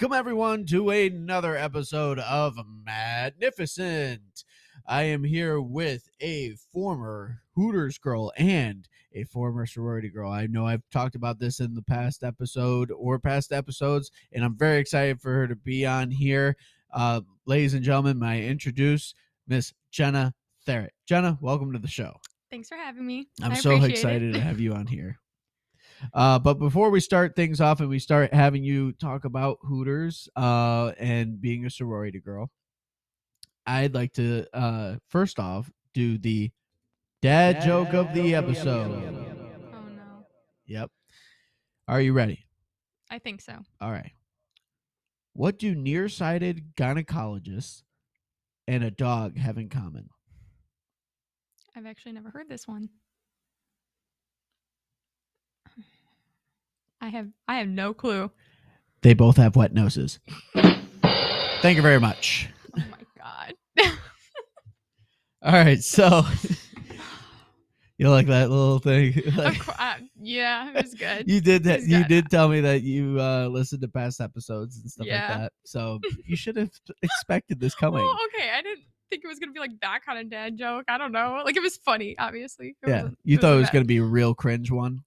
[0.00, 4.44] Welcome, everyone, to another episode of Magnificent.
[4.86, 10.32] I am here with a former Hooters girl and a former sorority girl.
[10.32, 14.56] I know I've talked about this in the past episode or past episodes, and I'm
[14.56, 16.56] very excited for her to be on here.
[16.90, 19.12] Uh, ladies and gentlemen, may I introduce
[19.46, 20.32] Miss Jenna
[20.66, 20.92] Tharrett.
[21.06, 22.16] Jenna, welcome to the show.
[22.50, 23.28] Thanks for having me.
[23.42, 24.38] I'm I so excited it.
[24.38, 25.18] to have you on here.
[26.14, 30.28] Uh, but before we start things off and we start having you talk about Hooters
[30.36, 32.50] uh, and being a sorority girl,
[33.66, 36.50] I'd like to uh, first off do the
[37.22, 38.90] dad, joke of the episode.
[39.72, 40.26] Oh no.
[40.66, 40.90] Yep.
[41.88, 42.44] Are you ready?
[43.10, 43.58] I think so.
[43.80, 44.12] All right.
[45.32, 47.82] What do nearsighted gynecologists
[48.66, 50.08] and a dog have in common?
[51.76, 52.88] I've actually never heard this one.
[57.00, 58.30] I have I have no clue.
[59.02, 60.18] They both have wet noses.
[60.54, 62.48] Thank you very much.
[62.76, 63.92] Oh my god.
[65.42, 66.22] All right, so
[67.98, 69.22] you like that little thing?
[69.36, 71.28] Like, uh, yeah, it was good.
[71.28, 71.82] you did that.
[71.84, 75.28] You did tell me that you uh, listened to past episodes and stuff Yeah.
[75.28, 75.52] like that.
[75.64, 76.70] So you should have
[77.02, 78.02] expected this coming.
[78.02, 80.84] Well, okay, I didn't think it was gonna be like that kind of dad joke.
[80.88, 81.40] I don't know.
[81.44, 82.76] Like it was funny, obviously.
[82.82, 85.00] It yeah, you thought it was going to be a real cringe one.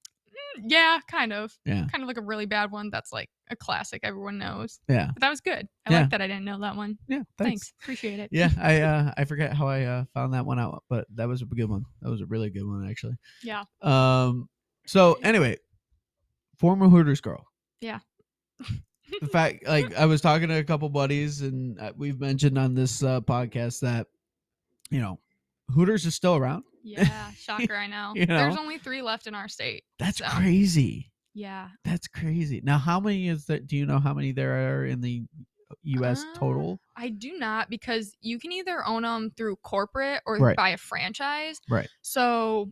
[0.62, 1.52] Yeah, kind of.
[1.66, 1.88] Yeah.
[1.92, 4.80] Kind of like a really bad one that's like a classic everyone knows.
[4.88, 5.68] Yeah, But that was good.
[5.86, 6.02] I Yeah.
[6.02, 6.98] like that I didn't know that one.
[7.08, 7.24] yeah.
[7.38, 7.50] Thanks.
[7.50, 7.74] Thanks.
[7.82, 8.30] Appreciate it.
[8.32, 11.42] Yeah, I uh, I forget how I uh, found that one out, but that was
[11.42, 11.86] a good one.
[12.02, 13.18] That was a really good one, actually.
[13.44, 13.64] Yeah.
[13.82, 14.50] Um.
[14.86, 15.58] So anyway,
[16.60, 17.46] former Hooters girl.
[17.82, 18.00] Yeah.
[19.22, 22.74] the fact, like, I was talking to a couple buddies, and uh, we've mentioned on
[22.76, 24.08] this uh, podcast that,
[24.90, 25.20] you know,
[25.74, 26.64] Hooters is still around.
[26.84, 28.12] Yeah, shocker, I know.
[28.16, 29.84] You There's only three left in our state.
[30.00, 31.10] That's So- crazy.
[31.34, 31.70] Yeah.
[31.84, 32.62] That's crazy.
[32.64, 33.66] Now, how many is that?
[33.66, 35.24] Do you know how many there are in the
[35.84, 36.24] U.S.
[36.24, 36.80] Uh, total?
[36.96, 40.56] I do not because you can either own them through corporate or Right.
[40.56, 41.60] by a franchise.
[41.68, 41.90] Right.
[42.04, 42.72] So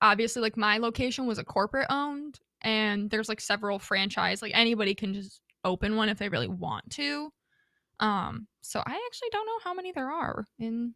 [0.00, 4.42] obviously, like my location was a corporate owned, and there's like several franchise.
[4.42, 7.30] Like anybody can just open one if they really want to.
[8.00, 8.48] Um.
[8.62, 10.94] So I actually don't know how many there are in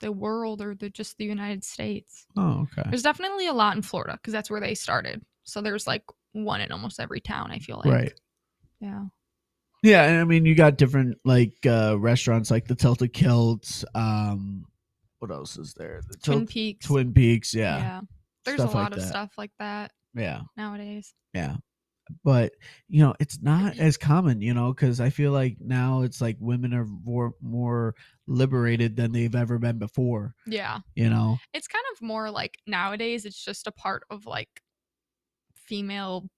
[0.00, 2.26] the world or the just the United States.
[2.36, 2.88] Oh, okay.
[2.88, 5.22] There's definitely a lot in Florida because that's where they started.
[5.44, 7.50] So there's like one in almost every town.
[7.50, 7.92] I feel like.
[7.92, 8.12] Right.
[8.80, 9.04] Yeah.
[9.82, 13.84] Yeah, and I mean you got different like uh restaurants like the Tilted Kilt.
[13.94, 14.64] Um,
[15.20, 16.00] what else is there?
[16.08, 16.86] The Twin Tilt- Peaks.
[16.86, 17.54] Twin Peaks.
[17.54, 17.78] Yeah.
[17.78, 18.00] Yeah,
[18.44, 19.08] There's stuff a like lot of that.
[19.08, 21.12] stuff like that yeah, nowadays.
[21.34, 21.56] yeah.
[22.24, 22.52] But
[22.88, 23.80] you know, it's not mm-hmm.
[23.80, 27.94] as common, you know, because I feel like now it's like women are more more
[28.26, 30.34] liberated than they've ever been before.
[30.46, 30.78] Yeah.
[30.94, 34.48] You know, It's kind of more like nowadays it's just a part of like
[35.54, 36.28] female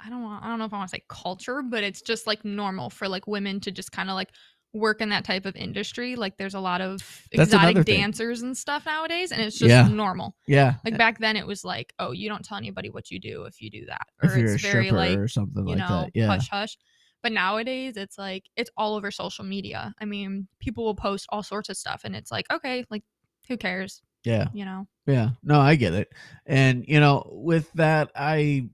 [0.00, 2.26] I don't want I don't know if I want to say culture, but it's just
[2.26, 4.30] like normal for like women to just kind of like
[4.74, 6.16] work in that type of industry.
[6.16, 7.00] Like there's a lot of
[7.32, 8.00] That's exotic thing.
[8.00, 9.86] dancers and stuff nowadays and it's just Yeah.
[9.88, 10.34] normal.
[10.46, 10.74] yeah.
[10.84, 13.60] Like back then it was like, oh, you don't tell anybody what you do if
[13.60, 14.06] you do that.
[14.22, 16.78] Or it's very like or something you like know, that, yeah, hush hush.
[17.22, 19.94] But nowadays it's like it's all over social media.
[20.00, 23.02] I mean, people will post all sorts of stuff and it's like, okay, like
[23.48, 24.02] who cares?
[24.24, 24.48] yeah.
[24.54, 24.86] You know?
[25.06, 26.08] Yeah, no, I get it.
[26.46, 28.68] And you know, with that, I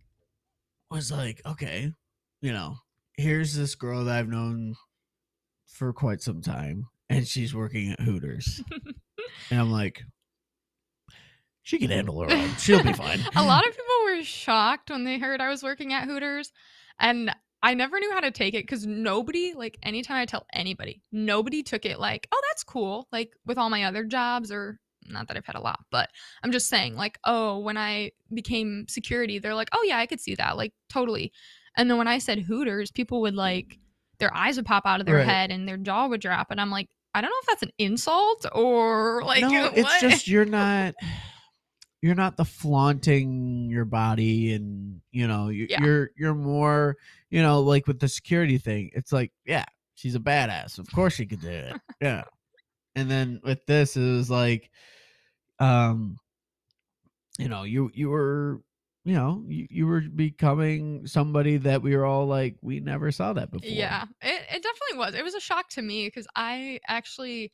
[0.90, 1.92] was like, okay,
[2.40, 2.76] you know,
[3.16, 4.74] here's this girl that I've known
[5.78, 8.62] for quite some time, and she's working at Hooters,
[9.50, 10.02] and I'm like,
[11.62, 12.50] she can handle her own.
[12.58, 13.20] She'll be fine.
[13.36, 16.50] a lot of people were shocked when they heard I was working at Hooters
[16.98, 17.30] and
[17.62, 21.62] I never knew how to take it because nobody, like, anytime I tell anybody, nobody
[21.62, 23.08] took it like, oh, that's cool.
[23.10, 24.78] Like, with all my other jobs, or
[25.08, 26.08] not that I've had a lot, but
[26.42, 30.20] I'm just saying, like, oh, when I became security, they're like, oh, yeah, I could
[30.20, 30.56] see that.
[30.56, 31.32] Like, totally.
[31.76, 33.78] And then when I said Hooters, people would, like,
[34.18, 35.26] their eyes would pop out of their Right.
[35.26, 36.48] head and their jaw would drop.
[36.50, 39.78] And I'm like, I don't know if that's an insult or, like, no, what?
[39.78, 40.94] it's just you're not.
[42.00, 45.82] You're not the flaunting your body, and you know you, Yeah.
[45.82, 46.96] you're you're more,
[47.28, 48.90] you know, like with the security thing.
[48.94, 49.64] It's like, yeah,
[49.96, 50.78] she's a badass.
[50.78, 51.74] Of course she could do it.
[52.00, 52.22] Yeah.
[52.94, 54.70] And then with this, it was like,
[55.58, 56.18] um,
[57.36, 58.60] you know, you you were,
[59.08, 63.32] you know, you, you were becoming somebody that we were all like, we never saw
[63.32, 63.66] that before.
[63.66, 65.14] Yeah, it, it definitely was.
[65.14, 67.50] It was a shock to me because I actually,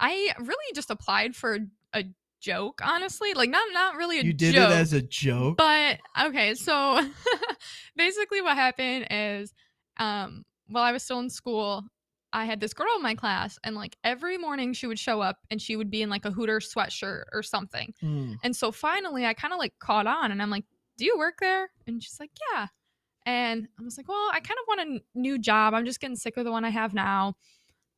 [0.00, 1.60] I really just applied for
[1.92, 2.04] a
[2.40, 3.34] joke, honestly.
[3.34, 4.26] Like, not not really a joke.
[4.26, 5.58] You did joke, it as a joke.
[5.58, 6.54] but okay.
[6.54, 7.00] So
[7.96, 9.54] basically, what happened is,
[9.98, 11.84] um, while I was still in school,
[12.34, 15.38] I had this girl in my class, and like every morning she would show up
[15.50, 17.94] and she would be in like a Hooter sweatshirt or something.
[18.02, 18.36] Mm.
[18.42, 20.64] And so finally, I kind of like caught on, and I'm like,
[20.98, 22.66] "Do you work there?" And she's like, "Yeah."
[23.26, 25.74] And I was like, well, I kind of want a n- new job.
[25.74, 27.34] I'm just getting sick of the one I have now.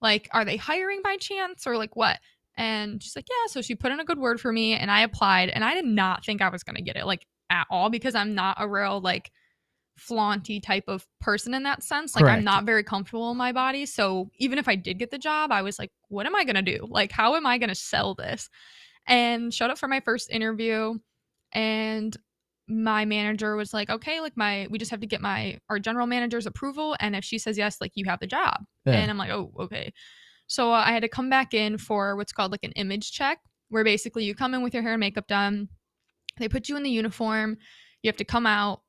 [0.00, 2.20] Like, are they hiring by chance or like what?
[2.56, 3.50] And she's like, yeah.
[3.50, 5.84] So she put in a good word for me and I applied and I did
[5.84, 8.68] not think I was going to get it like at all because I'm not a
[8.68, 9.30] real like
[9.96, 12.14] flaunty type of person in that sense.
[12.14, 12.38] Like, Correct.
[12.38, 13.86] I'm not very comfortable in my body.
[13.86, 16.56] So even if I did get the job, I was like, what am I going
[16.56, 16.86] to do?
[16.88, 18.48] Like, how am I going to sell this?
[19.06, 20.94] And showed up for my first interview
[21.52, 22.16] and
[22.68, 26.06] my manager was like okay like my we just have to get my our general
[26.06, 28.94] manager's approval and if she says yes like you have the job Yeah.
[28.94, 29.92] and i'm like oh okay
[30.48, 33.38] so uh, i had to come back in for what's called like an image check
[33.68, 35.68] where basically you come in with your hair and makeup done
[36.38, 37.56] they put you in the uniform
[38.02, 38.80] you have to come out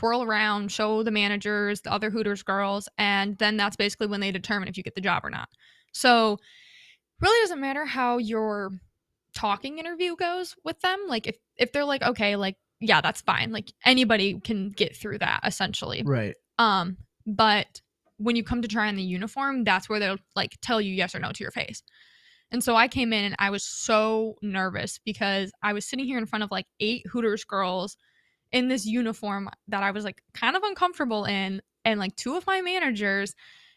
[0.00, 4.32] twirl around show the managers the other hooters girls and then that's basically when they
[4.32, 5.50] determine if you get the job or not.
[5.92, 6.38] So
[7.20, 8.70] really doesn't matter how your
[9.34, 13.52] talking interview goes with them like if if they're like okay like yeah that's fine
[13.52, 16.02] like anybody can get through that essentially.
[16.02, 16.34] Right.
[16.56, 16.96] um
[17.26, 17.82] but
[18.16, 21.14] when you come to try on the uniform that's where they'll like tell you yes
[21.14, 21.82] or no to your face.
[22.50, 26.16] And so i came in and i was so nervous because i was sitting here
[26.16, 27.98] in front of like eight hooters girls
[28.52, 32.46] in this uniform that i was like kind of uncomfortable in and like two of
[32.46, 33.34] my managers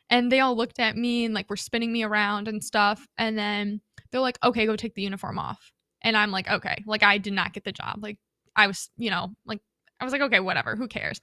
[0.09, 3.37] and they all looked at me and like were spinning me around and stuff and
[3.37, 3.81] then
[4.11, 5.71] they're like okay go take the uniform off.
[6.01, 6.83] And i'm like okay.
[6.85, 7.99] Like i did not get the job.
[8.01, 8.17] Like
[8.55, 9.59] i was you know like
[9.99, 11.19] i was like okay whatever who cares?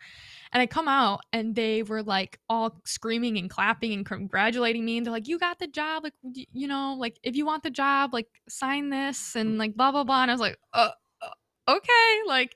[0.52, 4.96] And i come out and they were like all screaming and clapping and congratulating me
[4.96, 7.70] and they're like you got the job like you know like if you want the
[7.70, 10.90] job like sign this and like blah blah blah and i was like uh,
[11.22, 11.28] uh,
[11.68, 12.22] okay.
[12.26, 12.54] Like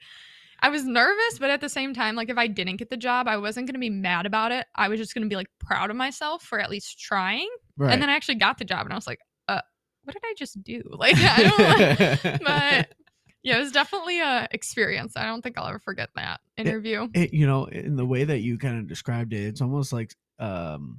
[0.64, 3.28] I was nervous, but at the same time, like if I didn't get the job,
[3.28, 4.66] I wasn't gonna be mad about it.
[4.74, 7.50] I was just gonna be like proud of myself for at least trying.
[7.76, 7.92] Right.
[7.92, 9.60] And then I actually got the job, and I was like, uh,
[10.04, 10.82] what did I just do?
[10.90, 12.42] Like I don't.
[12.44, 12.94] but
[13.42, 15.18] yeah, it was definitely a experience.
[15.18, 17.08] I don't think I'll ever forget that interview.
[17.12, 20.14] it, you know, in the way that you kind of described it, it's almost like
[20.38, 20.98] um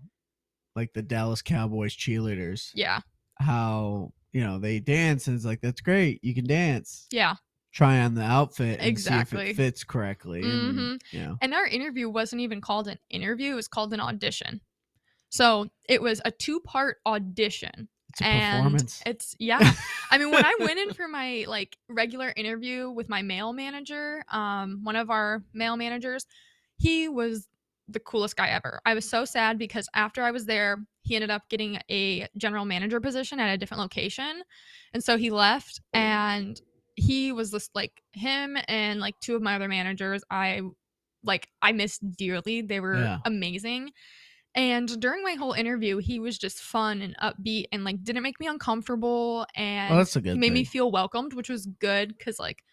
[0.75, 2.69] like the Dallas Cowboys cheerleaders.
[2.75, 2.99] yeah,
[3.39, 6.19] How, you know, they dance and it's like that's great.
[6.23, 7.07] You can dance.
[7.09, 7.33] yeah.
[7.75, 9.49] Try on the outfit and see if Exactly.
[9.51, 10.41] it fits correctly.
[10.41, 11.03] And, Mhm.
[11.11, 11.37] you know.
[11.41, 14.61] And our interview wasn't even called an interview; it was called an audition.
[15.29, 17.89] So it was a two-part audition.
[18.09, 19.03] It's a and performance.
[19.05, 19.73] it's yeah
[20.09, 24.23] i mean when i went in for my like regular interview with my male manager
[24.31, 26.25] um one of our male managers
[26.77, 27.49] he was
[27.89, 31.29] the coolest guy ever i was so sad because after i was there he ended
[31.29, 34.43] up getting a general manager position at a different location
[34.93, 36.61] and so he left and
[36.95, 40.61] he was just like him and like two of my other managers i
[41.23, 43.19] like i missed dearly they were Yeah.
[43.25, 43.91] amazing.
[44.55, 48.39] And during my whole interview, he was just fun and upbeat and like didn't make
[48.39, 52.39] me uncomfortable and well, that's a good made me feel welcomed, which was good because
[52.39, 52.63] like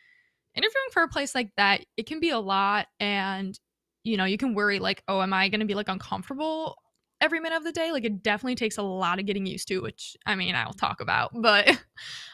[0.54, 3.58] interviewing for a place like that, it can be a lot and
[4.04, 6.76] you know, you can worry like, oh, am I gonna be like uncomfortable
[7.22, 7.92] every minute of the day?
[7.92, 11.00] Like it definitely takes a lot of getting used to, which I mean I'll talk
[11.00, 11.30] about.
[11.42, 11.78] But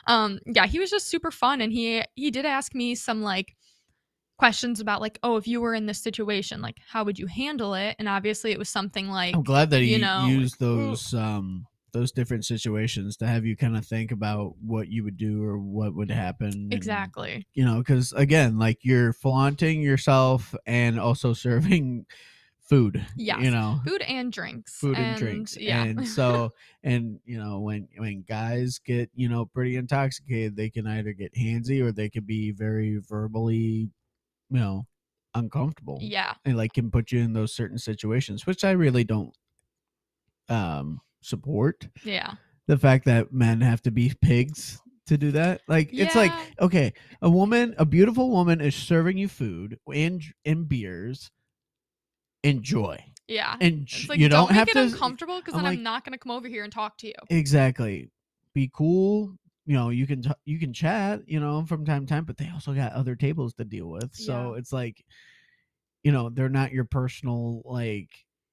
[0.06, 3.54] um yeah, he was just super fun and he he did ask me some like
[4.38, 7.74] questions about like, oh, if you were in this situation, like how would you handle
[7.74, 7.96] it?
[7.98, 11.66] And obviously it was something like I'm glad that he you know, used those um
[11.92, 15.58] those different situations to have you kind of think about what you would do or
[15.58, 16.48] what would happen.
[16.48, 17.46] and, Exactly.
[17.54, 22.06] you know, because again, like you're flaunting yourself and also serving
[22.68, 23.04] food.
[23.16, 23.42] Yes.
[23.42, 24.76] You know, Food and drinks.
[24.78, 25.56] food and, drinks.
[25.56, 25.84] Yeah.
[25.84, 30.86] And so, and you know, when when guys get you know pretty intoxicated, they can
[30.86, 33.90] either get handsy or they can be very verbally,
[34.50, 34.86] you know,
[35.34, 35.98] uncomfortable.
[36.02, 36.34] yeah.
[36.44, 39.34] and like can put you in those certain situations, which I really don't
[40.48, 41.88] um support.
[42.04, 42.34] Yeah.
[42.66, 46.92] The fact that men have to be pigs to do that, like it's like okay,
[47.22, 51.30] a woman, a beautiful woman is serving you food and and beers.
[52.44, 53.56] Enjoy, Yeah.
[53.60, 56.04] and like you don't, don't, have make to it uncomfortable because then like- I'm not
[56.04, 57.14] gonna come over here and talk to you.
[57.30, 58.10] exactly
[58.54, 59.36] be cool.
[59.66, 62.38] You know, you can t- you can chat, you know, from time to time, but
[62.38, 64.14] they also got other tables to deal with.
[64.14, 65.04] So it's like,
[66.02, 68.08] you know, they're not your personal like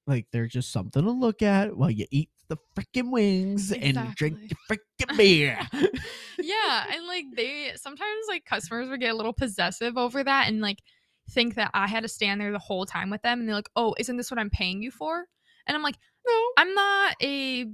[0.06, 4.38] like they're just something to look at while you eat the freaking wings and drink
[4.42, 4.48] Exactly.
[4.68, 4.76] the
[5.06, 5.58] freaking beer.
[6.38, 6.84] yeah.
[6.92, 10.80] And like they sometimes like customers would get a little possessive over that and like
[11.30, 13.70] think that I had to stand there the whole time with them and they're like,
[13.76, 15.26] Oh, isn't this what I'm paying you for?
[15.66, 16.44] And I'm like, no.
[16.56, 17.66] I'm not a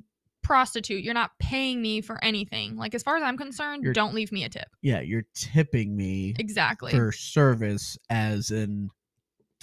[0.42, 1.04] prostitute.
[1.04, 2.76] You're not paying me for anything.
[2.76, 4.68] Like as far as I'm concerned, You're- don't leave me a tip.
[4.80, 6.90] Yeah, you're tipping me Exactly.
[6.92, 8.90] for service as in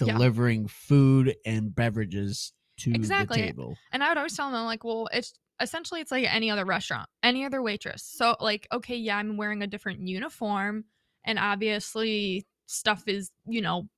[0.00, 0.12] Yeah.
[0.14, 3.40] delivering food and beverages to Exactly.
[3.42, 3.76] the table.
[3.92, 7.06] And I would always tell them, like, well, it's essentially it's like any other restaurant,
[7.22, 8.02] any other waitress.
[8.02, 10.86] So, like, okay, yeah, I'm wearing a different uniform,
[11.24, 13.88] and obviously stuff is, you know,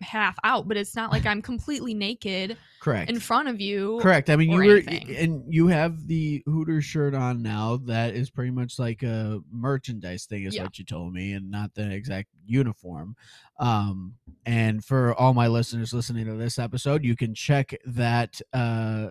[0.00, 3.10] half out, but it's not like I'm completely naked Correct.
[3.10, 3.98] in front of you.
[4.00, 4.30] Correct.
[4.30, 5.14] I mean, you were, anything.
[5.14, 7.76] and you have the Hooters shirt on now.
[7.84, 10.62] That is pretty much like a merchandise thing, is Yeah.
[10.62, 13.14] what you told me, and not the exact uniform.
[13.58, 14.14] Um,
[14.46, 19.10] and for all my listeners listening to this episode, you can check that uh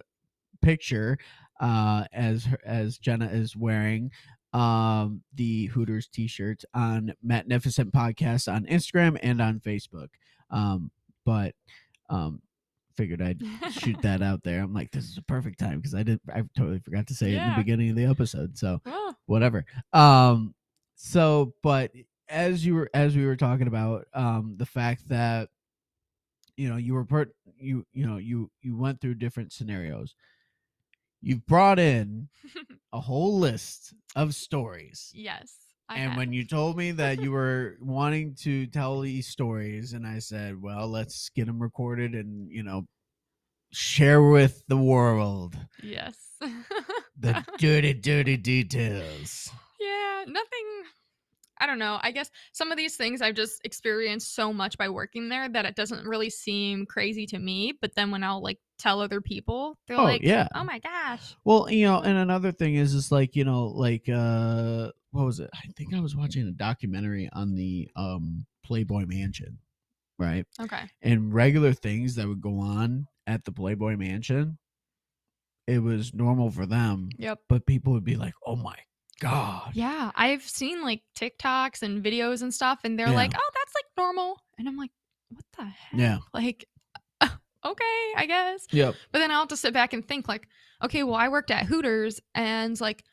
[0.61, 1.17] picture
[1.61, 4.11] uh as as Jenna is wearing
[4.53, 10.09] um the Hooters t-shirts on Magnificent Podcast on Instagram and on Facebook.
[10.49, 10.91] Um,
[11.25, 11.53] but
[12.09, 12.41] um
[12.95, 13.41] figured I'd
[13.71, 14.61] shoot that out there.
[14.61, 17.31] I'm like, this is a perfect time because I did I totally forgot to say
[17.33, 18.57] it in the beginning of the episode.
[18.57, 19.65] So Oh, whatever.
[19.93, 20.53] Um
[20.95, 21.91] so but
[22.27, 25.49] as you were as we were talking about um the fact that
[26.57, 30.15] you know you were put you you know you you went through different scenarios.
[31.21, 32.29] You've brought in
[32.93, 35.11] a whole list of stories.
[35.13, 35.55] yes.
[35.91, 40.05] I and when you told me that you were wanting to tell these stories, and
[40.05, 42.85] I said, "Well, let's get them recorded and you know
[43.71, 46.15] share with the world yes.
[47.19, 49.49] the dirty, dirty details."
[49.79, 50.83] Yeah, nothing.
[51.59, 51.97] I don't know.
[52.03, 55.65] I guess some of these things I've just experienced so much by working there that
[55.65, 57.73] it doesn't really seem crazy to me.
[57.81, 60.47] But then when I'll like tell other people, they're Oh, like, yeah.
[60.55, 64.09] "Oh my gosh!" Well, you know, and another thing is, is like you know, like
[64.09, 65.49] uh, what was it?
[65.53, 69.59] I think I was watching a documentary on the um Playboy Mansion,
[70.17, 70.45] right?
[70.61, 70.83] Okay.
[71.01, 74.57] and regular things that would go on at the Playboy Mansion,
[75.67, 77.09] it was normal for them.
[77.17, 77.39] Yep.
[77.47, 78.75] But people would be like, "Oh my
[79.19, 83.13] god!" Yeah, I've seen like TikToks and videos and stuff, and they're Yeah.
[83.13, 84.91] like, "Oh, that's like normal," and I'm like,
[85.29, 86.17] "What the heck?" Yeah.
[86.33, 86.67] Like,
[87.65, 88.67] okay, I guess.
[88.71, 88.95] Yep.
[89.11, 90.47] But then I'll have to sit back and think like,
[90.83, 93.03] okay, well, I worked at Hooters and like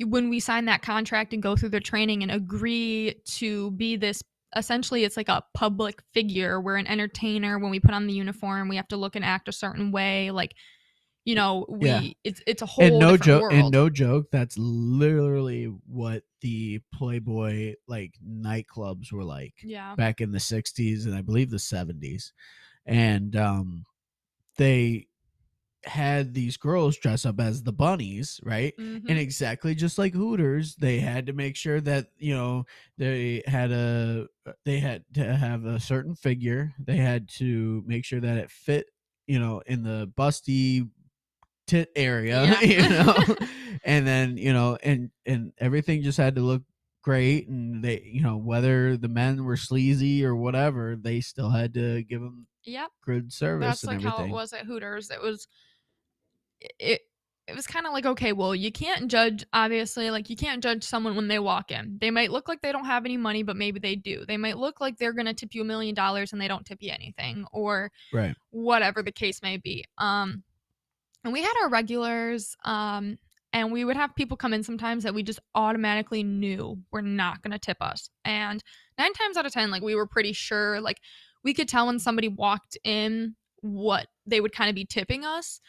[0.00, 4.22] when we sign that contract and go through the training and agree to be this
[4.56, 6.60] essentially it's like a public figure.
[6.60, 9.48] We're an entertainer when we put on the uniform, we have to look and act
[9.48, 10.30] a certain way.
[10.30, 10.54] Like,
[11.24, 12.02] you know, we Yeah.
[12.22, 13.52] it's it's a whole And no joke.
[13.52, 14.26] And no joke.
[14.30, 19.94] That's literally what the Playboy like nightclubs were like yeah.
[19.94, 22.32] back in the '60s and I believe the '70s,
[22.86, 23.84] and um,
[24.56, 25.06] they
[25.84, 28.74] had these girls dress up as the bunnies, right?
[28.78, 29.04] Mhm.
[29.08, 32.64] and exactly just like hooters they had to make sure that you know
[32.98, 34.26] they had a
[34.64, 38.86] they had to have a certain figure they had to make sure that it fit
[39.26, 40.88] you know in the busty
[41.66, 42.60] tit area Yeah.
[42.82, 43.14] you know
[43.84, 46.62] and then you know and and everything just had to look
[47.02, 51.74] great and they you know whether the men were sleazy or whatever they still had
[51.74, 52.90] to give them Yep.
[53.04, 55.10] good service That's like how it was at Hooters.
[55.10, 55.46] It was
[56.60, 57.02] it
[57.46, 60.82] it was kind of like okay, well, you can't judge obviously, like you can't judge
[60.82, 61.98] someone when they walk in.
[62.00, 64.24] They might look like they don't have any money, but maybe they do.
[64.26, 66.64] They might look like they're going to tip you a million dollars and they don't
[66.64, 69.84] tip you anything or right whatever the case may be.
[69.98, 70.42] Um
[71.24, 73.18] and we had our regulars um
[73.52, 77.42] and we would have people come in sometimes that we just automatically knew were not
[77.42, 78.10] going to tip us.
[78.24, 78.62] And
[78.98, 81.00] 9 times out of 10 like we were pretty sure like
[81.44, 85.60] we could tell when somebody walked in what they would kind of be tipping us.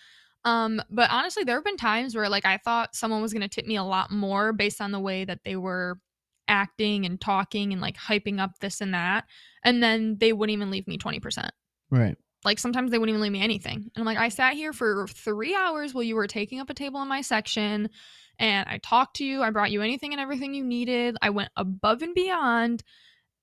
[0.43, 3.47] Um but honestly there have been times where like I thought someone was going to
[3.47, 5.99] tip me a lot more based on the way that they were
[6.47, 9.25] acting and talking and like hyping up this and that
[9.63, 11.49] and then they wouldn't even leave me 20%.
[11.89, 13.77] right Like sometimes they wouldn't even leave me anything.
[13.77, 16.75] And I'm like, I sat here for three hours while you were taking up a
[16.75, 17.89] table in my section
[18.37, 19.41] and I talked to you.
[19.41, 21.17] I brought you anything and everything you needed.
[21.21, 22.83] I went above and beyond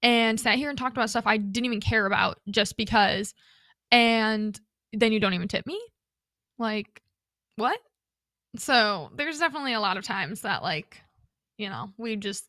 [0.02, 3.35] and sat here and talked about stuff I didn't even care about just because.
[3.90, 4.59] And
[4.92, 5.80] then you don't even tip me?
[6.59, 7.02] Like,
[7.56, 7.78] what?
[8.56, 11.00] So there's definitely a lot of times that, like,
[11.59, 12.44] you know, we just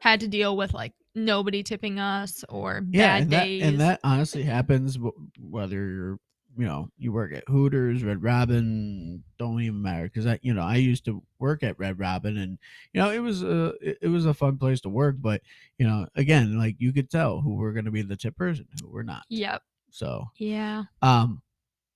[0.00, 4.00] had to deal with like nobody tipping us or yeah bad and that, and that
[4.04, 4.98] honestly happens
[5.40, 6.18] whether you're
[6.56, 10.62] you know you work at hooters red robin don't even matter because i you know
[10.62, 12.58] i used to work at red robin and
[12.92, 15.42] you know it was a it, it was a fun place to work but
[15.78, 18.68] you know again like you could tell who were going to be the tippers and
[18.80, 19.62] who were not Yep.
[19.90, 20.84] so Yeah.
[21.02, 21.42] um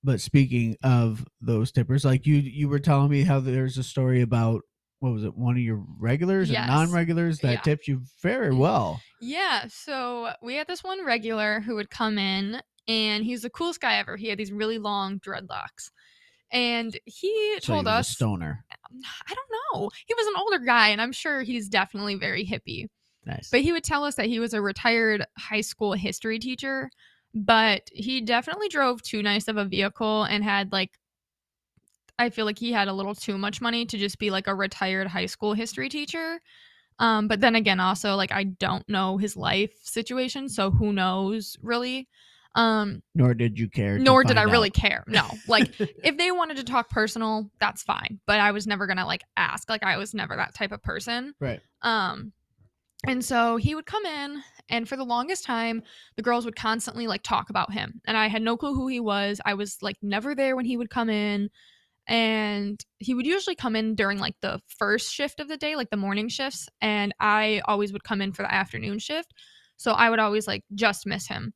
[0.03, 4.21] but speaking of those tippers like you you were telling me how there's a story
[4.21, 4.61] about
[4.99, 6.59] what was it one of your regulars Yes.
[6.59, 7.61] and non-regulars that Yeah.
[7.61, 9.65] tipped you very well Yeah.
[9.69, 13.97] So we had this one regular who would come in and he's the coolest guy
[13.97, 14.17] ever.
[14.17, 15.91] He had these really long dreadlocks.
[16.51, 18.65] And he so told he was a us stoner
[19.27, 19.89] I don't know.
[20.05, 22.87] He was an older guy and I'm sure he's definitely very hippie.
[23.25, 26.89] nice But he would tell us that he was a retired high school history teacher,
[27.33, 30.91] but he definitely drove too nice of a vehicle and had like
[32.19, 34.53] I feel like he had a little too much money to just be like a
[34.53, 36.39] retired high school history teacher.
[36.99, 41.57] Um, but then again, also like I don't know his life situation, so who knows
[41.61, 42.07] really.
[42.53, 43.97] Um, Nor did you care.
[43.97, 44.73] nor did I really out.
[44.73, 45.03] care.
[45.07, 48.19] No, like if they wanted to talk personal, that's fine.
[48.27, 49.69] But I was never gonna like ask.
[49.69, 51.33] Like I was never that type of person.
[51.39, 51.61] right.
[51.81, 52.33] Um,
[53.07, 55.81] and so he would come in, and for the longest time,
[56.17, 58.99] the girls would constantly like talk about him, and I had no clue who he
[58.99, 59.39] was.
[59.45, 61.49] I was like never there when he would come in,
[62.07, 65.89] and he would usually come in during like the first shift of the day, like
[65.89, 69.33] the morning shifts, and I always would come in for the afternoon shift.
[69.77, 71.53] So I would always like just miss him.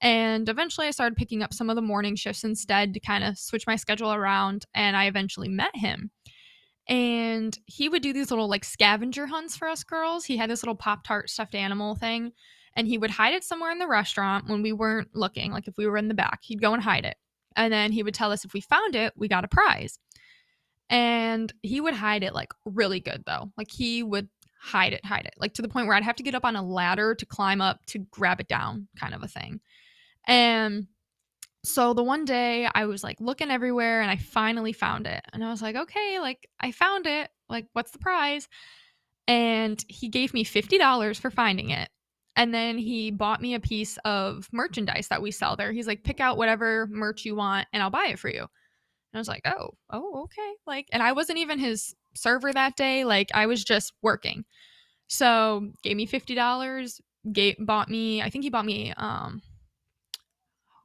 [0.00, 3.38] And eventually I started picking up some of the morning shifts instead to kind of
[3.38, 4.64] switch my schedule around.
[4.74, 6.10] And I eventually met him.
[6.88, 10.24] And he would do these little like scavenger hunts for us girls.
[10.24, 12.32] He had this little Pop Tart stuffed animal thing.
[12.74, 15.50] And he would hide it somewhere in the restaurant when we weren't looking.
[15.50, 17.16] Like if we were in the back, he'd go and hide it.
[17.56, 19.98] And then he would tell us if we found it, we got a prize.
[20.90, 23.50] And he would hide it like really good though.
[23.56, 24.28] Like he would
[24.60, 26.56] hide it, hide it, like to the point where I'd have to get up on
[26.56, 29.60] a ladder to climb up to grab it down, kind of a thing.
[30.26, 30.86] And
[31.64, 35.24] so the one day I was like looking everywhere and I finally found it.
[35.32, 37.30] And I was like, okay, like I found it.
[37.48, 38.48] Like, what's the prize?
[39.28, 41.88] And he gave me $50 for finding it.
[42.36, 45.72] And then he bought me a piece of merchandise that we sell there.
[45.72, 48.40] He's like, pick out whatever merch you want and I'll buy it for you.
[48.40, 48.48] And
[49.14, 50.52] I was like, oh, oh, okay.
[50.66, 53.04] Like, and I wasn't even his server that day.
[53.04, 54.44] Like, I was just working.
[55.08, 57.00] So gave me $50,
[57.32, 59.40] gave, bought me, I think he bought me, um,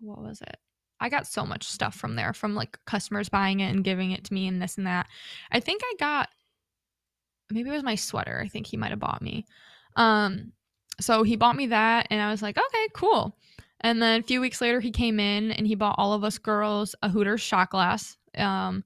[0.01, 0.57] what was it?
[0.99, 4.23] I got so much stuff from there from like customers buying it and giving it
[4.25, 5.07] to me and this and that.
[5.51, 6.29] I think I got
[7.49, 8.41] maybe it was my sweater.
[8.43, 9.45] I think he might have bought me.
[9.95, 10.53] Um
[10.99, 13.35] so he bought me that and I was like, "Okay, cool."
[13.81, 16.37] And then a few weeks later he came in and he bought all of us
[16.37, 18.15] girls a Hooters shot glass.
[18.37, 18.83] Um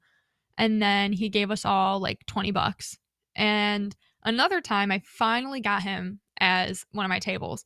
[0.58, 2.98] and then he gave us all like 20 bucks.
[3.36, 7.66] And another time I finally got him as one of my tables.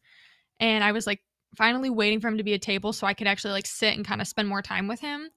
[0.60, 1.22] And I was like
[1.56, 4.06] finally waiting for him to be a table so I could actually like sit and
[4.06, 5.30] kind of spend more time with him.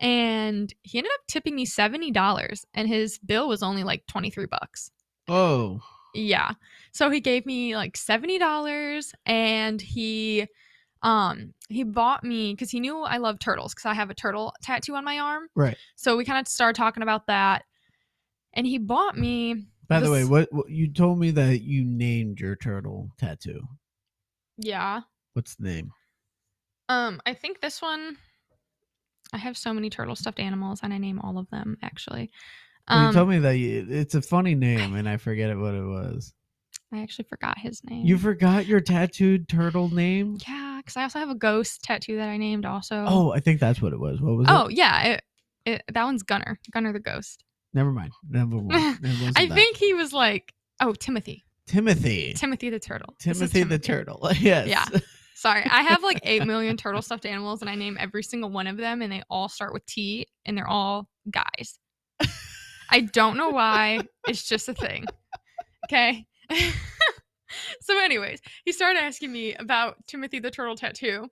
[0.00, 4.90] And he ended up tipping me $70 and his bill was only like 23 bucks.
[5.28, 5.80] Oh,
[6.14, 6.52] Yeah.
[6.92, 10.46] So he gave me like $70 and he
[11.02, 14.54] um he bought me cuz he knew I love turtles cuz I have a turtle
[14.62, 15.48] tattoo on my arm.
[15.54, 15.76] right.
[15.96, 17.64] So we kind of started talking about that.
[18.52, 22.40] And he bought me By the way, what, what you told me that you named
[22.40, 23.62] your turtle tattoo.
[24.58, 25.02] yeah.
[25.34, 25.92] What's the name?
[26.88, 28.16] Um I think this one
[29.32, 32.30] I have so many turtle stuffed animals and I name all of them actually.
[32.88, 35.84] you Um told me that you, it's a funny name, and I forget what it
[35.84, 36.32] was.
[36.92, 38.06] I actually forgot his name.
[38.06, 40.38] You forgot your tattooed turtle name?
[40.46, 43.04] Yeah, because I also have a ghost tattoo that I named also.
[43.08, 44.20] Oh, I think that's what it was.
[44.20, 44.64] What was oh it?
[44.64, 45.22] Oh, yeah, it,
[45.66, 47.42] it, that one's Gunner, Gunner the ghost.
[47.72, 48.12] Never mind.
[48.28, 48.98] Never mind.
[49.36, 49.54] I that.
[49.54, 52.34] think he was like, oh Timothy, Timothy.
[52.34, 53.14] Timothy the turtle.
[53.18, 54.28] Is Timothy the turtle.
[54.38, 54.68] yes.
[54.68, 55.00] Yeah.
[55.34, 58.68] Sorry, I have like eight million turtle stuffed animals, and I name every single one
[58.68, 61.78] of them, and they all start with T, and they're all guys.
[62.90, 64.00] I don't know why.
[64.28, 65.06] It's just a thing.
[65.86, 66.24] Okay.
[67.80, 71.28] so, anyways, he started asking me about Timothy the turtle tattoo,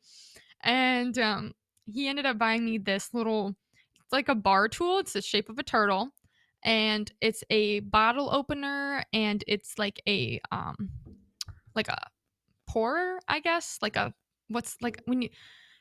[0.63, 1.53] and um,
[1.87, 3.55] he ended up buying me this little,
[4.03, 4.99] it's like a bar tool.
[4.99, 6.11] It's the shape of a turtle,
[6.65, 10.91] and it's a bottle opener, and it's like a um,
[11.77, 11.99] like a
[12.73, 14.15] pourer, I guess, like a
[14.49, 15.03] what's like mm.
[15.07, 15.29] when you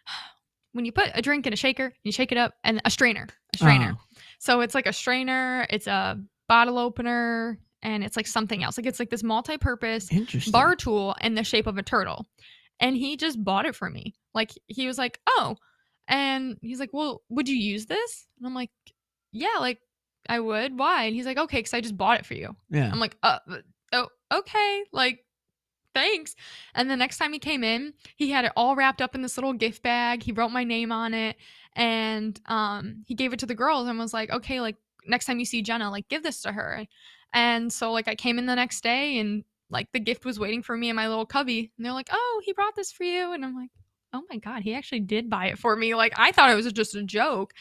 [0.74, 3.28] when you put a drink in a shaker, you shake it up, and a strainer,
[3.54, 3.94] a strainer.
[3.96, 8.78] Oh, So it's like a strainer, it's a bottle opener, and it's like something else.
[8.78, 10.10] Like it's like this multi-purpose
[10.52, 12.28] bar tool in the shape of a turtle.
[12.80, 14.16] And he just bought it for me.
[14.34, 15.56] Like he was like, "Oh."
[16.08, 18.72] And he's like, "Well, would you use this?" And I'm like,
[19.32, 19.80] "Yeah, like
[20.28, 20.78] I would.
[20.78, 22.90] Why?" And he's like, "Okay, cuz I just bought it for you." yeah.
[22.92, 23.58] I'm like, uh, uh
[23.94, 25.20] oh, okay, like,
[25.94, 26.36] thanks.
[26.76, 29.38] And the next time he came in, he had it all wrapped up in this
[29.38, 30.24] little gift bag.
[30.24, 31.36] He wrote my name on it,
[31.76, 34.76] and um, he gave it to the girls and was like, okay, like
[35.06, 36.86] next time you see Jenna, like give this to her.
[37.34, 40.62] And so like I came in the next day and like the gift was waiting
[40.64, 43.34] for me in my little cubby, and they're like, oh, he brought this for you,
[43.34, 43.70] and I'm like.
[44.14, 45.96] Oh my god, he actually did buy it for me.
[45.96, 47.54] Like I thought it was just a joke.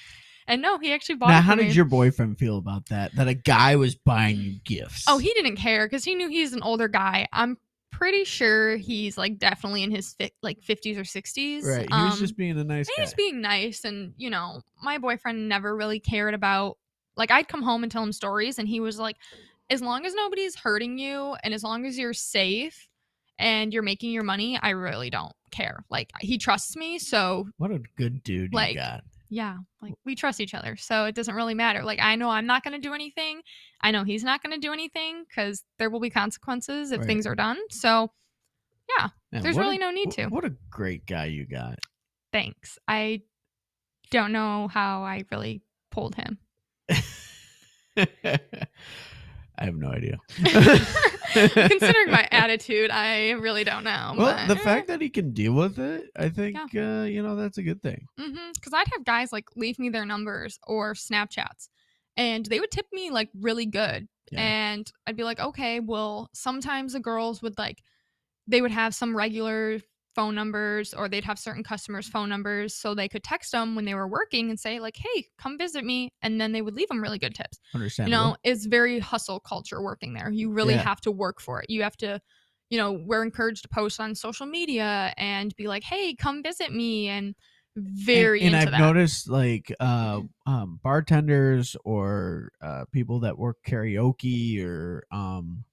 [0.48, 1.62] And no, he actually bought Now, it for how me.
[1.62, 3.14] did your boyfriend feel about that?
[3.14, 5.04] That a guy was buying you gifts?
[5.06, 7.28] Oh, he didn't care because he knew he's an older guy.
[7.32, 7.56] I'm
[8.00, 11.64] pretty sure he's like definitely in his fi- like 50s or 60s.
[11.64, 11.86] right.
[11.92, 13.02] He was Um, just being a nice he guy.
[13.02, 16.78] was being nice, and you know, my boyfriend never really cared about.
[17.16, 19.16] Like, I'd come home and tell him stories, and he was like,
[19.68, 22.88] as long as nobody's hurting you, and as long as you're safe,
[23.38, 25.84] and you're making your money, I really don't care.
[25.90, 29.04] Like, he trusts me, so what a good dude like, you got.
[29.30, 30.76] Yeah, like we trust each other.
[30.76, 31.82] So it doesn't really matter.
[31.84, 33.40] Like I know I'm not going to do anything.
[33.80, 37.06] I know he's not going to do anything cuz there will be consequences if Right.
[37.06, 37.58] things are done.
[37.70, 38.12] So
[39.32, 40.26] Man, there's really a- no need to.
[40.26, 41.78] What a great guy you got.
[42.32, 42.78] thanks.
[42.88, 43.22] I
[44.10, 45.62] don't know how I really
[45.92, 46.38] pulled him.
[49.60, 50.18] I have no idea.
[51.32, 54.14] Considering my attitude, I really don't know.
[54.16, 54.64] well, but, the eh.
[54.64, 57.82] fact that he can deal with it, I think, uh, you know, that's a good
[57.82, 58.06] thing.
[58.18, 58.52] Mm-hmm.
[58.54, 61.68] Because I'd have guys like leave me their numbers or Snapchats,
[62.16, 64.08] and they would tip me like really good.
[64.32, 64.40] Yeah.
[64.40, 67.82] And I'd be like, okay, well, sometimes the girls would like,
[68.46, 69.80] they would have some regular
[70.20, 73.86] phone numbers or they'd have certain customers' phone numbers so they could text them when
[73.86, 76.10] they were working and say, like, hey, come visit me.
[76.20, 77.58] And then they would leave them really good tips.
[78.04, 80.30] You know, it's very hustle culture working there.
[80.30, 80.82] You really Yeah.
[80.82, 81.70] have to work for it.
[81.70, 82.20] You have to,
[82.68, 86.70] you know, we're encouraged to post on social media and be like, hey, come visit
[86.70, 87.08] me.
[87.08, 87.34] And
[87.76, 88.78] very and, and I've that.
[88.80, 95.64] noticed like uh um bartenders or uh people that work karaoke or um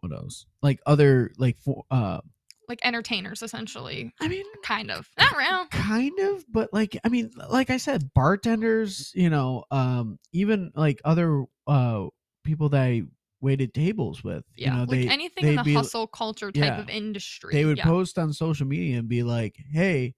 [0.00, 2.20] what else like other like for uh
[2.68, 5.08] like entertainers essentially I mean kind of.
[5.18, 5.66] not real.
[5.70, 11.00] kind of but like i mean like i said bartenders you know um even like
[11.04, 12.06] other uh
[12.44, 13.02] people that i
[13.40, 16.64] waited tables with yeah you know like they anything in the be- hustle culture type
[16.64, 16.80] yeah.
[16.80, 17.84] of industry they would yeah.
[17.84, 20.14] post on social media and be like hey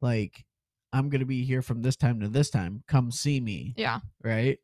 [0.00, 0.44] like
[0.92, 2.84] i'm gonna be here from this time to this time.
[2.86, 3.74] Come see me.
[3.76, 4.00] Yeah.
[4.22, 4.58] Right?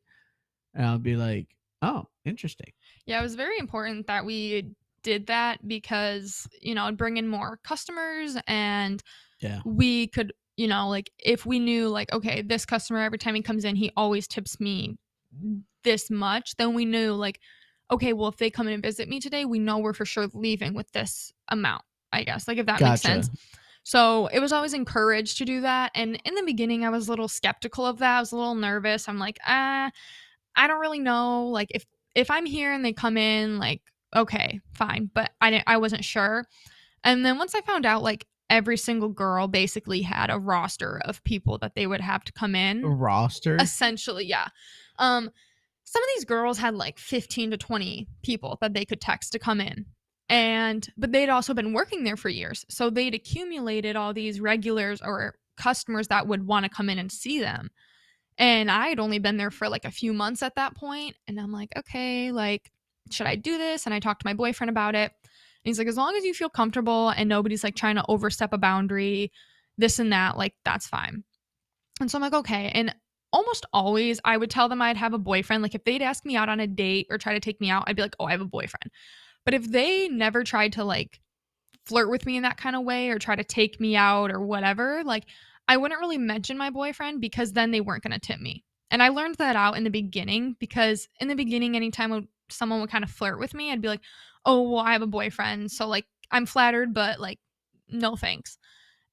[0.73, 1.47] And i'll be like
[1.81, 2.71] oh interesting.
[3.05, 7.27] Yeah it was very important that we did that because you know it'd bring in
[7.27, 9.01] more customers and
[9.39, 9.59] yeah.
[9.65, 13.41] we could you know like if we knew like okay this customer every time he
[13.41, 14.97] comes in he always tips me
[15.83, 17.39] this much then we knew like
[17.89, 20.27] okay well if they come in and visit me today we know we're for sure
[20.33, 23.29] leaving with this amount i guess like if that makes sense.
[23.83, 27.11] So it was always encouraged to do that and in the beginning i was a
[27.11, 29.89] little skeptical of that i was a little nervous i'm like ah
[30.55, 31.83] i don't really know like if
[32.13, 33.81] if i'm here and they come in like
[34.15, 36.45] okay fine but i didn't i wasn't sure.
[37.03, 41.23] And then once i found out like every single girl basically had a roster of
[41.23, 42.83] people that they would have to come in.
[42.83, 43.55] A roster?
[43.59, 44.47] Essentially yeah.
[44.99, 45.31] Um
[45.83, 49.39] some of these girls had like 15 to 20 people that they could text to
[49.39, 49.85] come in.
[50.29, 55.01] And but they'd also been working there for years so they'd accumulated all these regulars
[55.01, 57.69] or customers that would want to come in and see them.
[58.37, 61.39] And i had only been there for like a few months at that point and
[61.39, 62.71] i'm like okay like
[63.09, 65.87] should i do this and i talked to my boyfriend about it and he's like
[65.87, 69.31] as long as you feel comfortable and nobody's like trying to overstep a boundary
[69.77, 71.23] this and that like that's fine
[71.99, 72.93] and so i'm like okay and
[73.33, 75.63] almost always I would tell them I'd have a boyfriend.
[75.63, 77.83] Like if they'd ask me out on a date or try to take me out,
[77.87, 78.91] I'd be like, "Oh, I have a boyfriend."
[79.45, 81.19] But if they never tried to like
[81.85, 84.41] flirt with me in that kind of way or try to take me out or
[84.41, 85.25] whatever, like
[85.67, 88.63] I wouldn't really mention my boyfriend because then they weren't going to tip me.
[88.91, 92.81] And I learned that out in the beginning because in the beginning anytime would- someone
[92.81, 94.01] would kind of flirt with me, I'd be like,
[94.45, 97.39] "Oh, well, I have a boyfriend." So like I'm flattered, but like
[97.89, 98.57] no thanks.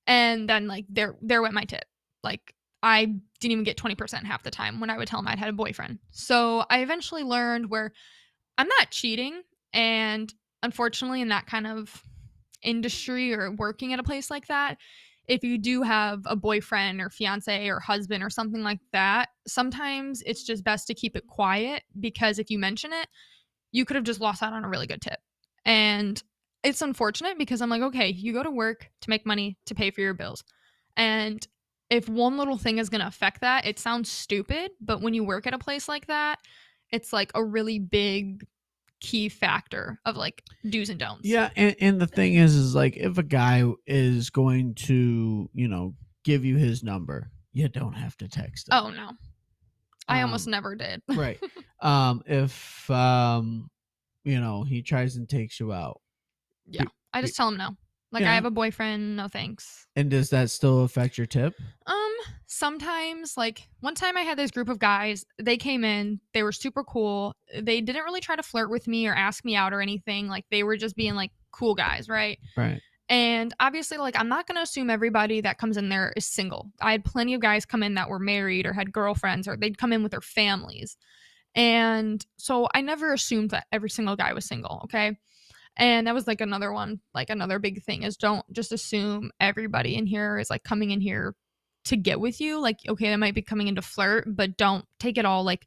[0.06, 1.84] And then like there there went my tip.
[2.24, 3.04] Like I
[3.40, 5.52] didn't even get 20% half the time when I would tell them I'd had a
[5.52, 5.98] boyfriend.
[6.10, 7.92] So I eventually learned where
[8.56, 9.42] I'm not cheating.
[9.72, 12.02] And unfortunately, in that kind of
[12.62, 14.78] industry or working at a place like that,
[15.28, 20.22] if you do have a boyfriend or fiance or husband or something like that, sometimes
[20.24, 23.06] it's just best to keep it quiet because if you mention it,
[23.70, 25.18] you could have just lost out on a really good tip.
[25.66, 26.20] And
[26.64, 29.90] it's unfortunate because I'm like, okay, you go to work to make money to pay
[29.90, 30.42] for your bills.
[30.96, 31.46] And
[31.90, 35.24] if one little thing is going to affect that, it sounds stupid, but when you
[35.24, 36.38] work at a place like that,
[36.90, 38.46] it's like a really big
[39.00, 41.26] key factor of like do's and don'ts.
[41.28, 45.68] Yeah, and, and the thing is, is like if a guy is going to, you
[45.68, 48.74] know, give you his number, you don't have to text him.
[48.74, 49.10] Oh no.
[50.08, 51.02] I almost Um, never did.
[51.08, 51.38] right.
[51.80, 53.70] Um, if um,
[54.24, 56.00] you know, he tries and takes you out,
[56.66, 56.84] Yeah,
[57.14, 57.76] I just tell him no.
[58.10, 58.32] Like Yeah.
[58.32, 59.86] I have a boyfriend, no thanks.
[59.94, 61.54] and does that still affect your tip?
[61.86, 62.07] Um,
[62.46, 66.52] sometimes like one time I had this group of guys, they came in, they were
[66.52, 67.34] super cool.
[67.58, 70.28] They didn't really try to flirt with me or ask me out or anything.
[70.28, 72.38] Like they were just being like cool guys, right?
[72.56, 72.80] Right.
[73.10, 76.70] And obviously, like, I'm not going to assume everybody that comes in there is single.
[76.80, 79.78] I had plenty of guys come in that were married or had girlfriends or they'd
[79.78, 80.98] come in with their families.
[81.54, 84.82] And so I never assumed that every single guy was single.
[84.84, 85.16] Okay.
[85.78, 89.96] And that was like another one, like another big thing is don't just assume everybody
[89.96, 91.34] in here is like coming in here
[91.84, 92.60] to get with you.
[92.60, 95.66] Like, okay, they might be coming in to flirt, but don't take it all like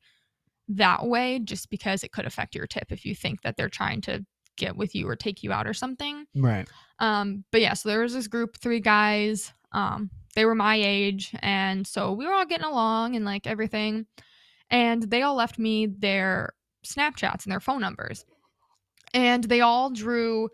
[0.67, 4.01] that way just because it could affect your tip if you think that they're trying
[4.01, 4.25] to
[4.57, 6.25] get with you or take you out or something.
[6.35, 6.67] Right.
[6.99, 9.51] Um, but yeah, so there was this group, three guys.
[9.71, 14.05] Um, they were my age, and so we were all getting along and like everything.
[14.69, 16.53] And they all left me their
[16.85, 18.25] Snapchats and their phone numbers.
[19.13, 20.49] And they all drew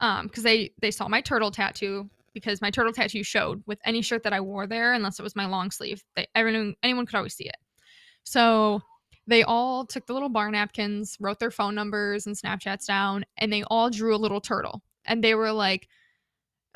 [0.00, 4.02] um because they they saw my turtle tattoo because my turtle tattoo showed with any
[4.02, 6.02] shirt that I wore there, unless it was my long sleeve.
[6.16, 7.56] They, everyone, anyone could always see it.
[8.24, 8.80] So
[9.26, 13.52] they all took the little bar napkins, wrote their phone numbers and Snapchats down, and
[13.52, 14.82] they all drew a little turtle.
[15.04, 15.88] And they were like,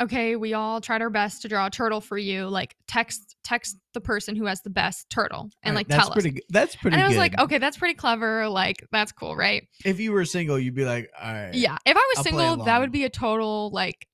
[0.00, 2.46] okay, we all tried our best to draw a turtle for you.
[2.48, 6.12] Like text text the person who has the best turtle and Alright, like that's tell
[6.12, 6.34] pretty us.
[6.34, 6.44] good.
[6.50, 7.20] That's pretty And I was good.
[7.20, 8.48] like, okay, that's pretty clever.
[8.48, 9.66] Like that's cool, right?
[9.84, 11.54] If you were single, you'd be like, all right.
[11.54, 11.78] Yeah.
[11.86, 14.06] If I was I'll single, that would be a total like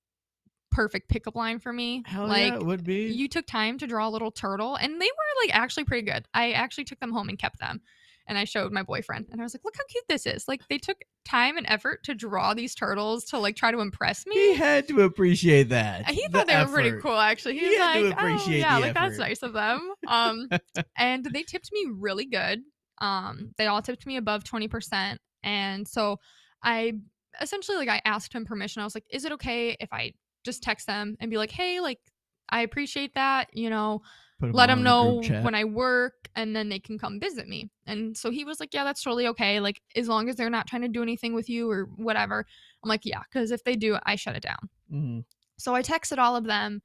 [0.73, 2.03] perfect pickup line for me.
[2.07, 3.05] Hell like yeah, it would be.
[3.13, 6.27] you took time to draw a little turtle and they were like actually pretty good.
[6.35, 7.81] I actually took them home and kept them.
[8.29, 10.47] And I showed my boyfriend and I was like, look how cute this is.
[10.47, 14.25] Like they took time and effort to draw these turtles to like try to impress
[14.27, 14.35] me.
[14.35, 16.09] he had to appreciate that.
[16.09, 17.55] he the thought they were pretty cool actually.
[17.55, 19.93] He, He was had to like, appreciate oh yeah, the like that's nice of them.
[20.07, 20.49] Um
[20.97, 22.61] and they tipped me really good.
[23.01, 25.17] Um they all tipped me above 20%.
[25.43, 26.19] And so
[26.63, 26.93] I
[27.41, 28.83] essentially like I asked him permission.
[28.83, 30.13] I was like, is it okay if I
[30.44, 32.00] just text them and be like, hey, like
[32.48, 34.02] I appreciate that, you know,
[34.40, 36.98] Put 'em let them in a group know when I work and then they can
[36.98, 37.70] come visit me.
[37.87, 39.61] And so he was like, Yeah, that's totally okay.
[39.61, 42.44] Like, as long as they're not trying to do anything with you or whatever.
[42.83, 44.68] I'm like, Yeah, because if they do, I shut it down.
[44.92, 45.24] Mhm.
[45.59, 46.83] So I texted all of them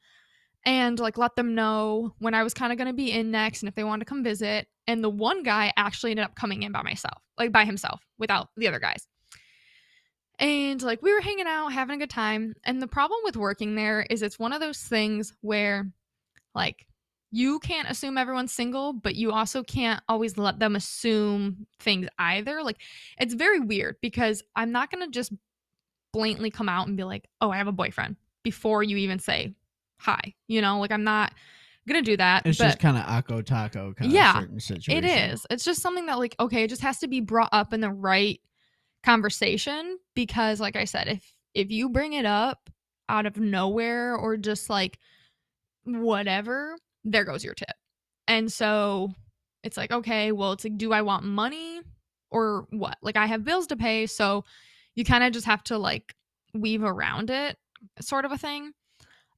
[0.65, 3.61] and like let them know when I was kind of going to be in next
[3.61, 4.67] and if they wanted to come visit.
[4.85, 8.49] And the one guy actually ended up coming in by myself, like by himself without
[8.55, 9.07] the other guys.
[10.39, 12.53] And like we were hanging out, having a good time.
[12.63, 15.91] And the problem with working there is it's one of those things where
[16.53, 16.85] like
[17.31, 22.63] you can't assume everyone's single, but you also can't always let them assume things either.
[22.63, 22.77] Like
[23.19, 25.33] it's very weird because I'm not going to just
[26.13, 29.55] blatantly come out and be like, "Oh, I have a boyfriend" before you even say
[29.99, 30.35] hi.
[30.47, 31.33] You know, like I'm not
[31.87, 32.45] going to do that.
[32.45, 35.03] It's just kind of ako taco kind Yeah, of certain situation.
[35.03, 35.45] it is.
[35.49, 37.89] It's just something that like okay, it just has to be brought up in the
[37.91, 38.39] right
[39.03, 42.69] conversation because like I said, if if you bring it up
[43.09, 44.99] out of nowhere or just like
[45.85, 47.75] whatever, there goes your tip.
[48.27, 49.13] And so
[49.63, 51.81] it's like okay, well, it's like do I want money
[52.29, 52.97] or what?
[53.01, 54.43] Like I have bills to pay, so
[54.95, 56.15] you kind of just have to like
[56.53, 57.57] weave around it
[58.01, 58.71] sort of a thing.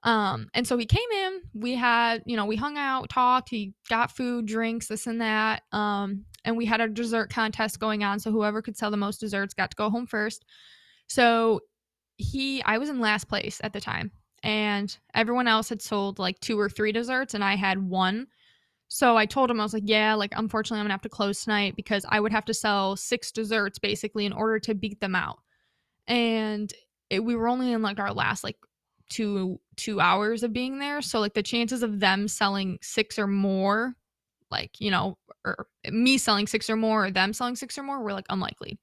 [0.03, 3.73] Um, and so he came in, we had, you know, we hung out, talked, he
[3.89, 5.63] got food, drinks, this and that.
[5.71, 8.19] Um, and we had a dessert contest going on.
[8.19, 10.45] So whoever could sell the most desserts got to go home first.
[11.07, 11.61] So
[12.17, 14.11] he, I was in last place at the time,
[14.43, 18.27] and everyone else had sold like two or three desserts, and I had one.
[18.87, 21.43] So I told him, I was like, yeah, like, unfortunately, I'm gonna have to close
[21.43, 25.15] tonight because I would have to sell six desserts basically in order to beat them
[25.15, 25.39] out.
[26.07, 26.73] And
[27.09, 28.57] it, we were only in like our last like
[29.09, 33.27] two two hours of being there so like the chances of them selling six or
[33.27, 33.95] more
[34.51, 37.83] like you know or eh, me selling six or more or them selling six or
[37.83, 38.77] more were like unlikely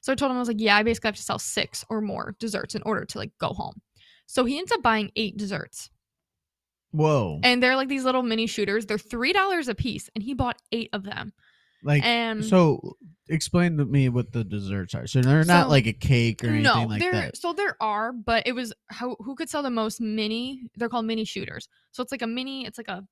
[0.00, 2.00] so i told him i was like yeah i basically have to sell six or
[2.00, 3.80] more desserts in order to like go home
[4.26, 5.90] so he ends up buying eight desserts
[6.92, 7.40] Whoa.
[7.42, 10.56] and they're like these little mini shooters they're three dollars a piece and he bought
[10.72, 11.32] eight of them
[11.84, 12.96] like and so
[13.28, 15.06] explain to me what the desserts are.
[15.06, 17.36] So they're not So- like a cake or anything no, like there that.
[17.36, 20.62] so there are, but it was how who could sell the most mini?
[20.76, 21.68] They're called mini shooters.
[21.92, 23.04] So it's like a mini, it's like a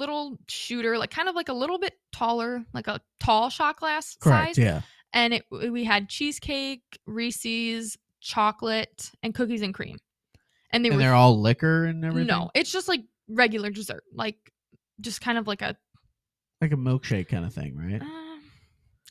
[0.00, 4.16] little shooter, like kind of like a little bit taller, like a tall shot glass
[4.20, 4.56] Correct.
[4.56, 4.58] size.
[4.58, 4.80] Yeah.
[5.12, 9.98] And it we had cheesecake, Reese's, chocolate, and cookies and cream.
[10.72, 12.26] And they and were they're all liquor and everything.
[12.28, 14.36] no, it's just like regular dessert, like
[15.00, 15.76] just kind of like a
[16.60, 18.00] like a milkshake kind of thing, right?
[18.02, 18.40] um,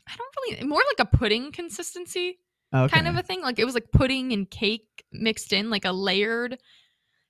[0.06, 2.38] I don't really more like a pudding consistency.
[2.72, 2.94] Okay.
[2.94, 3.42] kind of a thing.
[3.42, 6.58] Like it was like pudding and cake mixed in, like a layered.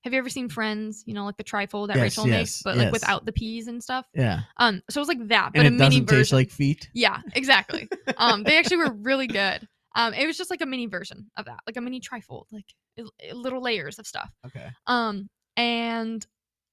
[0.05, 1.05] Have you ever seen Friends?
[1.07, 3.67] You know, like the trifle that Yes, Rachel yes, makes, but like without the peas
[3.69, 4.07] and stuff.
[4.15, 4.41] yeah.
[4.57, 6.19] Um, so it was like that, but And a it mini doesn't version.
[6.21, 6.89] taste like feet.
[6.95, 7.89] yeah, exactly.
[8.17, 9.67] um, they actually were really good.
[9.95, 12.65] Um, it was just like a mini version of that, like a mini trifle, like
[12.97, 14.31] it- it- little layers of stuff.
[14.47, 14.69] Okay.
[14.87, 16.25] Um, and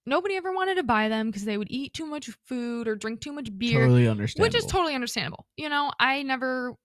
[0.06, 3.20] nobody ever wanted to buy them because they would eat too much food or drink
[3.20, 4.48] too much beer Totally understandable.
[4.48, 5.46] which is totally understandable.
[5.58, 6.76] You know, I never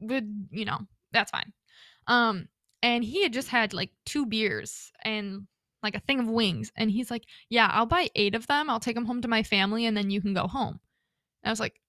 [0.00, 0.78] would, you know,
[1.10, 1.52] that's fine.
[2.06, 2.48] Um,
[2.82, 5.46] and he had just had like two beers and
[5.82, 8.68] like a thing of wings, and he's like, "Yeah, I'll buy eight of them.
[8.70, 10.80] I'll take them home to my family, and then you can go home."
[11.42, 11.80] And I was like,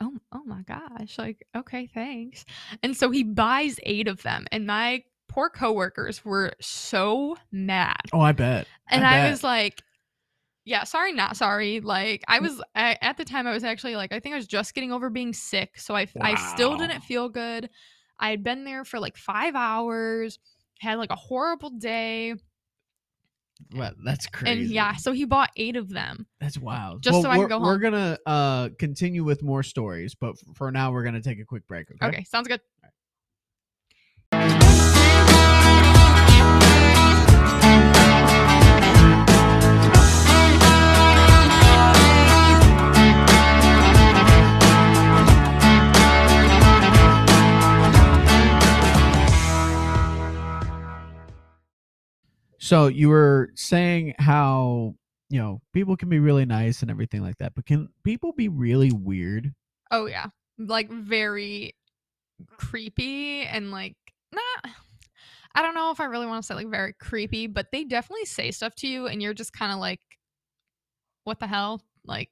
[0.00, 1.18] "Oh, oh my gosh!
[1.18, 2.44] Like, okay, thanks."
[2.82, 8.20] And so he buys eight of them, and my poor coworkers were so mad Oh,
[8.20, 8.66] I bet.
[8.88, 9.30] and I, bet.
[9.30, 9.80] was like,
[10.64, 11.80] yeah, sorry, not sorry.
[11.80, 14.46] Like I was I, at the time, I was actually like, I think I was
[14.48, 17.70] just getting over being sick, so I I still didn't feel good.
[18.18, 20.38] I had been there for like five hours,
[20.80, 22.34] had like a horrible day,
[23.72, 23.94] What?
[24.04, 24.62] That's crazy.
[24.62, 26.26] and yeah, so he bought eight of them.
[26.40, 27.02] That's wild.
[27.02, 30.92] Just so I can go We're gonna uh continue with more stories, but for now
[30.92, 31.90] we're gonna take a quick break.
[31.90, 32.06] Okay.
[32.06, 32.60] Okay, sounds good.
[52.70, 54.94] So you were saying how
[55.28, 58.46] you know people can be really nice and everything like that, but can people be
[58.46, 59.52] really weird?
[59.90, 61.74] Oh yeah, like very
[62.58, 63.96] creepy and like
[64.32, 64.72] not.
[65.52, 68.26] I don't know if I really want to say like very creepy, but they definitely
[68.26, 69.98] say stuff to you, and you're just kind of like,
[71.24, 72.30] "What the hell?" Like,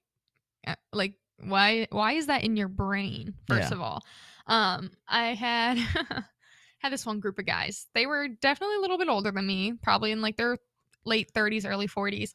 [0.65, 1.89] uh, like why?
[1.91, 3.35] Why is that in your brain?
[3.49, 3.75] First Yeah.
[3.75, 4.05] of all,
[4.47, 5.79] um, I had
[6.79, 7.87] had this one group of guys.
[7.95, 10.59] They were definitely a little bit older than me, probably in like their
[11.05, 12.35] late 30s, early 40s.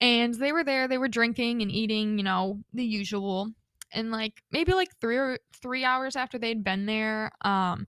[0.00, 3.50] And they were there, they were drinking and eating, you know, the usual.
[3.92, 7.86] And like maybe like 3 or 3 hours after they'd been there, um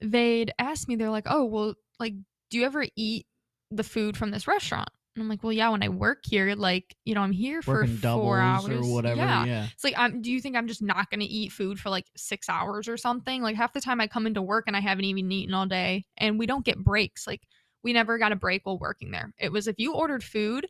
[0.00, 2.14] they'd asked me they're like, "Oh, well, like
[2.50, 3.26] do you ever eat
[3.70, 6.96] the food from this restaurant?" And I'm like, "Well, yeah, when I work here, like,
[7.04, 9.16] you know, I'm here for Working 4 doubles hours or whatever.
[9.20, 9.44] Yeah.
[9.44, 9.68] Yeah.
[9.72, 12.06] It's like, I'm, do you think I'm just not going to eat food for like
[12.16, 13.40] six hours or something?
[13.40, 16.04] Like, half the time I come into work and I haven't even eaten all day,
[16.16, 17.26] and we don't get breaks.
[17.26, 17.42] Like,
[17.84, 19.32] we never got a break while working there.
[19.38, 20.66] It was if you ordered food,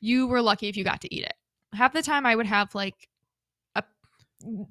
[0.00, 1.34] you were lucky if you got to eat it.
[1.72, 3.08] Half the time I would have like
[3.74, 3.82] a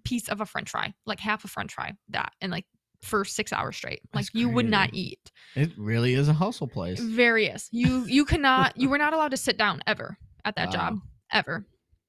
[0.05, 2.65] piece of a french fry, like half a french fry, that, and like
[3.01, 4.01] for six hours straight.
[4.13, 5.31] Like, That's you would not eat.
[5.55, 6.99] It really is a hustle place.
[6.99, 7.67] Various.
[7.71, 10.99] You you cannot you were not allowed to sit down ever at that job.
[11.31, 11.65] Ever.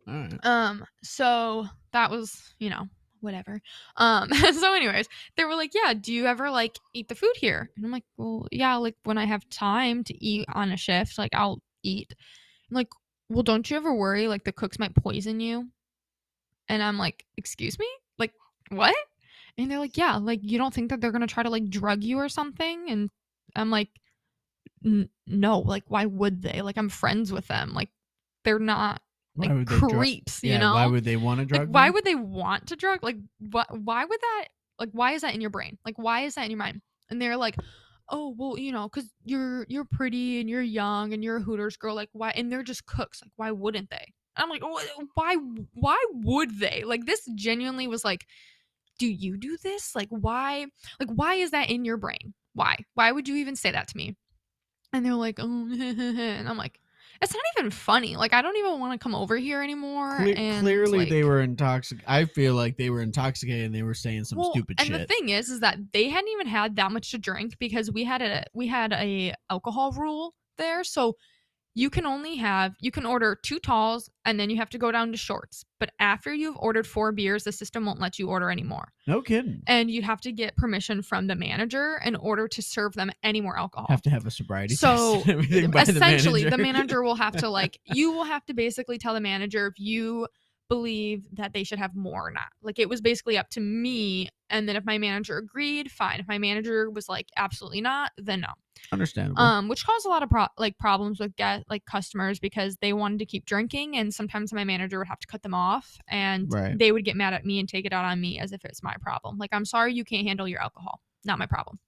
[0.06, 0.38] Right.
[0.42, 2.88] Um, so that was, you know,
[3.20, 3.60] whatever.
[3.96, 7.70] Um, so anyways, they were like, Yeah, do you ever like eat the food here?
[7.76, 11.18] And I'm like, Well, yeah, like when I have time to eat on a shift,
[11.18, 12.14] like I'll eat.
[12.70, 12.88] I'm like,
[13.28, 15.68] Well, don't you ever worry like the cooks might poison you?
[16.68, 17.88] And I'm like, Excuse me?
[18.18, 18.32] Like,
[18.70, 18.96] what?
[19.58, 22.02] And they're like, Yeah, like you don't think that they're gonna try to like drug
[22.02, 22.88] you or something?
[22.88, 23.10] And
[23.54, 23.88] I'm like,
[25.26, 26.62] no, like why would they?
[26.62, 27.72] Like I'm friends with them.
[27.72, 27.90] Like
[28.44, 29.00] they're not
[29.36, 30.74] like would they drug- creeps, you yeah, know?
[30.74, 31.60] Why would they want to drug?
[31.60, 33.02] like why would they want to drug?
[33.02, 33.16] Like
[33.50, 35.78] what why would that like why is that in your brain?
[35.84, 36.80] Like why is that in your mind?
[37.10, 37.56] And they're like,
[38.08, 41.76] "Oh, well, you know, cuz you're you're pretty and you're young and you're a Hooters
[41.76, 43.22] girl, like why and they're just cooks.
[43.22, 44.62] Like why wouldn't they?" I'm like,
[45.14, 45.36] "Why
[45.74, 48.26] why would they?" Like this genuinely was like,
[48.98, 49.94] "Do you do this?
[49.94, 50.66] Like why
[51.00, 52.34] like why is that in your brain?
[52.54, 52.76] Why?
[52.94, 54.16] Why would you even say that to me?"
[54.92, 56.78] And they're like, "Oh," and I'm like,
[57.20, 58.16] "It's not even funny.
[58.16, 61.40] Like I don't even want to come over here anymore." Cle- and clearly, they were
[61.40, 62.04] intoxicated.
[62.08, 64.94] I feel like they were intoxicated and they were saying some stupid and shit.
[64.94, 67.90] And the thing is, is that they hadn't even had that much to drink because
[67.90, 70.84] we had a we had a alcohol rule there.
[70.84, 71.16] So
[71.74, 74.92] you can only have you can order two talls and then you have to go
[74.92, 75.64] down to shorts.
[75.80, 79.62] But after you've ordered four beers, the system won't let you order anymore, no kidding.
[79.66, 83.40] and you'd have to get permission from the manager in order to serve them any
[83.40, 83.86] more alcohol.
[83.88, 86.56] Have to have a sobriety So, test and the essentially manager.
[86.56, 89.74] the manager will have to like you will have to basically tell the manager if
[89.78, 90.28] you
[90.68, 94.28] believe that they should have more or not like it was basically up to me
[94.48, 98.40] and then if my manager agreed fine if my manager was like absolutely not then
[98.40, 98.48] no
[98.90, 99.40] Understandable.
[99.42, 102.92] um which caused a lot of pro- like problems with get like customers because they
[102.92, 106.46] wanted to keep drinking and sometimes my manager would have to cut them off and
[106.50, 106.78] Right.
[106.78, 108.82] they would get mad at me and take it out on me as if it's
[108.82, 111.78] my problem like i'm sorry you can't handle your alcohol not my problem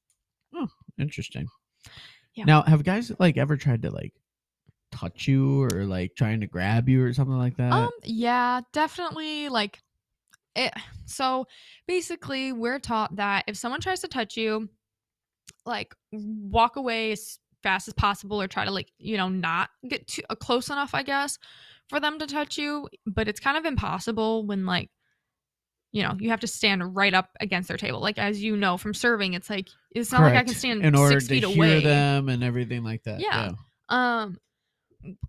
[0.99, 1.49] Interesting.
[2.35, 2.45] Yeah.
[2.45, 4.13] Now, have guys like ever tried to like
[4.95, 7.73] touch you or like trying to grab you or something like that?
[7.73, 9.49] Um, yeah, definitely.
[9.49, 9.83] Like,
[10.55, 10.73] it.
[11.07, 11.47] So
[11.87, 14.69] basically, we're taught that if someone tries to touch you,
[15.67, 20.07] like walk away as fast as possible, or try to like you know not get
[20.07, 21.39] too uh, close enough, I guess,
[21.89, 22.89] for them to touch you.
[23.07, 24.91] But it's kind of impossible when like.
[25.97, 28.01] You know, you have to stand right up against their table.
[28.01, 30.97] Like as you know from serving, it's like it's not like I can stand in
[30.97, 31.85] order six to feet hear away.
[31.85, 33.21] them and everything like that.
[33.21, 33.53] Yeah.
[33.89, 34.37] Um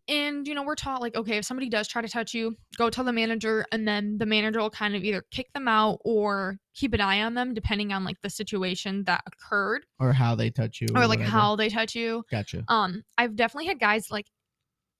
[0.07, 2.89] and you know, we're taught like okay, if somebody does try to touch you, go
[2.89, 6.57] tell the manager and then the manager will kind of either kick them out or
[6.73, 10.49] keep an eye on them depending on like the situation that occurred Or how they
[10.49, 10.87] touch you.
[10.95, 11.31] or like whatever.
[11.37, 12.23] how they touch you.
[12.31, 12.63] Gotcha.
[12.67, 14.27] Um I've definitely had guys like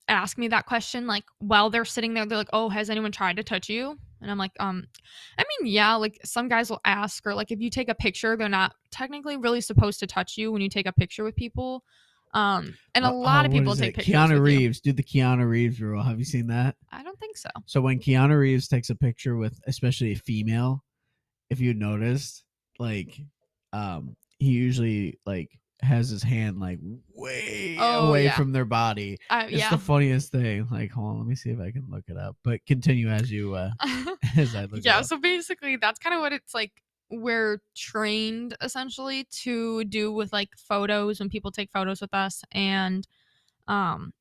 [0.08, 3.36] ask me that question like while they're sitting there they're like, "Oh, has anyone tried
[3.36, 4.86] to touch you?" And I'm like, "Um
[5.38, 8.36] I mean, yeah, like some guys will ask or like if you take a picture,
[8.36, 11.82] they're not technically really supposed to touch you when you take a picture with people."
[12.34, 13.96] Um and a Uh, lot oh, of people take it?
[13.96, 14.40] pictures Keanu you.
[14.42, 14.80] Reeves.
[14.80, 16.02] Do the Keanu Reeves rule.
[16.02, 16.76] Have you seen that?
[16.92, 17.48] I don't think so.
[17.66, 20.84] So when Keanu Reeves takes a picture with especially a female,
[21.50, 22.44] if you noticed,
[22.78, 23.18] like
[23.72, 25.50] um he usually like
[25.82, 26.78] has his hand like
[27.14, 28.36] way Oh, away yeah.
[28.36, 29.18] from their body.
[29.30, 29.70] Uh, It's yeah.
[29.70, 30.66] the funniest thing.
[30.70, 32.36] Like, hold on, let me see if I can look it up.
[32.42, 33.70] But continue as you uh
[34.36, 36.72] as I look yeah, so basically that's kind of what it's like
[37.10, 43.06] we're trained essentially to do with like photos when people take photos with us and
[43.68, 44.12] um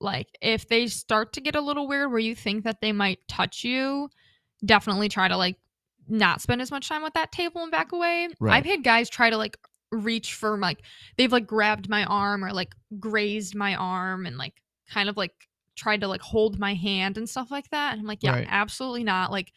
[0.00, 3.18] like if they start to get a little weird where you think that they might
[3.28, 4.08] touch you,
[4.64, 5.56] definitely try to like
[6.08, 8.28] not spend as much time with that table and back away.
[8.40, 8.56] Right.
[8.56, 9.58] I've had guys try to like
[9.92, 10.78] reach for like
[11.18, 14.54] they've like grabbed my arm or like grazed my arm and like
[14.88, 15.32] kind of like
[15.76, 17.92] tried to like hold my hand and stuff like that.
[17.92, 18.46] And I'm like, yeah, Right.
[18.48, 19.30] absolutely not.
[19.30, 19.52] Like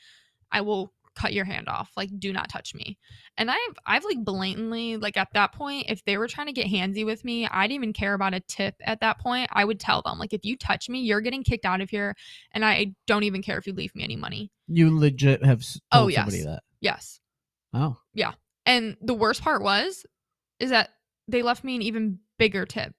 [0.51, 1.91] I will cut your hand off.
[1.95, 2.97] Like do not touch me.
[3.37, 6.67] And I've I've like blatantly like at that point, if they were trying to get
[6.67, 9.49] handsy with me, I didn't even care about a tip at that point.
[9.53, 12.15] I would tell them like if you touch me, you're getting kicked out of here
[12.51, 14.51] and I don't even care if you leave me any money.
[14.67, 16.45] You legit have Oh, told somebody yes.
[16.45, 16.63] that.
[16.81, 17.19] Yes.
[17.73, 18.33] Oh, yeah
[18.65, 20.05] And the worst part was,
[20.59, 20.89] is that
[21.27, 22.93] they left me an even bigger tip.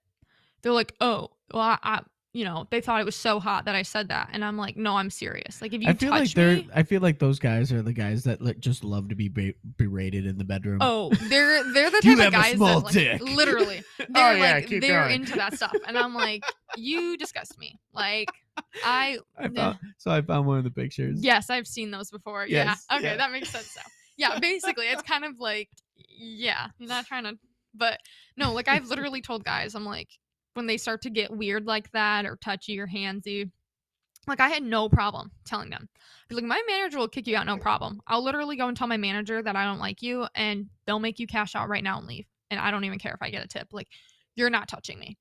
[0.62, 2.00] They're like, "Oh, well, I, I
[2.34, 4.76] you know, they thought it was so hot that I said that," and I'm like,
[4.76, 5.62] "No, I'm serious.
[5.62, 6.56] Like, if you I feel like they're.
[6.56, 9.54] me, I feel like those guys are the guys that like, just love to be
[9.76, 10.78] berated in the bedroom.
[10.80, 13.22] oh, they're they're the type of guys that like, dick.
[13.22, 15.22] literally, Oh, they're yeah, like they're going.
[15.22, 16.42] into that stuff, and I'm like,
[16.76, 17.78] you disgust me.
[17.92, 18.28] Like,
[18.84, 21.22] I I found, so I found one of the pictures.
[21.22, 22.46] Yes, I've seen those before.
[22.48, 22.96] Yes, yeah.
[22.96, 23.16] Okay, yeah.
[23.16, 23.82] that makes sense now.
[24.16, 27.38] Yeah, basically, it's kind of like, yeah, I'm not trying to,
[27.74, 28.00] but
[28.36, 30.08] no, like I've literally told guys, I'm like,
[30.54, 33.50] when they start to get weird like that or touchy or handsy,
[34.26, 35.88] like I had no problem telling them.
[36.30, 38.00] Like my manager will kick you out, no problem.
[38.06, 41.18] I'll literally go and tell my manager that I don't like you, and they'll make
[41.18, 42.26] you cash out right now and leave.
[42.50, 43.68] And I don't even care if I get a tip.
[43.72, 43.88] Like,
[44.36, 45.18] you're not touching me.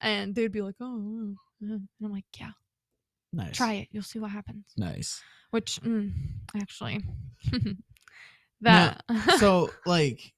[0.00, 2.50] And they'd be like, oh, mm, mm." and I'm like, yeah,
[3.32, 3.56] Nice.
[3.56, 3.88] try it.
[3.92, 5.22] You'll see what happens Nice.
[5.50, 6.12] which mm,
[6.60, 7.00] actually
[8.60, 10.32] Now, that so like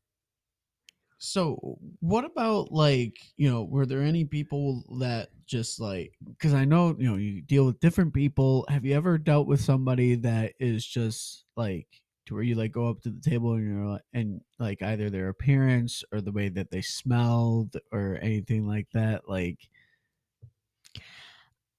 [1.24, 6.64] so what about like you know were there any people that just like because i
[6.64, 10.54] know you know you deal with different people have you ever dealt with somebody that
[10.60, 14.02] is just like to where you like go up to the table and you're like
[14.12, 19.28] and like either their appearance or the way that they smelled or anything like that
[19.28, 19.68] like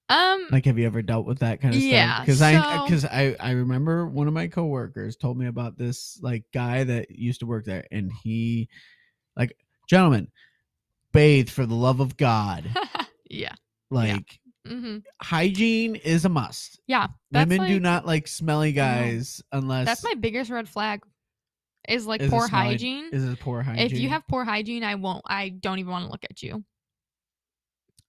[0.08, 3.04] um like have you ever dealt with that kind of Yeah, stuff because i because
[3.04, 7.40] i i remember one of my coworkers told me about this like guy that used
[7.40, 8.68] to work there and he
[9.36, 9.56] like
[9.88, 10.28] gentlemen
[11.12, 12.64] bathe for the love of god.
[13.28, 13.54] Yeah.
[13.90, 16.80] Like hmm hygiene is a must.
[16.86, 21.02] Yeah women do not like smelly guys unless that's my biggest red flag
[21.88, 23.08] is like Is poor smelly- hygiene.
[23.12, 26.04] Is it poor hygiene if you have poor hygiene i won't i don't even want
[26.06, 26.64] to look at you.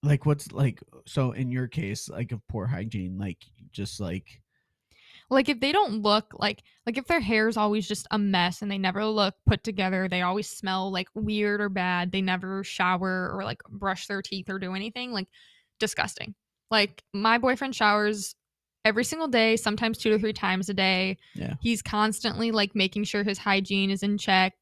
[0.03, 3.39] Like what's like so in your case like of poor hygiene like
[3.71, 4.39] just like
[5.29, 8.61] like if they don't look like like if their hair is always just a mess
[8.61, 12.63] and they never look put together they always smell like weird or bad they never
[12.63, 15.27] shower or like brush their teeth or do anything like
[15.79, 16.33] disgusting.
[16.71, 18.35] Like my boyfriend showers
[18.85, 21.17] every single day sometimes two to three times a day.
[21.35, 21.55] Yeah.
[21.61, 24.53] he's constantly like making sure his hygiene is in check.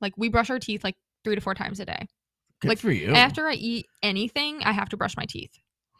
[0.00, 2.06] Like we brush our teeth like three to four times a day.
[2.60, 3.12] Good Like, for you.
[3.14, 5.52] after i eat anything i have to brush my teeth.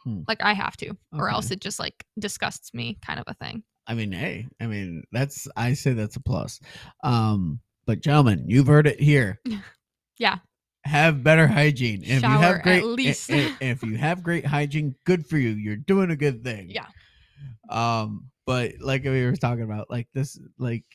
[0.03, 0.21] Hmm.
[0.27, 1.33] like i have to or Okay.
[1.35, 5.03] else it just like disgusts me kind of a thing I mean, hey, I mean,
[5.11, 6.59] that's I say that's a plus.
[7.03, 9.39] Um, but gentlemen, you've heard it here.
[10.17, 10.37] Yeah.
[10.85, 12.01] Have better hygiene.
[12.03, 13.29] If you Shower have at great i- least.
[13.31, 15.49] i- if you have great hygiene, good for you.
[15.49, 16.69] You're doing a good thing.
[16.69, 16.85] yeah
[17.69, 20.85] Um, but like we were talking about, like this, like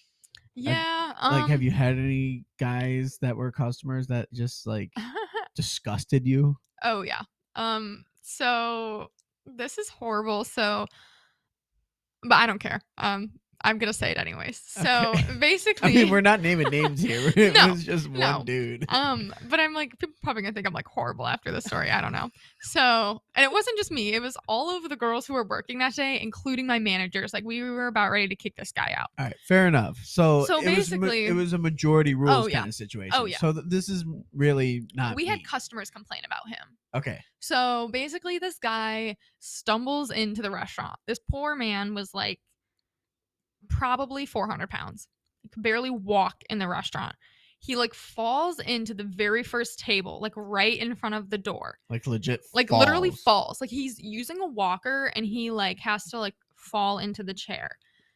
[0.55, 1.13] Yeah.
[1.21, 4.91] Um, like have you had any guys that were customers that just like
[5.55, 6.57] disgusted you?
[6.83, 7.23] oh yeah.
[7.57, 8.05] Um.
[8.23, 9.11] So
[9.45, 10.45] this is horrible.
[10.45, 10.87] So,
[12.23, 12.81] but I don't care.
[12.99, 13.33] Um.
[13.63, 14.61] I'm gonna say it anyways.
[14.67, 15.37] So Okay.
[15.39, 17.33] basically, I mean, we're not naming names here.
[17.37, 18.43] It No, was just one no.
[18.45, 18.85] dude.
[18.89, 19.35] um.
[19.49, 21.91] But I'm like, people probably gonna think I'm like horrible after this story.
[21.91, 22.31] I don't know.
[22.63, 24.15] So, and it wasn't just me.
[24.15, 27.33] It was all of the girls who were working that day, including my managers.
[27.35, 29.09] Like we were about ready to kick this guy out.
[29.19, 29.99] All right, fair enough.
[30.05, 32.59] So, So it was ma- basically- it was a majority rules yeah.
[32.61, 33.13] kind of situation.
[33.15, 33.39] Oh, yeah.
[33.39, 34.05] So th- this is
[34.35, 35.17] really not.
[35.17, 36.77] we had customers complain about him.
[36.95, 37.21] okay.
[37.43, 40.99] So basically, this guy stumbles into the restaurant.
[41.07, 42.39] This poor man was like
[43.81, 45.09] probably 400 pounds.
[45.43, 47.17] He could barely walk in the restaurant.
[47.61, 51.79] He like falls into the very first table, like right in front of the door.
[51.89, 52.43] Like legit.
[52.53, 53.61] Like literally falls falls.
[53.63, 57.71] Like he's using a walker and he like has to like fall into the chair.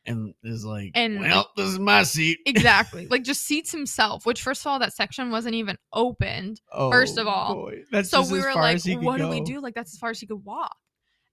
[0.07, 2.39] and is like, And- well, this is my seat.
[2.47, 3.07] Exactly.
[3.07, 6.61] like just seats himself, which first of all, that section wasn't even opened.
[6.71, 7.55] Oh, first of all.
[7.55, 7.83] boy.
[7.91, 9.61] that's so we were like, as he could what do we do?
[9.61, 10.77] Like, that's as far as he could walk.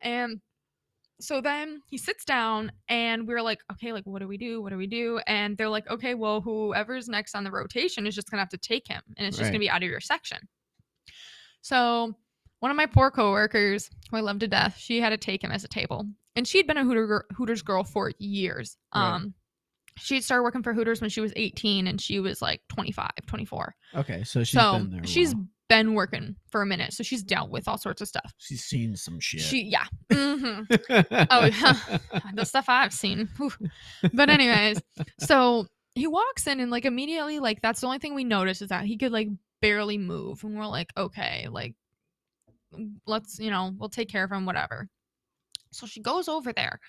[0.02, 0.40] And
[1.24, 4.62] so then he sits down and we are like, okay, like, what do we do?
[4.62, 5.20] What do we do?
[5.28, 8.50] And they're like, okay, well, whoever's next on the rotation is just going to have
[8.50, 9.52] to take him and it's just Right.
[9.52, 10.40] going to be out of your section.
[11.62, 12.14] So
[12.60, 15.52] one of my poor coworkers, who I love to death, she had to take him
[15.52, 16.06] as a table.
[16.36, 18.78] And she'd been a Hooter, Hooters girl for years.
[18.96, 19.16] Right.
[19.16, 19.34] Um,
[20.02, 23.76] She started working for Hooters when she was 18 and she was like 25, 24
[23.96, 25.04] Okay, so she's so been there.
[25.06, 25.34] she's
[25.70, 28.94] been working for a minute so she's dealt with all sorts of stuff she's seen
[28.94, 29.40] some shit.
[29.40, 30.64] she yeah hmm
[31.30, 31.74] Oh, yeah.
[32.34, 33.30] the stuff i've seen
[34.12, 34.82] but anyways
[35.20, 38.68] so he walks in and like immediately like that's the only thing we notice is
[38.68, 39.30] that he could like
[39.62, 40.44] barely move.
[40.44, 41.76] And we're like, okay, like
[43.06, 44.88] let's, you know, we'll take care of him, whatever.
[45.72, 46.80] So she goes over there.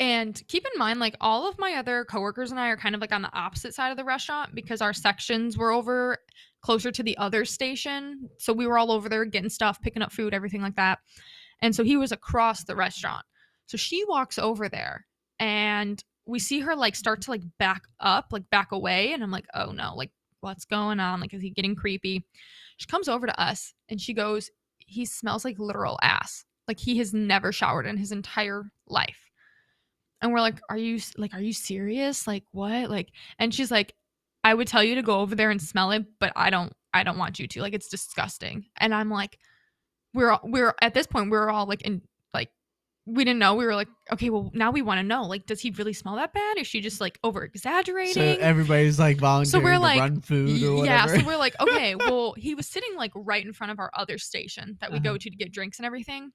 [0.00, 3.02] And keep in mind, like all of my other coworkers and I are kind of
[3.02, 6.16] like on the opposite side of the restaurant because our sections were over
[6.62, 8.30] closer to the other station.
[8.38, 11.00] So we were all over there getting stuff, picking up food, everything like that.
[11.60, 13.26] And so he was across the restaurant.
[13.66, 15.06] So she walks over there
[15.38, 19.12] and we see her like start to like back up, like back away.
[19.12, 21.20] And I'm like, oh no, like what's going on?
[21.20, 22.24] Like, is he getting creepy?
[22.78, 26.46] She comes over to us and she goes, he smells like literal ass.
[26.66, 29.29] Like he has never showered in his entire life.
[30.22, 32.26] And we're like, are you like, are you serious?
[32.26, 32.90] Like what?
[32.90, 33.94] Like, and she's like,
[34.44, 37.02] I would tell you to go over there and smell it, but I don't, I
[37.04, 37.60] don't want you to.
[37.62, 38.66] Like, it's disgusting.
[38.76, 39.38] And I'm like,
[40.14, 42.02] we're, we're at this point, we're all like in
[42.34, 42.50] like
[43.06, 43.54] we didn't know.
[43.54, 45.24] We were like, okay, well, now we want to know.
[45.24, 46.58] Like, does he really smell that bad?
[46.58, 48.14] Is she just like over exaggerating?
[48.14, 51.04] So everybody's like volunteering we're to like, run food or yeah.
[51.04, 51.20] whatever.
[51.20, 54.18] So we're like, okay, well, he was sitting like right in front of our other
[54.18, 55.12] station that we Uh-huh.
[55.12, 56.30] go to to get drinks and everything.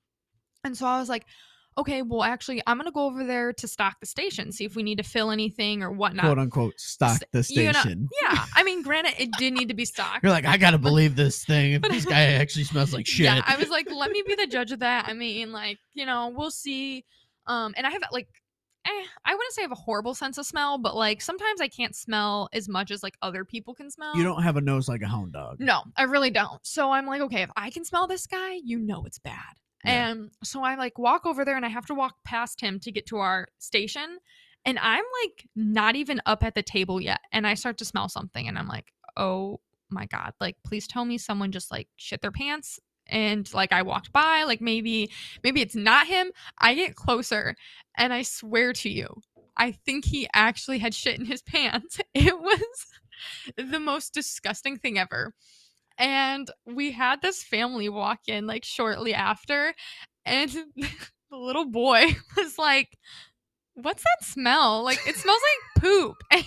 [0.64, 1.26] And so I was like,
[1.78, 4.84] okay, well, actually, I'm gonna go over there to stock the station, see if we
[4.84, 6.26] need to fill anything or whatnot.
[6.26, 8.10] quote unquote stock the you know, station.
[8.22, 10.24] yeah, I mean, granted, it did need to be stocked.
[10.24, 11.74] You're like, I gotta believe this thing.
[11.74, 13.26] If this guy actually smells like shit.
[13.26, 15.08] Yeah, I was like, let me be the judge of that.
[15.08, 17.06] I mean, like, you know, we'll see.
[17.48, 18.28] Um, and I have like,
[18.86, 21.68] eh, I wouldn't say I have a horrible sense of smell, but like sometimes I
[21.68, 24.16] can't smell as much as like other people can smell.
[24.16, 25.58] you don't have a nose like a hound dog.
[25.60, 26.66] No, I really don't.
[26.66, 29.56] So I'm like, okay, if I can smell this guy, you know it's bad.
[29.86, 32.92] And so I like walk over there and I have to walk past him to
[32.92, 34.20] get to our station.
[34.66, 37.22] And I'm like not even up at the table yet.
[37.32, 39.60] And I start to smell something and I'm like, oh
[39.90, 42.80] my God, like please tell me someone just like shit their pants.
[43.08, 45.12] And like I walked by, like maybe,
[45.44, 46.32] maybe it's not him.
[46.60, 47.56] I get closer
[47.98, 49.08] and I swear to you,
[49.58, 52.00] I think he actually had shit in his pants.
[52.14, 52.88] It was
[53.58, 55.34] the most disgusting thing ever.
[55.98, 59.74] And we had this family walk in like shortly after,
[60.26, 60.90] and the
[61.32, 62.98] little boy was like,
[63.76, 64.84] What's that smell?
[64.84, 66.16] Like, it smells like poop.
[66.32, 66.44] and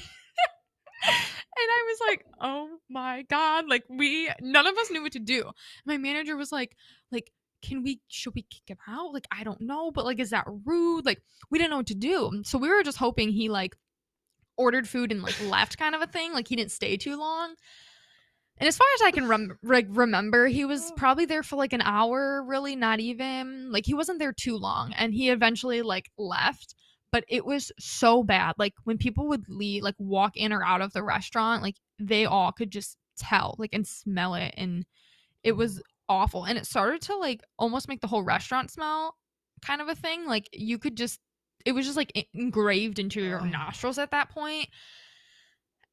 [1.57, 3.66] I was like, Oh my God.
[3.68, 5.51] Like, we, none of us knew what to do.
[5.84, 6.76] My manager was like,
[7.12, 7.30] like,
[7.62, 10.46] can we should we kick him out like i don't know but like is that
[10.64, 11.20] rude like
[11.51, 13.74] we didn't know what to do so we were just hoping he like
[14.57, 17.55] ordered food and like left kind of a thing like he didn't stay too long
[18.61, 20.94] and as far as i can rem- like remember he was oh.
[20.96, 24.92] probably there for like an hour really not even like he wasn't there too long
[24.94, 26.74] and he eventually like left
[27.11, 30.82] but it was so bad like when people would leave like walk in or out
[30.82, 34.84] of the restaurant like they all could just tell like and smell it and
[35.42, 35.82] it was mm.
[36.09, 39.14] awful and it started to like almost make the whole restaurant smell
[39.62, 41.18] kind of a thing like you could just
[41.64, 44.68] it was just like engraved into your nostrils at that point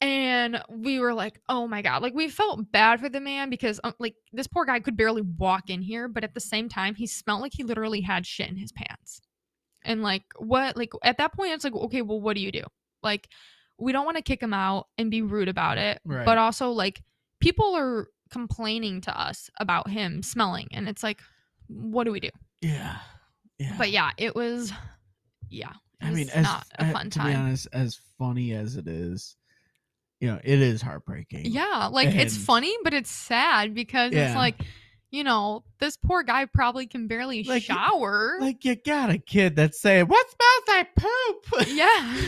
[0.02, 3.80] and we were like oh my god like we felt bad for the man because
[3.84, 6.96] um, like this poor guy could barely walk in here but at the same time
[6.96, 9.22] he smelled like he literally had shit in his pants
[9.86, 12.64] and like what like at that point it's like okay well what do you do
[13.04, 13.28] like
[13.78, 16.26] we don't want to kick him out and be rude about it Right.
[16.26, 17.02] but also like
[17.40, 21.22] people are complaining to us about him smelling and it's like
[21.68, 22.30] what do we do
[22.62, 22.98] Yeah.
[23.60, 23.76] Yeah.
[23.78, 24.74] but yeah it was
[25.50, 25.72] yeah
[26.02, 28.76] it I mean, was as, not a fun to be time honest, as funny as
[28.76, 29.38] it is,
[30.20, 31.46] you know, it is heartbreaking.
[31.46, 34.28] yeah like it's funny but it's sad because Yeah.
[34.28, 34.56] it's like
[35.12, 39.56] you know this poor guy probably can barely Like, shower Like you got a kid
[39.56, 42.16] that's saying, "What smells like poop?" yeah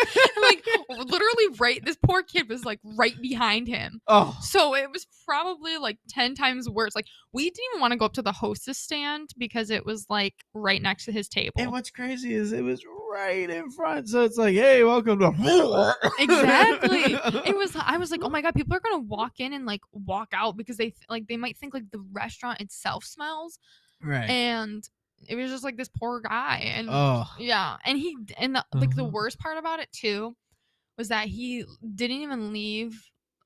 [0.42, 5.06] like literally right this poor kid was like right behind him oh, So it was
[5.26, 6.94] probably like 10 times worse.
[6.94, 10.06] Like we didn't even want to go up to the hostess stand because it was
[10.08, 11.54] like right next to his table.
[11.58, 15.30] and what's crazy is it was right in front, so it's like, "Hey, welcome to."
[16.18, 17.22] Exactly.
[17.46, 19.64] it was I was like, "Oh my god, people are going to walk in and
[19.66, 23.58] like walk out because they th- like they might think like the restaurant itself smells."
[24.02, 24.28] right.
[24.28, 24.88] And
[25.28, 28.94] it was just like this poor guy and oh, yeah, and he and the, like
[28.94, 29.10] the Uh-huh.
[29.12, 30.36] worst part about it too
[30.98, 33.02] was that he didn't even leave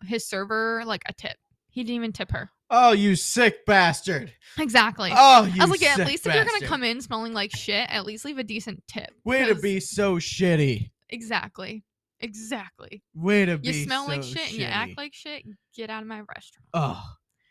[0.06, 1.36] his server like a tip.
[1.70, 2.50] He didn't even tip her.
[2.70, 4.32] Oh, you sick bastard!
[4.58, 5.10] Exactly.
[5.14, 6.68] Oh, you I was like, at sick least if you're gonna bastard.
[6.68, 9.10] come in smelling like shit, at least leave a decent tip.
[9.24, 10.90] way to 'cause- be so shitty.
[11.08, 11.84] exactly,
[12.20, 13.02] exactly.
[13.14, 13.68] Way to be.
[13.68, 15.44] You smell like so shit and you act like shit.
[15.76, 16.66] Get out of my restaurant.
[16.72, 17.02] Oh,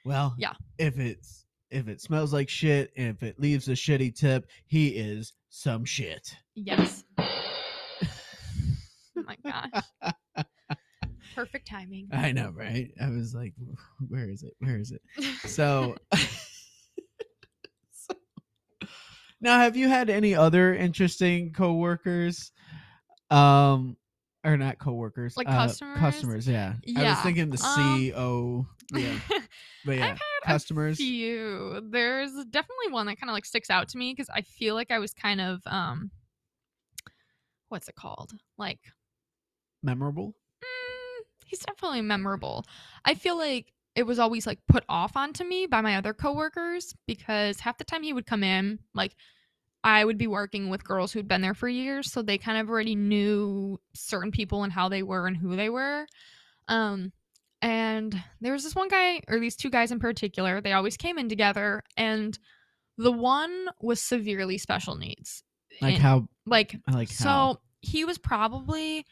[0.05, 0.53] well, Yeah.
[0.78, 4.89] If it's if it smells like shit and if it leaves a shitty tip, he
[4.89, 6.36] is some shit.
[6.55, 7.03] Yes.
[7.18, 7.26] oh
[9.16, 9.84] my gosh.
[11.36, 12.07] Perfect timing.
[12.11, 12.91] I know, right?
[13.01, 13.53] I was like,
[14.07, 14.53] where is it?
[14.59, 15.01] Where is it?
[15.49, 15.95] So,
[17.91, 18.15] so-
[19.41, 22.51] now have you had any other interesting coworkers?
[23.29, 23.97] Um
[24.45, 25.99] or not coworkers, Like uh, customers?
[25.99, 26.73] Customers, yeah.
[26.97, 29.19] I was thinking the um, CEO Yeah.
[29.86, 30.97] But yeah, customers.
[30.97, 31.81] a few.
[31.89, 34.91] There's definitely one that kind of like sticks out to me because I feel like
[34.91, 36.09] I was kind of um,
[37.67, 38.31] what's it called?
[38.57, 38.79] Like,
[39.81, 40.36] memorable.
[41.53, 42.65] He's definitely memorable.
[43.05, 46.95] I feel like it was always like put off onto me by my other coworkers
[47.05, 49.15] because half the time he would come in like
[49.83, 52.69] I would be working with girls who'd been there for years, so they kind of
[52.69, 56.07] already knew certain people and how they were and who they were.
[56.69, 57.11] Um,
[57.61, 61.17] and there was this one guy, or these two guys in particular, they always came
[61.17, 62.39] in together, and
[62.97, 65.43] the one was severely special needs.
[65.81, 66.27] Like And, how?
[66.45, 67.57] like I Like so how?
[67.81, 69.05] he was probably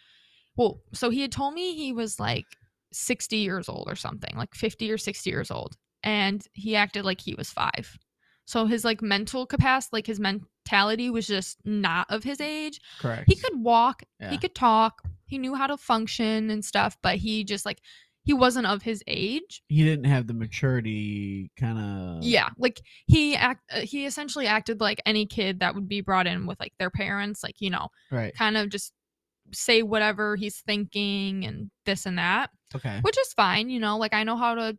[0.55, 2.45] well, so he had told me he was like
[2.93, 5.75] 60 years old or something, like 50 or 60 years old.
[6.03, 7.97] And he acted like he was five.
[8.45, 12.79] So his like mental capacity, like his mentality was just not of his age.
[12.99, 13.25] Correct.
[13.27, 14.31] He could walk, Yeah.
[14.31, 17.79] he could talk, he knew how to function and stuff, but he just like
[18.23, 19.63] he wasn't of his age.
[19.67, 21.77] He didn't have the maturity kind
[22.19, 22.23] of.
[22.23, 26.27] Yeah, like he act uh, he essentially acted like any kid that would be brought
[26.27, 28.33] in with like their parents, like, you know, Right.
[28.35, 28.91] kind of just
[29.53, 32.99] say whatever he's thinking and this and that, Okay.
[33.01, 33.69] which is fine.
[33.69, 34.77] You know, like I know how to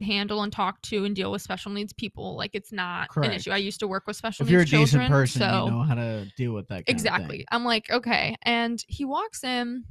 [0.00, 2.36] handle and talk to and deal with special needs people.
[2.36, 3.50] Like it's not an issue.
[3.50, 5.70] I used to work with special If you're a needs decent children, person, so you
[5.70, 6.84] know how to deal with that.
[6.86, 7.44] Exactly.
[7.50, 8.36] I'm like, okay.
[8.42, 9.84] And he walks in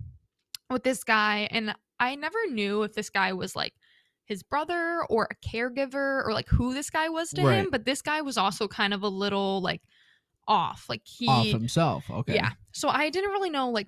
[0.70, 3.74] with this guy, and I never knew if this guy was like
[4.26, 7.70] his brother or a caregiver or like who this guy was to him.
[7.72, 9.82] But this guy was also kind of a little like
[10.48, 10.86] off.
[10.90, 12.10] Like he Off himself.
[12.10, 12.36] Okay.
[12.36, 12.52] yeah.
[12.72, 13.88] So I didn't really know like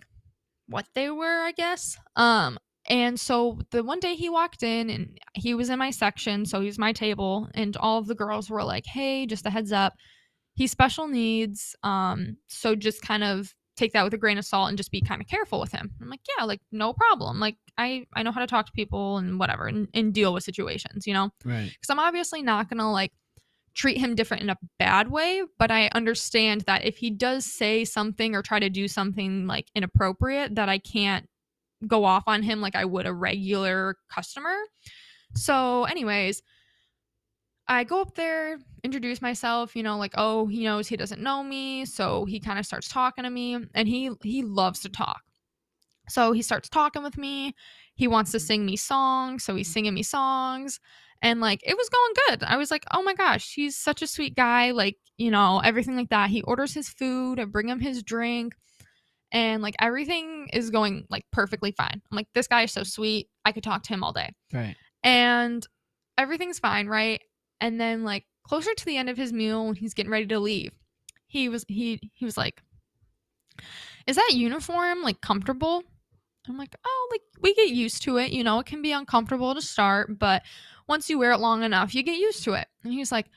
[0.70, 1.98] what they were, I guess.
[2.16, 2.58] Um
[2.90, 6.62] and so the one day he walked in and he was in my section, so
[6.62, 9.94] he's my table and all of the girls were like, "Hey, just a heads up.
[10.56, 11.76] He's special needs.
[11.84, 15.02] Um so just kind of take that with a grain of salt and just be
[15.02, 17.40] kind of careful with him." I'm like, "Yeah, like no problem.
[17.40, 20.44] Like I I know how to talk to people and whatever and, and deal with
[20.44, 21.70] situations, you know?" Right.
[21.72, 23.12] because I'm obviously not gonna like
[23.76, 27.86] treat him different in a bad way, but I understand that if he does say
[27.86, 31.28] something or try to do something like inappropriate, that I can't
[31.88, 34.56] go off on him like I would a regular customer.
[35.36, 36.42] So, anyways,
[37.68, 41.44] I go up there, introduce myself, you know, like, oh, he knows he doesn't know
[41.44, 45.22] me, so he kind of starts talking to me, and he he loves to talk.
[46.10, 47.54] So he starts talking with me.
[47.94, 48.46] He wants to mm-hmm.
[48.46, 50.80] sing me songs, so he's singing me songs.
[51.22, 52.44] And like it was going good.
[52.44, 54.72] I was like, oh my gosh, he's such a sweet guy.
[54.72, 56.30] Like, you know, everything like that.
[56.30, 58.54] He orders his food, I bring him his drink,
[59.32, 62.02] and like everything is going like perfectly fine.
[62.12, 63.28] I'm like, this guy is so sweet.
[63.44, 64.32] I could talk to him all day.
[64.54, 64.76] Right.
[65.04, 65.66] And
[66.18, 67.22] everything's fine, right?
[67.62, 70.40] And then like closer to the end of his meal when he's getting ready to
[70.40, 70.72] leave,
[71.28, 72.62] he was he he was like,
[74.08, 75.84] Is that uniform like comfortable?
[76.48, 78.32] I'm like, oh, like we get used to it.
[78.32, 80.44] You know, it can be uncomfortable to start, but
[80.90, 82.68] once you wear it long enough, you get used to it.
[82.84, 83.28] And he's like,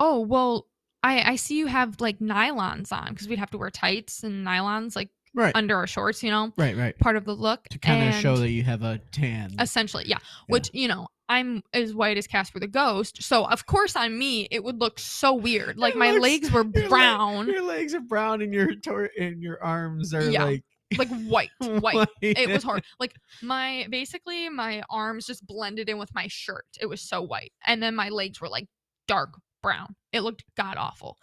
[0.00, 0.66] oh, well,
[1.04, 4.44] I, I see you have like nylons on because we'd have to wear tights and
[4.46, 5.52] nylons like Right.
[5.56, 6.76] under our shorts, you know, right.
[6.76, 6.98] Right.
[6.98, 7.64] part of the look.
[7.70, 9.54] To kind of show that you have a tan.
[9.58, 10.18] essentially, yeah.
[10.46, 13.22] Which, you know, I'm as white as Casper the Ghost.
[13.22, 15.78] So, of course, on me, it would look so weird.
[15.78, 18.74] Like It my looks- legs were your le- brown, Your legs are brown and your
[18.74, 20.44] tor- and your arms are Yeah.
[20.44, 20.64] like
[20.98, 22.08] like white, white.
[22.20, 22.84] it was hard.
[23.00, 26.66] Like my basically my arms just blended in with my shirt.
[26.80, 27.52] It was so white.
[27.66, 28.66] And then my legs were like
[29.08, 29.30] dark
[29.62, 29.94] brown.
[30.12, 31.16] It looked god awful.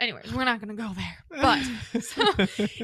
[0.00, 1.40] Anyways, we're not gonna go there.
[1.42, 1.62] But
[2.02, 2.32] so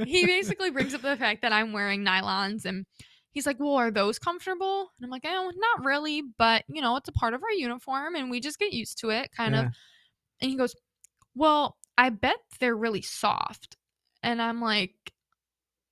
[0.04, 2.84] he basically brings up the fact that I'm wearing nylons and
[3.30, 4.90] he's like, Well, are those comfortable?
[4.98, 8.14] And I'm like, Oh, not really, but you know, it's a part of our uniform
[8.14, 9.66] and we just get used to it, kind of.
[10.40, 10.74] And he goes,
[11.34, 13.76] Well, I bet they're really soft.
[14.22, 14.94] And I'm like,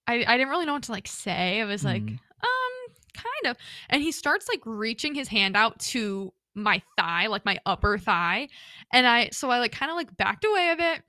[0.06, 1.60] I, I didn't really know what to like say.
[1.60, 2.18] I was like, Mm.
[2.42, 3.56] um, kind of.
[3.88, 8.48] And he starts like reaching his hand out to my thigh, like my upper thigh.
[8.92, 11.02] And I, so I like kind of like backed away a bit.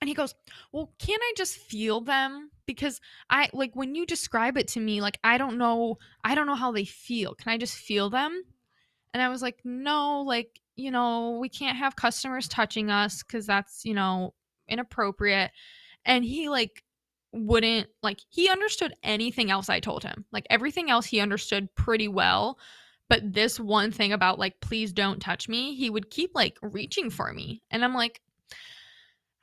[0.00, 0.34] And he goes,
[0.72, 2.50] Well, can't I just feel them?
[2.66, 6.46] Because I like when you describe it to me, like I don't know, I don't
[6.46, 7.34] know how they feel.
[7.34, 8.42] Can I just feel them?
[9.14, 13.46] And I was like, No, like, you know, we can't have customers touching us because
[13.46, 14.34] that's, you know,
[14.68, 15.52] inappropriate.
[16.04, 16.83] And he like
[17.34, 20.24] wouldn't like he understood anything else I told him.
[20.32, 22.58] Like everything else he understood pretty well.
[23.08, 27.10] But this one thing about like, please don't touch me, he would keep like reaching
[27.10, 27.62] for me.
[27.70, 28.22] And I'm like,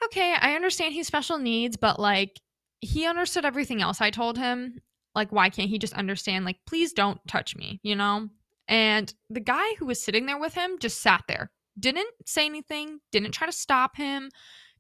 [0.06, 2.40] okay, I understand he's special needs, but like
[2.80, 4.82] he understood everything else I told him.
[5.14, 8.30] Like, why can't he just understand, like, please don't touch me, you know?
[8.70, 13.00] And the guy who was sitting there with him just sat there, didn't say anything,
[13.12, 14.32] didn't try to stop him,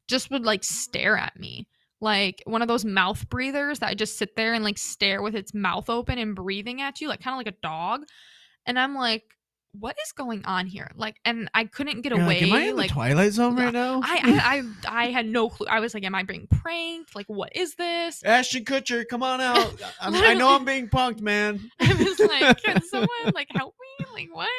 [0.07, 1.67] just would like stare at me.
[2.01, 5.53] Like one of those mouth breathers that just sit there and like stare with its
[5.53, 8.01] mouth open and breathing at you, like kind of like a dog.
[8.65, 9.23] and I'm like,
[9.73, 10.91] what is going on here?
[10.95, 12.41] Like, and I couldn't get You're away.
[12.41, 14.01] like, am I in like, the Twilight Zone right now?
[14.03, 14.19] I,
[14.85, 15.67] I, I, I had no clue.
[15.67, 17.15] I was like, am I being pranked?
[17.15, 18.21] Like, what is this?
[18.23, 19.73] Ashton Kutcher, come on out.
[20.01, 21.71] I know I'm being punked, man.
[21.79, 24.05] I was like, can someone like help me?
[24.13, 24.49] Like, what?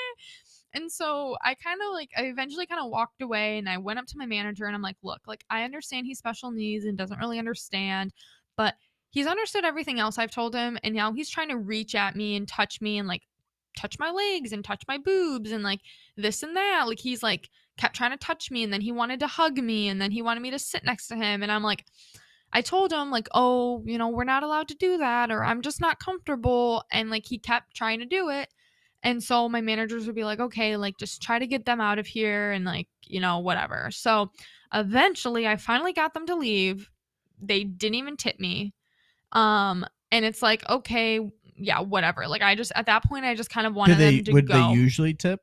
[0.74, 3.98] And so I kind of like, I eventually kind of walked away and I went
[3.98, 6.96] up to my manager and I'm like, look, like, I understand he's special needs and
[6.96, 8.12] doesn't really understand,
[8.56, 8.74] but
[9.10, 10.78] he's understood everything else I've told him.
[10.82, 13.22] And now he's trying to reach at me and touch me and like
[13.76, 15.80] touch my legs and touch my boobs and like
[16.16, 16.84] this and that.
[16.86, 19.88] Like, he's like, kept trying to touch me and then he wanted to hug me
[19.88, 21.42] and then he wanted me to sit next to him.
[21.42, 21.84] And I'm like,
[22.52, 25.62] I told him like, "Oh, you know, we're not allowed to do that or I'm
[25.62, 28.48] just not comfortable." And like he kept trying to do it.
[29.02, 31.98] And so my managers would be like, "Okay, like just try to get them out
[31.98, 34.30] of here and like, you know, whatever." So
[34.72, 36.90] eventually I finally got them to leave.
[37.40, 38.74] They didn't even tip me.
[39.32, 41.20] Um and it's like, "Okay,
[41.56, 44.24] yeah, whatever." Like I just at that point I just kind of wanted they them
[44.24, 44.54] to would go.
[44.54, 45.40] Would they usually tip?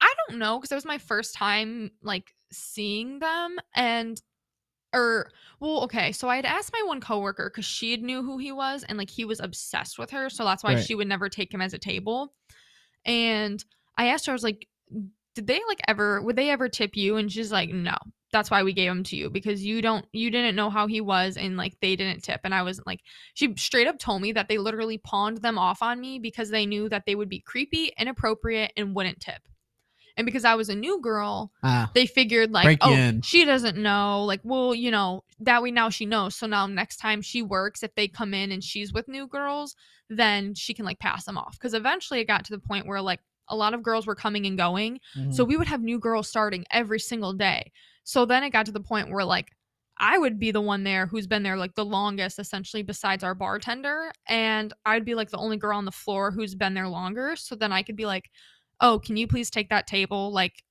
[0.00, 4.20] I don't know because it was my first time like seeing them and
[4.94, 5.30] or
[5.60, 8.84] well okay so i had asked my one coworker because she knew who he was
[8.88, 10.84] and like he was obsessed with her so that's why Right.
[10.84, 12.32] she would never take him as a table
[13.04, 13.62] and
[13.98, 14.66] i asked her i was like
[15.34, 17.96] did they like ever would they ever tip you and she's like no
[18.32, 21.00] that's why we gave him to you because you don't you didn't know how he
[21.00, 23.00] was and like they didn't tip and i wasn't like
[23.34, 26.66] she straight up told me that they literally pawned them off on me because they
[26.66, 29.42] knew that they would be creepy inappropriate and wouldn't tip
[30.16, 32.90] and because i was a new girl Ah, they figured like oh
[33.22, 36.96] she doesn't know like well you know that way now she knows so now next
[36.96, 39.74] time she works if they come in and she's with new girls
[40.10, 43.00] then she can like pass them off because eventually it got to the point where
[43.00, 44.98] like a lot of girls were coming and going
[45.30, 45.48] so mhm.
[45.48, 47.70] we would have new girls starting every single day
[48.02, 49.50] so then it got to the point where like
[49.96, 53.34] I would be the one there who's been there like the longest, essentially, besides our
[53.34, 54.12] bartender.
[54.28, 57.36] And I'd be like the only girl on the floor who's been there longer.
[57.36, 58.30] So then I could be like,
[58.80, 60.30] oh, can you please take that table?
[60.32, 60.62] Like,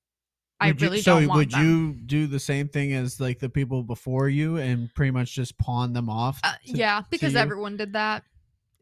[0.60, 1.66] I Would you- really so don't want So, would them.
[1.98, 5.58] you do the same thing as like the people before you and pretty much just
[5.58, 6.40] pawn them off?
[6.44, 8.24] Uh, yeah, because everyone did that.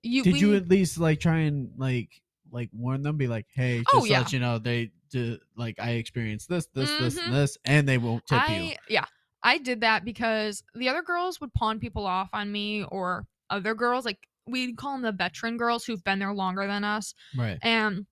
[0.03, 2.09] You Did we, you at least like try and like
[2.51, 3.17] like warn them?
[3.17, 4.19] Be like, hey, just Oh, yeah.
[4.19, 7.25] let you know, they do like I experienced this, this, this, Mhm.
[7.25, 8.71] and this, and they won't tip you.
[8.89, 9.05] Yeah,
[9.43, 13.73] I did that because the other girls would pawn people off on me or other
[13.75, 17.57] girls like we'd call them the veteran girls who've been there longer than us Right,
[17.61, 18.05] and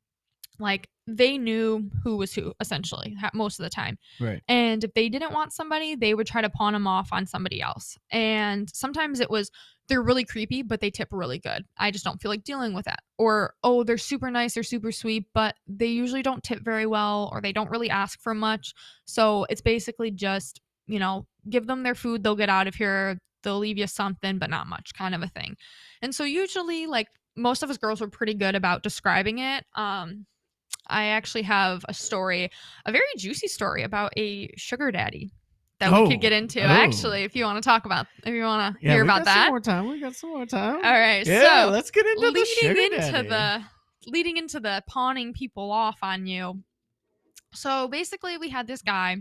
[0.60, 3.98] like they knew who was who essentially most of the time.
[4.20, 4.42] Right.
[4.48, 7.62] and if they didn't want somebody they would try to pawn them off on somebody
[7.62, 7.98] else.
[8.12, 9.50] And sometimes it was
[9.88, 11.66] they're really creepy but they tip really good.
[11.78, 13.00] I just don't feel like dealing with that.
[13.18, 17.30] Or oh they're super nice they're super sweet but they usually don't tip very well
[17.34, 18.74] or they don't really ask for much.
[19.06, 23.18] So it's basically just you know give them their food they'll get out of here
[23.44, 25.56] they'll leave you something but not much kind of a thing.
[26.02, 30.26] And so usually like most of us girls were pretty good about describing it um
[30.88, 32.50] i actually have a story
[32.86, 35.32] a very juicy story about a sugar daddy
[35.80, 36.66] that we Oh, could get into oh.
[36.68, 39.26] actually if you want to talk about if you want to Yeah, hear about got
[39.28, 39.90] Some that more time.
[39.90, 40.76] We got some more time.
[40.76, 43.28] all right Yeah, so let's get into the leading sugar into daddy.
[43.30, 43.64] the
[44.08, 46.62] leading into the pawning people off on you
[47.54, 49.18] so basically we had this guy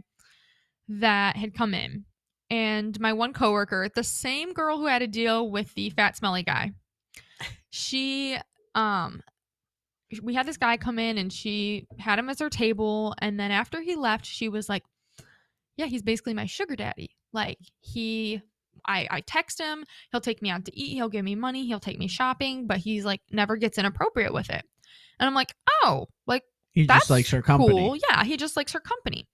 [0.88, 2.05] that had come in
[2.51, 6.42] and my one coworker the same girl who had to deal with the fat smelly
[6.42, 6.72] guy
[7.70, 8.36] she
[8.74, 9.20] um
[10.22, 13.50] we had this guy come in and she had him as her table and then
[13.50, 14.82] after he left she was like
[15.76, 18.40] yeah he's basically my sugar daddy like he
[18.86, 21.80] I, I text him he'll take me out to eat he'll give me money he'll
[21.80, 24.64] take me shopping but he's like never gets inappropriate with it
[25.18, 25.52] and i'm like
[25.82, 26.42] oh like
[26.78, 27.74] he that's just likes her company.
[27.74, 27.96] Cool.
[28.09, 29.26] Yeah, he just likes her company.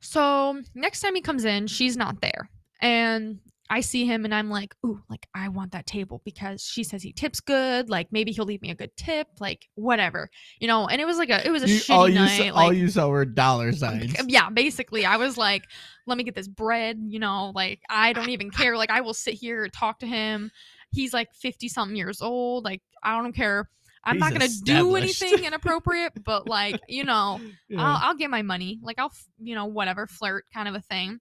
[0.00, 2.50] So next time he comes in, she's not there.
[2.80, 3.38] And
[3.74, 7.02] I see him and I'm like, ooh, like I want that table because she says
[7.02, 7.90] he tips good.
[7.90, 10.30] Like maybe he'll leave me a good tip, like whatever.
[10.60, 12.52] You know, and it was like a it was a You, shitty all, you night.
[12.52, 14.14] saw, all you saw were dollar signs.
[14.28, 15.64] yeah, basically, I was like,
[16.06, 18.76] let me get this bread, you know, like I don't even care.
[18.76, 20.52] Like I will sit here and talk to him.
[20.92, 22.62] He's like 50 something years old.
[22.62, 23.68] Like I don't care.
[24.04, 27.80] I'm not going to do anything inappropriate, but like, you know, Yeah.
[27.82, 28.78] I'll, I'll get my money.
[28.82, 31.20] Like I'll, you know, whatever, flirt kind of a thing.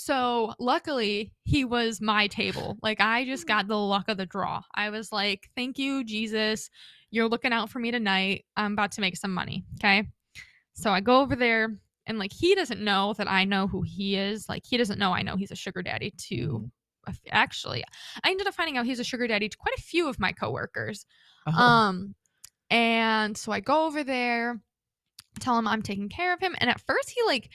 [0.00, 2.78] So luckily, he was my table.
[2.84, 3.48] Like I just mm.
[3.48, 4.62] got the luck of the draw.
[4.76, 6.70] I was like, "Thank you, Jesus.
[7.10, 8.44] You're looking out for me tonight.
[8.56, 10.08] I'm about to make some money." Okay.
[10.74, 11.76] So I go over there,
[12.06, 14.48] and like he doesn't know that I know who he is.
[14.48, 16.36] Like he doesn't know I know he's a sugar daddy to.
[16.36, 16.70] Mm.
[17.06, 17.82] A f- Actually,
[18.22, 20.30] I ended up finding out he's a sugar daddy to quite a few of my
[20.30, 21.06] coworkers.
[21.46, 22.14] Oh, Um,
[22.70, 24.60] and so I go over there,
[25.40, 27.50] tell him I'm taking care of him, and at first he like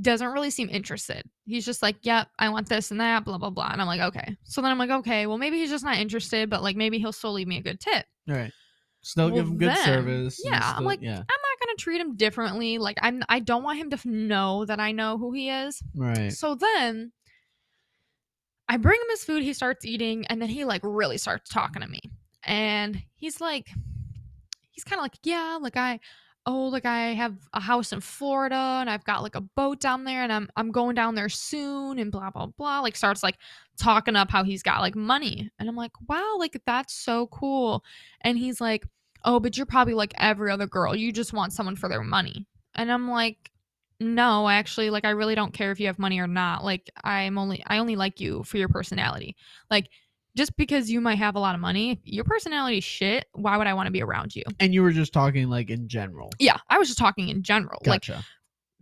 [0.00, 1.22] doesn't really seem interested.
[1.46, 4.00] He's just like, "Yep, I want this and that, blah blah blah." And I'm like,
[4.00, 6.98] "Okay." So then I'm like, "Okay, well maybe he's just not interested, but like maybe
[6.98, 8.52] he'll still leave me a good tip." right.
[9.02, 10.40] Still Well, give him good then- service.
[10.44, 12.78] yeah, I'm like, yeah, I'm not gonna treat him differently.
[12.78, 15.80] Like I'm I don't want him to know that I know who he is.
[15.94, 16.32] right.
[16.32, 17.12] So then
[18.68, 21.82] I bring him his food, he starts eating, and then he like really starts talking
[21.82, 22.00] to me.
[22.42, 23.68] And he's like,
[24.72, 26.00] he's kind of like, yeah, like I,
[26.46, 30.04] oh, like I have a house in Florida and I've got like a boat down
[30.04, 32.80] there and I'm I'm going down there soon and blah blah blah.
[32.80, 33.36] Like starts like
[33.78, 35.50] talking up how he's got like money.
[35.58, 37.84] And I'm like, wow, like that's so cool.
[38.20, 38.86] And he's like,
[39.24, 40.94] oh, but you're probably like every other girl.
[40.94, 42.46] You just want someone for their money.
[42.76, 43.50] And I'm like,
[43.98, 46.64] no, actually, like I really don't care if you have money or not.
[46.64, 49.36] Like I'm only I only like you for your personality.
[49.70, 49.88] Like
[50.36, 53.66] just because you might have a lot of money, your personality is shit, why would
[53.66, 54.42] I want to be around you?
[54.60, 56.30] And you were just talking like in general.
[56.38, 57.80] Yeah, I was just talking in general.
[57.86, 58.04] Like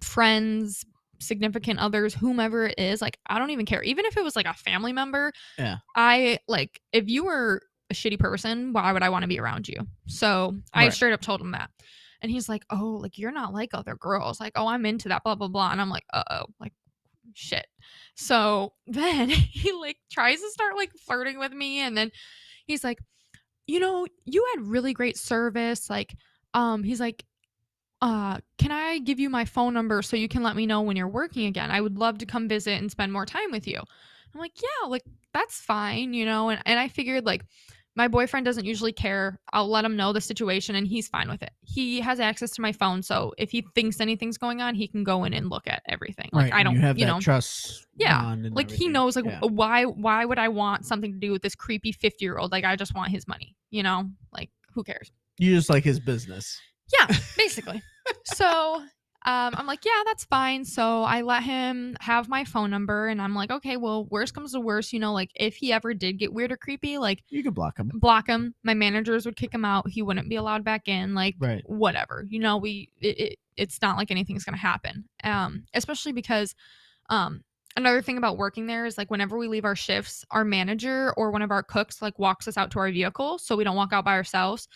[0.03, 0.85] friends,
[1.21, 3.83] significant others, whomever it is, like I don't even care.
[3.83, 5.79] Even if it was like a family member, Yeah.
[5.97, 9.69] I like if you were a shitty person, why would I want to be around
[9.69, 9.87] you?
[10.07, 10.93] So I Right.
[10.93, 11.71] straight up told him that.
[12.21, 14.41] And he's like, Oh, like you're not like other girls.
[14.41, 15.71] Like, oh, I'm into that, blah, blah, blah.
[15.71, 16.73] And I'm like, uh oh, like
[17.35, 17.67] shit.
[18.15, 22.11] So then he like tries to start like flirting with me, and then
[22.67, 22.99] he's like,
[23.67, 25.89] you know, you had really great service.
[25.89, 26.15] Like,
[26.53, 27.25] um, he's like,
[28.01, 30.97] uh, can I give you my phone number so you can let me know when
[30.97, 31.71] you're working again?
[31.71, 33.79] I would love to come visit and spend more time with you.
[33.79, 36.51] I'm like, yeah, like that's fine, you know.
[36.51, 37.45] And and I figured like
[37.97, 39.39] my boyfriend doesn't usually care.
[39.53, 41.51] I'll let him know the situation and he's fine with it.
[41.63, 45.05] He has access to my phone, so if he thinks anything's going on, he can
[45.05, 46.29] go in and look at everything.
[46.33, 46.61] Like right.
[46.61, 47.87] I don't, you have that know, trust.
[47.97, 49.41] Yeah, like he knows like Yeah.
[49.43, 52.51] why why would I want something to do with this creepy 50 year old?
[52.53, 54.11] Like I just want his money, you know?
[54.33, 55.13] Like who cares?
[55.39, 56.61] you just like his business.
[56.99, 57.83] Yeah, basically.
[58.25, 58.83] so
[59.27, 60.65] um, I'm like, yeah, that's fine.
[60.65, 64.53] So I let him have my phone number, and I'm like, okay, well, worst comes
[64.53, 67.43] to worst, you know, like if he ever did get weird or creepy, like You
[67.43, 67.91] can block him.
[67.95, 68.55] block him.
[68.63, 69.89] My managers would kick him out.
[69.89, 71.15] He wouldn't be allowed back in.
[71.15, 71.63] Like Right.
[71.67, 75.05] whatever, you know, we it, it, it's not like anything's gonna happen.
[75.23, 76.55] Um, especially because
[77.09, 77.43] um.
[77.77, 81.33] Another thing about working there is like whenever we leave our shifts, our manager or
[81.33, 83.93] one of our cooks like walks us out to our vehicle so we don't walk
[83.93, 84.69] out by ourselves.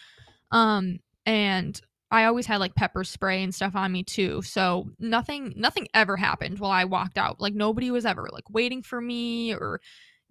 [0.51, 1.81] Um, and
[2.11, 4.41] I always had like pepper spray and stuff on me too.
[4.43, 7.41] So nothing nothing ever happened while I walked out.
[7.41, 9.81] Like nobody was ever like waiting for me or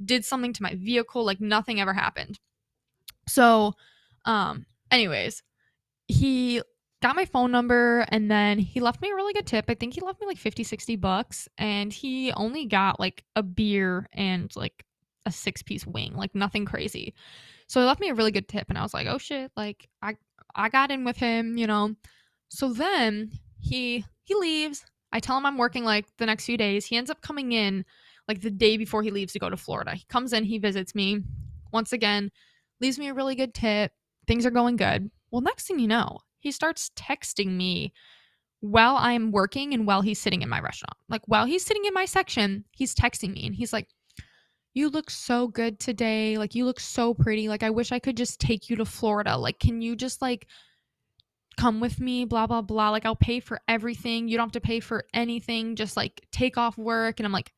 [0.03, 1.23] did something to my vehicle.
[1.23, 2.39] Like nothing ever happened.
[3.27, 3.73] So
[4.25, 5.43] um anyways,
[6.07, 6.61] he
[7.01, 9.65] got my phone number and then he left me a really good tip.
[9.67, 13.43] I think he left me like 50 60 bucks and he only got like a
[13.43, 14.83] beer and like
[15.27, 17.13] a six piece wing, like nothing crazy.
[17.67, 19.89] So he left me a really good tip and I was like, "Oh shit, like
[20.01, 20.15] I
[20.55, 21.95] I got in with him, you know."
[22.49, 24.85] So then he he leaves.
[25.11, 26.85] I tell him I'm working like the next few days.
[26.85, 27.85] He ends up coming in
[28.27, 29.95] like the day before he leaves to go to Florida.
[29.95, 31.21] He comes in, he visits me
[31.71, 32.31] once again,
[32.81, 33.91] leaves me a really good tip.
[34.27, 35.09] Things are going good.
[35.31, 37.93] Well, next thing you know, he starts texting me
[38.59, 40.97] while I'm working and while he's sitting in my restaurant.
[41.09, 43.87] Like while he's sitting in my section, he's texting me and he's like,
[44.77, 46.37] You look so good today.
[46.37, 47.49] Like you look so pretty.
[47.49, 49.35] Like I wish I could just take you to Florida.
[49.35, 50.45] Like, can you just like
[51.57, 52.25] come with me?
[52.25, 52.91] Blah, blah, blah.
[52.91, 54.27] Like I'll pay for everything.
[54.27, 55.77] You don't have to pay for anything.
[55.77, 57.19] Just like take off work.
[57.19, 57.51] And I'm like,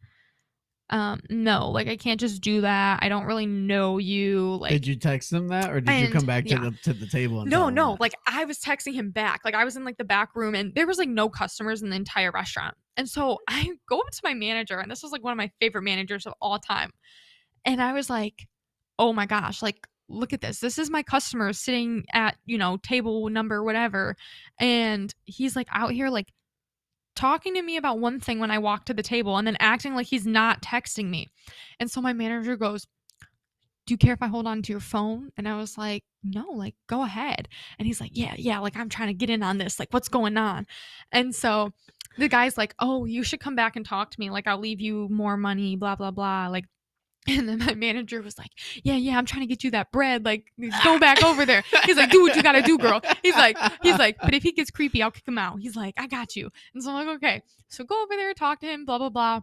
[0.92, 3.00] um, no, like I can't just do that.
[3.02, 4.56] I don't really know you.
[4.56, 6.62] Like did you text him that, or did you come back to yeah.
[6.62, 7.42] the to the table?
[7.42, 7.98] And no, no.
[8.00, 9.42] Like I was texting him back.
[9.44, 11.90] Like I was in like the back room and there was like no customers in
[11.90, 12.76] the entire restaurant.
[13.00, 15.50] And so I go up to my manager, and this was like one of my
[15.60, 16.92] favorite managers of all time.
[17.66, 18.48] And I was like,
[19.00, 20.60] oh my gosh, like look at this.
[20.60, 24.16] This is my customer sitting at, you know, table number, whatever.
[24.60, 26.32] And he's like out here like
[27.16, 29.94] talking to me about one thing when I walk to the table and then acting
[29.94, 31.28] like he's not texting me.
[31.80, 32.88] And so my manager goes,
[33.86, 35.32] do you care if I hold on to your phone?
[35.38, 37.48] And I was like, no, like go ahead.
[37.78, 39.80] And he's like, yeah, yeah, like I'm trying to get in on this.
[39.80, 40.66] Like what's going on?
[41.12, 41.72] And so
[42.18, 44.30] the guy's like, oh, you should come back and talk to me.
[44.30, 46.48] Like I'll leave you more money, blah, blah, blah.
[46.48, 46.66] Like,
[47.28, 48.52] and then my manager was like,
[48.84, 50.26] yeah, yeah, I'm trying to get you that bread.
[50.26, 50.52] Like
[50.84, 51.64] go back over there.
[51.84, 53.02] He's like, do what you gotta do, girl.
[53.22, 55.60] He's like, he's like, but if he gets creepy, I'll kick him out.
[55.60, 56.50] He's like, I got you.
[56.74, 57.42] And so I'm like, okay.
[57.68, 59.42] So go over there, talk to him, blah, blah, blah.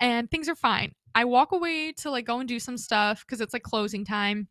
[0.00, 0.94] And things are fine.
[1.14, 4.48] I walk away to like go and do some stuff because it's like closing time.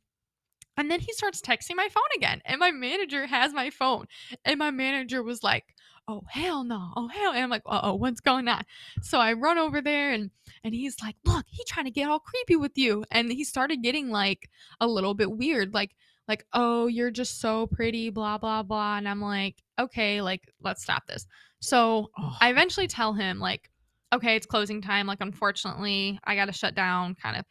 [0.78, 2.42] And then he starts texting my phone again.
[2.46, 4.06] And my manager has my phone.
[4.46, 5.66] And my manager was like,
[6.08, 6.92] oh hell no.
[6.96, 7.32] Oh hell.
[7.32, 8.64] And I'm like, uh oh, what's going on?
[9.02, 10.32] So I run over there and
[10.64, 13.04] and he's like, look, he trying to get all creepy with you.
[13.12, 14.50] And he started getting like
[14.80, 15.74] a little bit weird.
[15.74, 15.96] Like,
[16.28, 18.98] like, oh, you're just so pretty, blah, blah, blah.
[18.98, 21.28] And I'm like, okay, like, let's stop this.
[21.60, 23.70] So Oh, I eventually tell him, like,
[24.14, 25.06] okay, it's closing time.
[25.06, 27.46] Like, unfortunately, I got to shut down, kind of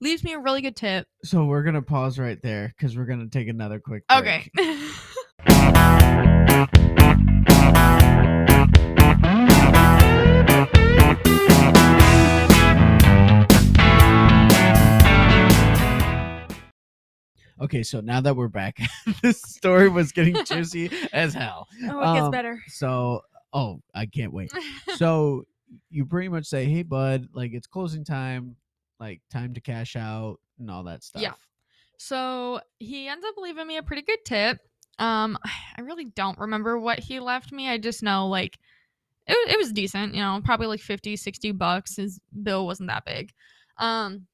[0.00, 1.06] leaves me a really good tip.
[1.24, 4.04] So we're gonna pause right there because we're gonna take another quick.
[4.08, 4.50] Break.
[4.58, 4.88] Okay.
[17.62, 18.78] Okay, so now that we're back,
[19.22, 21.68] this story was getting juicy as hell.
[21.84, 22.60] oh, it gets Um, better.
[22.66, 24.52] So, oh, I can't wait.
[24.96, 25.44] So
[25.90, 28.56] you pretty much say, "Hey, bud, like it's closing time,
[29.00, 31.32] like time to cash out and all that stuff." Yeah.
[31.98, 34.58] So he ends up leaving me a pretty good tip.
[34.98, 35.38] Um,
[35.76, 37.68] I really don't remember what he left me.
[37.68, 38.58] I just know like
[39.26, 41.96] it, it was decent, you know, probably like 50, 60 bucks.
[41.96, 43.30] His bill wasn't that big.
[43.78, 44.26] Um,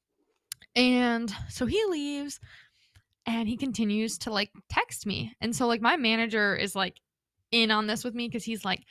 [0.75, 2.39] and so he leaves
[3.29, 5.35] and he continues to like text me.
[5.39, 6.99] And so like my manager is like
[7.51, 8.83] in on this with me because he's like,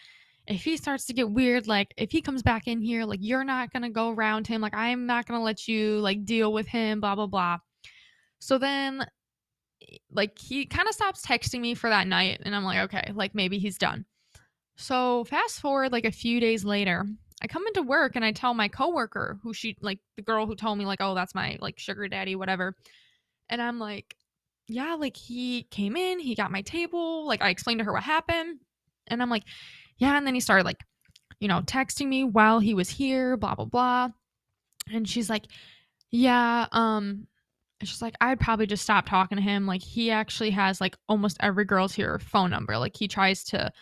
[0.47, 3.43] if he starts to get weird, like if he comes back in here, like you're
[3.43, 7.01] not gonna go around him, like I'm not gonna let you like deal with him,
[7.01, 7.59] blah blah blah.
[8.39, 9.05] So then
[9.83, 13.11] eh, like he kind of stops texting me for that night and I'm like, okay,
[13.15, 14.05] like maybe he's done.
[14.77, 17.05] So fast forward like a few days later,
[17.43, 20.55] I come into work and I tell my coworker who she like the girl who
[20.55, 22.77] told me like, oh, that's my like sugar daddy, whatever.
[23.49, 24.15] And I'm like,
[24.69, 28.03] yeah, like he came in, he got my table, like I explained to her what
[28.03, 28.61] happened.
[29.07, 29.45] And I'm like,
[29.97, 30.85] yeah, and then he started like,
[31.41, 34.11] you know, texting me while he was here, blah blah blah.
[34.93, 35.47] And she's like,
[36.11, 37.27] yeah, um,
[37.83, 39.67] she's like, I'd probably just stop talking to him.
[39.67, 42.77] Like he actually has like almost every girl's here phone number.
[42.79, 43.73] Like he tries to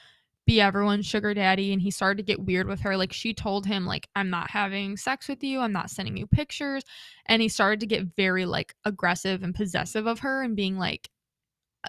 [0.46, 2.96] be everyone's sugar daddy and he started to get weird with her.
[2.96, 5.60] Like she told him like I'm not having sex with you.
[5.60, 6.84] I'm not sending you pictures.
[7.26, 11.10] And he started to get very like aggressive and possessive of her and being like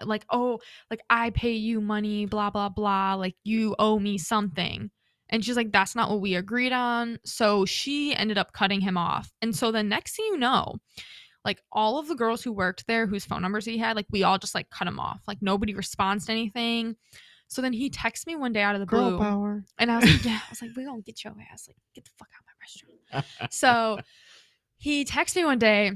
[0.00, 0.58] uh, like oh
[0.90, 4.90] like I pay you money blah blah blah like you owe me something.
[5.30, 7.20] And she's like that's not what we agreed on.
[7.24, 9.30] So she ended up cutting him off.
[9.40, 10.74] And so the next thing you know,
[11.44, 14.24] like all of the girls who worked there whose phone numbers he had like we
[14.24, 16.96] all just like cut him off like nobody responds to anything
[17.48, 19.64] so then he texts me one day out of the Girl blue power.
[19.78, 22.04] and i was like yeah i was like we're gonna get your ass like get
[22.04, 23.98] the fuck out of my restaurant so
[24.76, 25.92] he texts me one day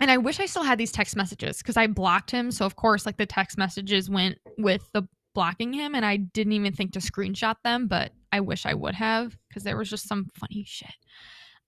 [0.00, 2.76] and i wish i still had these text messages because i blocked him so of
[2.76, 5.02] course like the text messages went with the
[5.34, 8.94] blocking him and i didn't even think to screenshot them but i wish i would
[8.94, 10.90] have because there was just some funny shit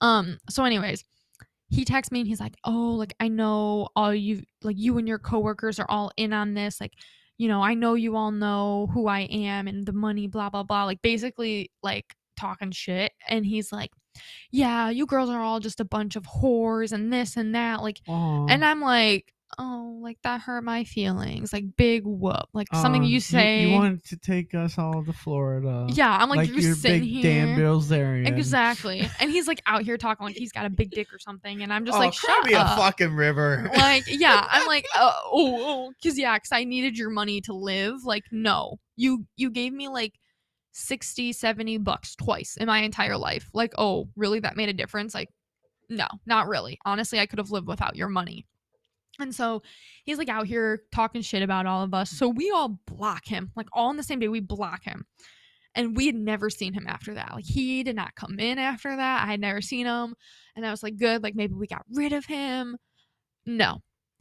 [0.00, 1.04] um so anyways
[1.70, 5.08] he texts me and he's like, "Oh, like I know all you like you and
[5.08, 6.80] your coworkers are all in on this.
[6.80, 6.92] Like,
[7.38, 10.62] you know, I know you all know who I am and the money, blah blah
[10.62, 10.84] blah.
[10.84, 13.90] Like basically like talking shit." And he's like,
[14.50, 18.00] "Yeah, you girls are all just a bunch of whores and this and that." Like,
[18.08, 18.46] Aw.
[18.48, 21.52] and I'm like, "Oh, like that hurt my feelings.
[21.52, 22.48] Like big whoop.
[22.52, 25.86] Like something you say." You, wanted to take us all to Florida.
[25.90, 27.22] yeah, I'm like, like you're, your sitting big here.
[27.22, 28.26] Dan Bilzerian.
[28.28, 29.08] Exactly.
[29.20, 31.62] And he's like out here talking like he's got a big dick or something.
[31.62, 32.76] And I'm just oh, like, shut me up.
[32.76, 33.70] a fucking river.
[33.76, 37.52] like yeah i'm like uh, oh, oh cuz yeah cuz i needed your money to
[37.52, 40.14] live like no you you gave me like
[40.72, 45.14] 60 70 bucks twice in my entire life like oh really that made a difference
[45.14, 45.28] like
[45.88, 48.46] no not really honestly i could have lived without your money
[49.20, 49.62] and so
[50.04, 52.10] he's like out here talking shit about all of us.
[52.10, 55.06] So we all block him like all in the same day we block him.
[55.76, 57.32] And we had never seen him after that.
[57.34, 59.24] Like he did not come in after that.
[59.24, 60.14] I had never seen him.
[60.54, 62.76] And i was like good like maybe we got rid of him.
[63.44, 63.80] No.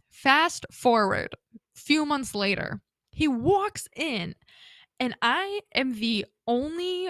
[0.10, 1.36] Fast forward,
[1.76, 2.82] few months later,
[3.12, 4.36] he walks in,
[5.00, 7.10] and I am the only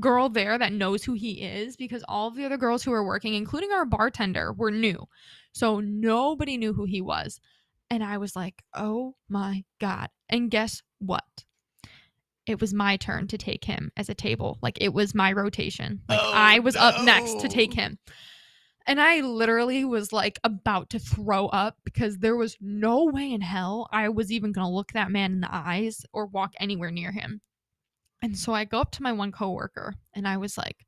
[0.00, 3.04] girl there that knows who he is because all of the other girls who were
[3.04, 5.06] working, including our bartender, were new.
[5.52, 7.40] So nobody knew who he was.
[7.90, 10.08] And I was like, oh my God.
[10.28, 11.44] And guess what?
[12.46, 14.58] It was my turn to take him as a table.
[14.62, 16.00] Like it was my rotation.
[16.08, 17.98] Like Oh, I was up next to take him.
[18.86, 23.40] And I literally was like about to throw up because there was no way in
[23.40, 26.90] hell I was even going to look that man in the eyes or walk anywhere
[26.90, 27.42] near him.
[28.22, 30.86] And so I go up to my one coworker and I was like,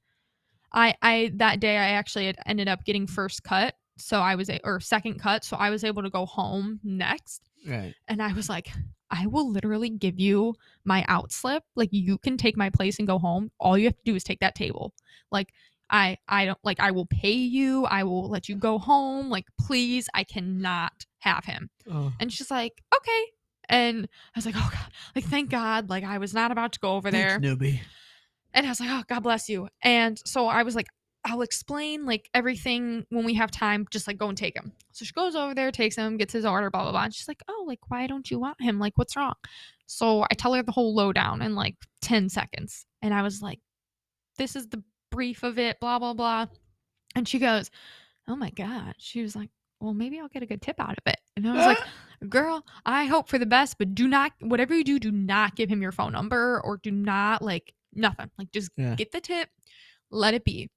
[0.72, 3.74] I, I, that day I actually had ended up getting first cut.
[3.96, 5.44] So I was, a, or second cut.
[5.44, 7.42] So I was able to go home next.
[7.66, 7.94] right.
[8.08, 8.70] And I was like,
[9.10, 10.54] I will literally give you
[10.84, 11.62] my out slip.
[11.76, 13.50] Like you can take my place and go home.
[13.60, 14.92] All you have to do is take that table.
[15.30, 15.52] Like
[15.90, 17.84] I I don't like I will pay you.
[17.84, 19.28] I will let you go home.
[19.28, 21.70] Like please, I cannot have him.
[21.90, 22.12] Oh.
[22.18, 23.24] And she's like, "Okay."
[23.68, 25.90] And I was like, "Oh god." Like thank God.
[25.90, 27.38] Like I was not about to go over there.
[27.40, 27.80] Newbie.
[28.54, 29.68] And I was like, oh, God bless you.
[29.82, 30.86] And so I was like,
[31.24, 34.72] I'll explain like everything when we have time, just like go and take him.
[34.92, 37.04] So she goes over there, takes him, gets his order, blah, blah, blah.
[37.04, 38.78] And she's like, oh, like, why don't you want him?
[38.78, 39.34] Like, what's wrong?
[39.86, 42.86] So I tell her the whole lowdown in like 10 seconds.
[43.02, 43.58] And I was like,
[44.38, 46.46] this is the brief of it, blah, blah, blah.
[47.16, 47.70] And she goes,
[48.28, 48.94] oh my God.
[48.98, 49.50] She was like,
[49.84, 51.20] well, maybe I'll get a good tip out of it.
[51.36, 51.78] And I was like,
[52.30, 55.68] girl, I hope for the best, but do not, whatever you do, do not give
[55.68, 58.30] him your phone number or do not like nothing.
[58.38, 58.94] Like just Yeah.
[58.94, 59.50] get the tip,
[60.10, 60.70] let it be.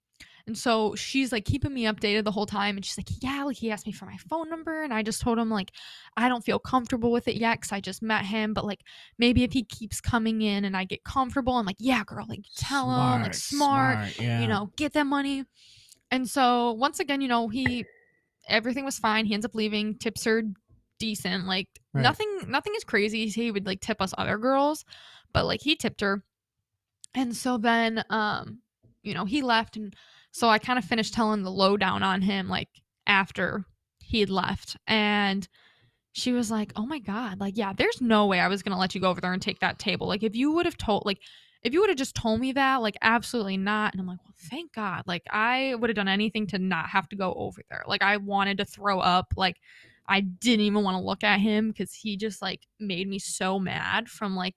[0.46, 2.78] And so she's like keeping me updated the whole time.
[2.78, 4.82] And she's like, yeah, like he asked me for my phone number.
[4.84, 5.72] And I just told him, like,
[6.16, 8.54] I don't feel comfortable with it yet because I just met him.
[8.54, 8.80] But like,
[9.18, 12.46] maybe if he keeps coming in and I get comfortable, I'm like, yeah, girl, like
[12.56, 14.40] tell him, like smart, yeah.
[14.42, 15.44] you know, get that money.
[16.12, 17.86] And so once again, you know, he
[18.48, 19.26] everything was fine.
[19.26, 19.98] He ends up leaving.
[19.98, 20.44] Tips are
[21.00, 21.46] decent.
[21.46, 22.04] Like Right.
[22.04, 23.28] nothing nothing is crazy.
[23.28, 24.86] He would like tip us other girls,
[25.34, 26.24] but like he tipped her.
[27.16, 28.60] And so then um,
[29.04, 29.96] you know, he left and
[30.32, 32.70] so I kind of finished telling the lowdown on him like
[33.08, 33.66] after
[34.00, 34.78] he had left.
[34.86, 35.48] And
[36.12, 38.80] she was like, "Oh my god, like yeah, there's no way I was going to
[38.80, 40.08] let you go over there and take that table.
[40.08, 41.20] Like if you would have told like
[41.68, 44.34] if you would have just told me that, like absolutely not." And I'm like, "Well,
[44.50, 45.04] thank God.
[45.06, 47.84] Like I would have done anything to not have to go over there.
[47.88, 49.34] Like I wanted to throw up.
[49.38, 49.58] Like
[50.08, 53.60] I didn't even want to look at him cuz he just like made me so
[53.60, 54.56] mad from like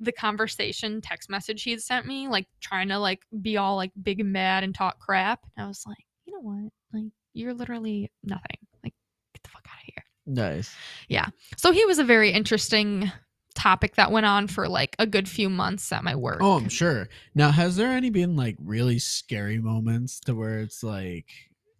[0.00, 3.92] the conversation text message he had sent me, like trying to like be all like
[4.02, 5.40] big and mad and talk crap.
[5.56, 6.72] And I was like, "You know what?
[6.92, 8.58] Like you're literally nothing.
[8.84, 8.94] Like
[9.34, 10.74] get the fuck out of here." nice.
[11.08, 11.28] Yeah.
[11.56, 13.12] So he was a very interesting
[13.54, 16.38] topic that went on for like a good few months at my work.
[16.40, 17.08] Oh, I'm sure.
[17.34, 21.26] Now, has there any been like really scary moments to where it's like,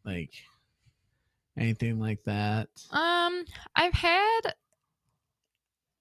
[0.04, 0.30] like
[1.58, 2.68] anything like that?
[2.90, 3.44] Um,
[3.74, 4.40] I've had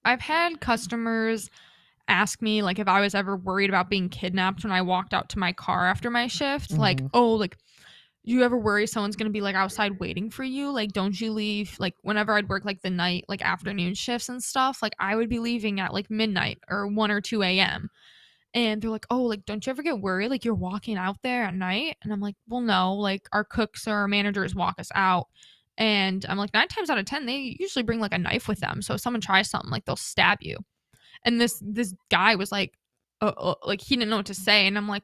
[0.04, 1.50] I've had customers
[2.08, 5.30] ask me like if I was ever worried about being kidnapped when I walked out
[5.30, 6.72] to my car after my shift.
[6.72, 7.10] Like, Mhm.
[7.14, 7.58] oh, like
[8.24, 10.72] you ever worry someone's gonna be like outside waiting for you?
[10.72, 11.76] Like, don't you leave?
[11.80, 15.30] Like, whenever I'd work like the night, like afternoon shifts and stuff, like I would
[15.30, 17.90] be leaving at like midnight or one or two a.m.
[18.54, 20.30] And they're like, oh, like, don't you ever get worried?
[20.30, 21.96] Like, you're walking out there at night?
[22.04, 22.94] And I'm like, well, no.
[22.96, 25.28] Like, our cooks or our managers walk us out.
[25.78, 28.60] And I'm like, nine times out of 10, they usually bring like a knife with
[28.60, 28.82] them.
[28.82, 30.58] So if someone tries something, like, they'll stab you.
[31.24, 32.74] And this this guy was like,
[33.22, 34.68] uh, uh, like, he didn't know what to say.
[34.68, 35.04] And I'm like,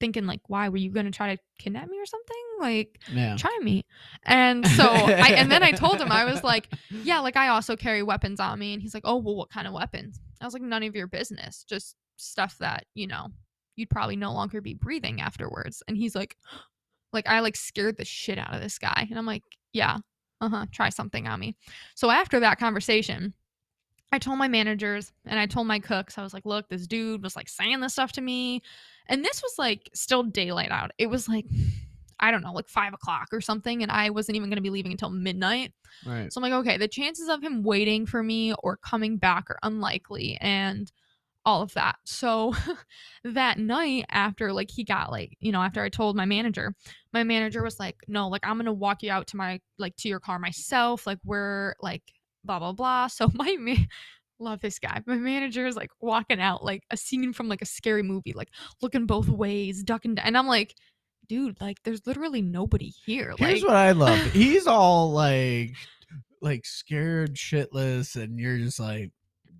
[0.00, 0.68] thinking, like, why?
[0.68, 2.36] Were you going to try to kidnap me or something?
[2.60, 3.36] Like, Yeah.
[3.36, 3.84] try me.
[4.24, 7.76] And so I and then I told him I was like, yeah, like I also
[7.76, 10.54] carry weapons on me and he's like, "Oh, well what kind of weapons?" I was
[10.54, 11.64] like, "None of your business.
[11.68, 13.28] Just stuff that, you know,
[13.76, 16.36] you'd probably no longer be breathing afterwards." And he's like
[17.12, 19.06] like I like scared the shit out of this guy.
[19.08, 19.98] And I'm like, "Yeah.
[20.40, 20.66] Uh-huh.
[20.72, 21.56] Try something on me."
[21.94, 23.34] So after that conversation,
[24.10, 27.22] I told my managers and I told my cooks, I was like, look, this dude
[27.22, 28.62] was like saying this stuff to me.
[29.06, 30.92] And this was like still daylight out.
[30.98, 31.44] It was like,
[32.20, 33.82] I don't know, like five o'clock or something.
[33.82, 35.72] And I wasn't even going to be leaving until midnight.
[36.06, 36.32] Right.
[36.32, 39.58] So I'm like, okay, the chances of him waiting for me or coming back are
[39.62, 40.90] unlikely and
[41.44, 41.96] all of that.
[42.04, 42.54] So
[43.24, 46.74] that night after like he got like, you know, after I told my manager,
[47.12, 49.96] my manager was like, "No, like I'm going to walk you out to my like
[49.96, 51.06] to your car myself.
[51.06, 52.02] Like we're like
[52.48, 53.86] blah blah blah." So my man
[54.40, 55.02] love this guy.
[55.06, 58.50] My manager is like walking out like a scene from like a scary movie, like
[58.80, 60.26] looking both ways, ducking down.
[60.26, 60.74] And I'm like,
[61.28, 63.34] dude, like there's literally nobody here.
[63.38, 64.18] Here's like what I love.
[64.32, 65.74] He's all like,
[66.40, 69.10] like scared shitless, and you're just like,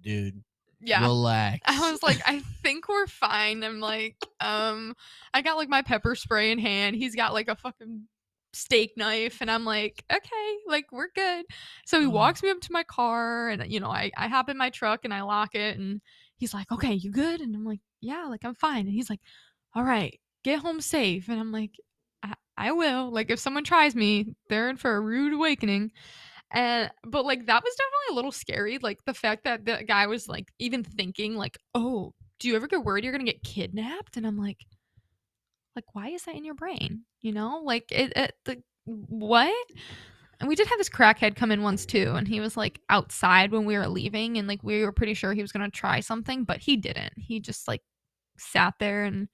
[0.03, 0.43] dude,
[0.81, 1.03] yeah.
[1.03, 1.61] relax.
[1.67, 3.65] I was like, I think we're fine.
[3.65, 4.95] I'm like, um,
[5.35, 6.97] I got like my pepper spray in hand.
[6.97, 8.05] He's got like a fucking
[8.59, 11.47] steak knife, and I'm like, okay, like we're good.
[11.87, 12.09] So he Oh.
[12.09, 15.05] walks me up to my car, and you know, I I hop in my truck
[15.05, 16.01] and I lock it, and
[16.37, 17.41] he's like, okay, you good?
[17.41, 18.87] And I'm like, yeah, like I'm fine.
[18.87, 19.21] And he's like,
[19.75, 21.29] all right, get home safe.
[21.29, 21.77] And I'm like,
[22.23, 23.11] I, I will.
[23.11, 25.93] Like if someone tries me, they're in for a rude awakening.
[26.51, 28.79] And but like that was definitely a little scary.
[28.79, 32.67] Like the fact that the guy was like even thinking like, "Oh, do you ever
[32.69, 34.59] get worried you're gonna get kidnapped?" And I'm like,
[35.79, 37.03] like why is that in your brain?
[37.21, 39.55] You know, like it, it the what?
[40.41, 43.53] And we did have this crackhead come in once too, and he was like outside
[43.53, 46.43] when we were leaving, and like we were pretty sure he was gonna try something,
[46.43, 47.13] but he didn't.
[47.17, 47.83] He just like
[48.39, 49.29] sat there and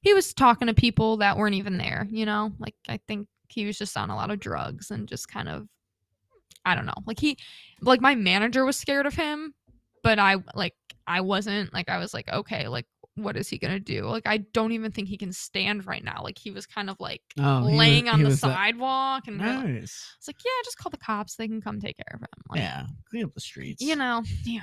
[0.00, 2.08] he was talking to people that weren't even there.
[2.10, 5.28] You know, like I think he was just on a lot of drugs and just
[5.28, 5.68] kind of
[6.64, 6.94] I don't know.
[7.06, 7.36] Like he
[7.82, 9.52] like my manager was scared of him,
[10.02, 10.74] but I like
[11.06, 11.74] I wasn't.
[11.74, 12.86] Like I was like, okay, like
[13.16, 14.04] what is he gonna do?
[14.04, 16.20] Like I don't even think he can stand right now.
[16.22, 19.38] Like he was kind of like oh, laying was- on the was that- sidewalk and
[19.38, 20.06] Nice.
[20.18, 21.36] was like, yeah, just call the cops.
[21.36, 22.28] They can come take care of him.
[22.50, 23.82] Like, yeah, clean up the streets.
[23.82, 24.60] You know, yeah.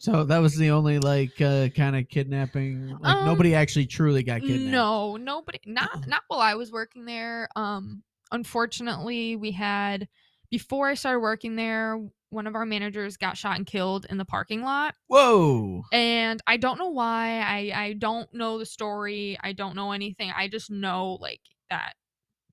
[0.00, 2.96] So that was the only like uh, kind of kidnapping.
[3.00, 4.70] Like Um, nobody actually truly got kidnapped.
[4.70, 7.48] No, nobody not not while I was working there.
[7.56, 10.06] Um unfortunately, we had
[10.50, 12.00] before I started working there,
[12.30, 14.94] one of our managers got shot and killed in the parking lot.
[15.06, 15.82] Whoa.
[15.92, 17.40] And I don't know why.
[17.40, 19.38] I I don't know the story.
[19.42, 20.30] I don't know anything.
[20.36, 21.40] I just know like
[21.70, 21.94] that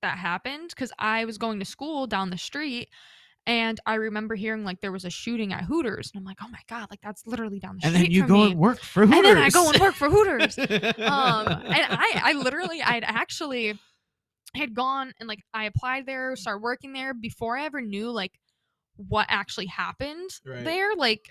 [0.02, 2.88] that happened because I was going to school down the street
[3.46, 6.10] and I remember hearing like there was a shooting at Hooters.
[6.12, 8.06] And I'm like, oh my God, like that's literally down the And street.
[8.06, 8.50] And then you go me.
[8.52, 9.18] and work for Hooters.
[9.18, 10.58] And then I go and work for Hooters.
[10.58, 13.78] um, and I, I literally, I'd actually
[14.54, 18.32] had gone and like I applied there, started working there before I ever knew like
[18.96, 20.64] what actually happened Right.
[20.64, 20.94] there.
[20.96, 21.30] Like,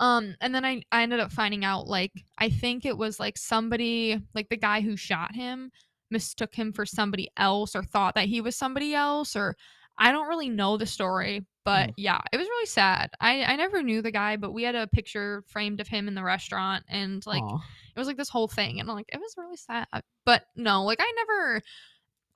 [0.00, 3.38] um, and then I, I ended up finding out like I think it was like
[3.38, 5.70] somebody like the guy who shot him
[6.10, 9.56] mistook him for somebody else or thought that he was somebody else or
[9.98, 11.94] I don't really know the story, but Mm.
[11.96, 13.10] yeah, it was really sad.
[13.20, 16.14] I I never knew the guy, but we had a picture framed of him in
[16.14, 17.60] the restaurant and like Aw.
[17.94, 19.86] it was like this whole thing and like it was really sad
[20.26, 21.62] but no like i never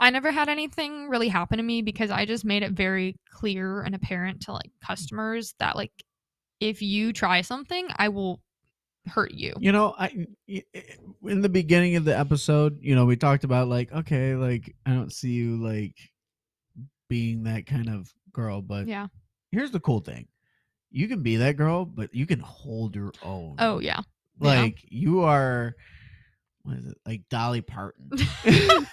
[0.00, 3.82] i never had anything really happen to me because i just made it very clear
[3.82, 5.92] and apparent to like customers that like
[6.60, 8.40] if you try something i will
[9.06, 10.60] hurt you You know, I eh,
[11.24, 14.90] in the beginning of the episode, you know, we talked about like, okay, like I
[14.92, 15.96] don't see you like
[17.08, 19.06] being that kind of girl, but yeah
[19.52, 20.26] here's the cool thing.
[20.90, 23.56] You can be that girl, but you can hold your oh, own.
[23.58, 24.00] oh yeah
[24.40, 24.60] Yeah.
[24.60, 25.74] Like you are
[26.62, 26.98] what is it?
[27.06, 28.10] Like Dolly Parton.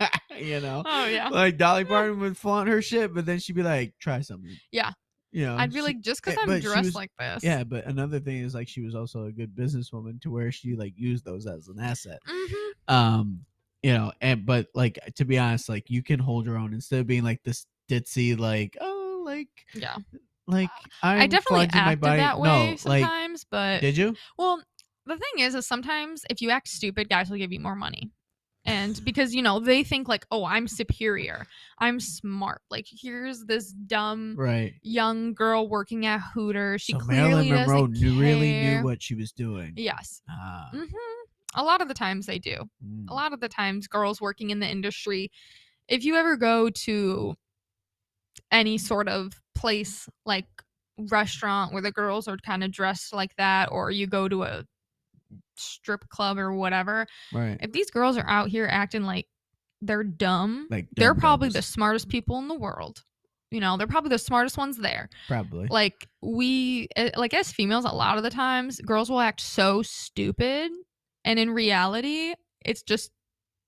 [0.38, 0.82] you know?
[0.86, 4.20] oh yeah Like Dolly Parton would flaunt her shit, but then she'd be like, try
[4.20, 4.56] something.
[4.70, 4.92] Yeah.
[5.30, 7.62] You know, i'd be she- like just because eh, i'm dressed was- like this yeah,
[7.62, 10.94] but another thing is like she was also a good businesswoman to where she like
[10.96, 12.18] used those as an asset.
[12.26, 12.54] hmm
[12.94, 13.40] Um,
[13.82, 17.00] you know, and but like to be honest, like you can hold your own instead
[17.00, 19.96] of being like this ditzy, like oh, like yeah
[20.46, 20.70] like
[21.02, 24.16] I'm i definitely acted that way no, like sometimes but did you?
[24.38, 24.62] Well,
[25.04, 28.10] the thing is, is sometimes if you act stupid, guys will give you more money.
[28.64, 31.46] And because, you know, they think like, oh, I'm superior.
[31.78, 32.60] I'm smart.
[32.70, 34.74] Like, here's this dumb Right.
[34.82, 36.82] young girl working at Hooters.
[36.82, 39.72] She so clearly Marilyn Monroe knew, really knew what she was doing.
[39.76, 40.20] Yes.
[40.28, 40.84] Ah, hmm
[41.54, 42.68] A lot of the times they do.
[42.84, 43.06] mm.
[43.08, 45.30] A lot of the times, girls working in the industry,
[45.88, 47.34] if you ever go to
[48.52, 50.46] any sort of place like
[50.98, 54.64] restaurant where the girls are kind of dressed like that, or you go to a
[55.58, 57.56] strip club or whatever, Right.
[57.60, 59.26] if these girls are out here acting like
[59.80, 63.02] they're dumb, Like they're dumb probably the smartest people in the world.
[63.50, 65.08] You know, they're probably the smartest ones there.
[65.26, 65.68] probably.
[65.70, 69.82] Like we eh, like as females a lot of the times girls will act so
[69.82, 70.70] stupid
[71.24, 73.10] and in reality it's just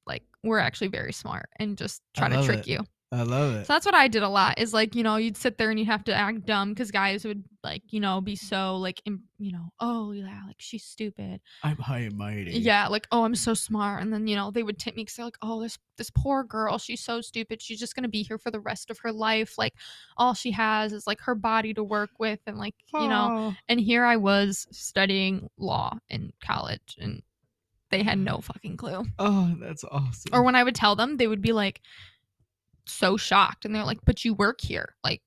[0.07, 2.67] like we're actually very smart and just try to trick it.
[2.69, 2.81] you.
[3.13, 3.67] I love it.
[3.67, 5.79] So that's what I did a lot is like, you know, you'd sit there and
[5.81, 9.25] you'd have to act dumb cuz guys would like, you know, be so like im-
[9.39, 11.41] you know, oh yeah, like she's stupid.
[11.65, 12.53] I'm high and mighty.
[12.53, 15.17] Yeah, like oh, I'm so smart, and then you know they would tip me because
[15.17, 17.61] they're like, oh, this this poor girl, she's so stupid.
[17.61, 19.59] She's just gonna be here for the rest of her life.
[19.59, 19.75] Like
[20.17, 23.55] all she has is like her body to work with, and like you know.
[23.69, 27.23] And here I was studying law in college, and
[27.91, 29.05] they had no fucking clue.
[29.19, 30.33] Oh, that's awesome.
[30.33, 31.81] Or when I would tell them, they would be like
[32.91, 35.23] so shocked, and they're like, "But you work here, like."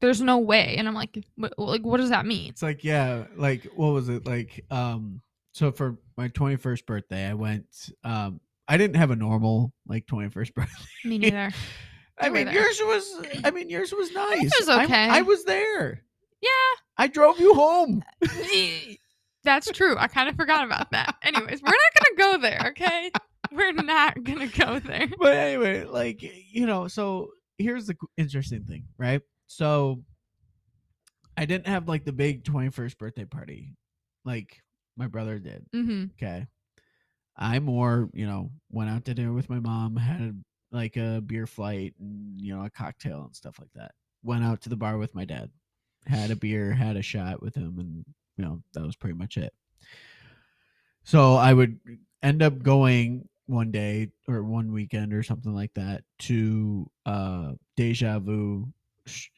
[0.00, 2.50] There's no way, and I'm like, like, what does that mean?
[2.50, 4.64] It's like yeah, like what was it like?
[4.70, 7.66] Um, so for my twenty first birthday, I went.
[8.04, 10.84] Um, I didn't have a normal like twenty first birthday.
[11.04, 11.50] Me neither.
[12.20, 13.26] I mean, yours was.
[13.42, 14.44] I mean, yours was nice.
[14.44, 15.08] It was okay.
[15.08, 16.04] I was there.
[16.40, 16.48] Yeah,
[16.96, 18.04] I drove you home.
[19.44, 19.96] That's true.
[19.98, 21.16] I kind of forgot about that.
[21.22, 23.10] Anyways, we're not gonna go there, okay?
[23.52, 25.08] We're not gonna go there.
[25.18, 29.22] But anyway, like you know, so here's the interesting thing, right?
[29.46, 30.02] So
[31.36, 33.74] I didn't have like the big twenty first birthday party,
[34.24, 34.62] like
[34.96, 35.64] my brother did.
[35.74, 36.04] Mm-hmm.
[36.16, 36.46] Okay.
[37.36, 40.42] I more, you know, went out to dinner with my mom, had
[40.72, 43.92] like a beer flight and, you know, a cocktail and stuff like that.
[44.24, 45.50] Went out to the bar with my dad,
[46.06, 48.04] had a beer, had a shot with him, and,
[48.36, 49.54] you know, that was pretty much it.
[51.04, 51.78] So I would
[52.22, 58.18] end up going one day or one weekend or something like that to uh Deja
[58.18, 58.68] Vu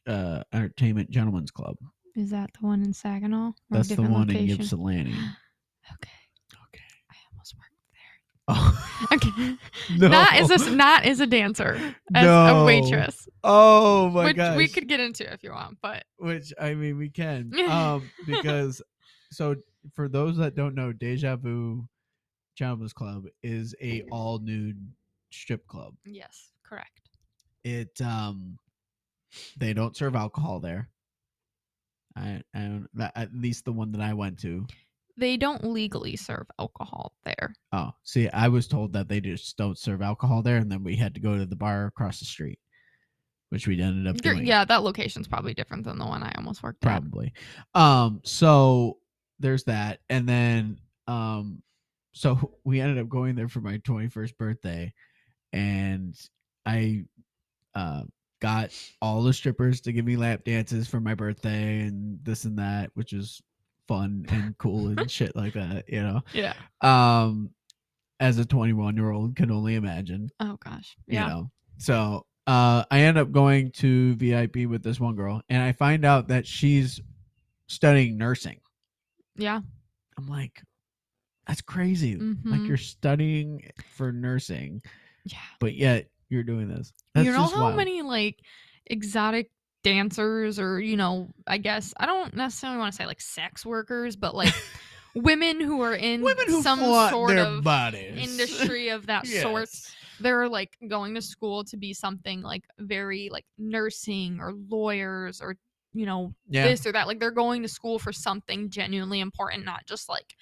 [0.06, 1.76] uh Entertainment Gentlemen's Club.
[2.16, 3.52] Is that the one in Saginaw?
[3.70, 4.50] That's the one in?
[4.50, 5.14] Ypsilanti.
[5.92, 6.10] Okay,
[6.68, 6.84] Okay.
[7.10, 8.48] I almost worked there.
[8.48, 9.56] Oh, Okay,
[9.98, 10.08] no.
[10.08, 12.62] not as a not as a dancer, as No.
[12.62, 14.56] a waitress, Oh my God.
[14.56, 15.78] we could get into if you want.
[15.82, 17.52] But Which I mean we can.
[17.70, 18.82] Um because
[19.32, 19.54] so
[19.94, 21.86] for those that don't know, Deja Vu
[22.60, 24.92] Gentlemen's Club is a all nude
[25.32, 25.94] strip club.
[26.04, 27.08] yes, correct.
[27.64, 28.58] It um
[29.56, 30.90] they don't serve alcohol there.
[32.14, 34.66] I, I don't that, at least the one that I went to.
[35.16, 37.54] They don't legally serve alcohol there.
[37.72, 40.96] Oh, see, I was told that they just don't serve alcohol there, and then we
[40.96, 42.58] had to go to the bar across the street,
[43.48, 44.46] which we ended up doing.
[44.46, 46.88] yeah, that location's probably different than the one I almost worked at.
[46.88, 47.32] probably
[47.74, 48.98] um so
[49.38, 51.62] there's that and then um
[52.12, 54.92] so we ended up going there for my 21st birthday
[55.52, 56.14] and
[56.66, 57.04] I
[57.74, 58.02] uh,
[58.40, 58.70] got
[59.02, 62.90] all the strippers to give me lap dances for my birthday and this and that,
[62.94, 63.40] which is
[63.88, 66.20] fun and cool and shit like that, you know.
[66.32, 66.54] Yeah.
[66.80, 67.50] Um
[68.20, 70.96] as a 21 year old can only imagine, Oh gosh.
[71.06, 71.26] you Yeah.
[71.28, 71.50] know.
[71.78, 76.04] So uh I end up going to VIP with this one girl and I find
[76.04, 77.00] out that she's
[77.66, 78.60] studying nursing.
[79.36, 79.60] Yeah.
[80.18, 80.62] I'm like,
[81.50, 82.14] that's crazy.
[82.16, 82.68] Like Mhm.
[82.68, 84.82] you're studying for nursing,
[85.24, 85.38] Yeah.
[85.58, 86.92] but yet you're doing this.
[87.14, 87.76] That's you know how wild.
[87.76, 88.40] many like
[88.86, 89.50] exotic
[89.82, 94.14] dancers or you know i guess i don't necessarily want to say like sex workers
[94.14, 94.52] but like
[95.14, 98.12] women who are in women who some sort of bodies.
[98.30, 99.70] industry of that sort
[100.20, 105.56] they're like going to school to be something like very like nursing or lawyers or
[105.94, 106.68] you know Yeah.
[106.68, 110.34] this or that like they're going to school for something genuinely important not just like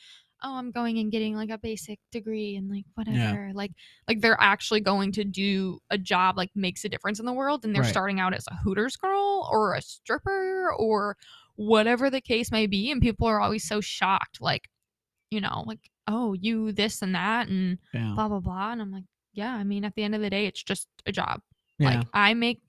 [0.42, 3.72] oh i'm going and getting like a basic degree and like whatever like
[4.08, 7.64] like they're actually going to do a job like makes a difference in the world
[7.64, 7.90] and they're Right.
[7.90, 11.16] starting out as a hooters girl or a stripper or
[11.56, 14.68] whatever the case may be and people are always so shocked like
[15.30, 18.12] you know like oh you this and that and yeah.
[18.14, 20.46] blah blah blah and i'm like yeah i mean at the end of the day
[20.46, 21.40] it's just a job
[21.78, 21.96] yeah.
[21.98, 22.60] like i make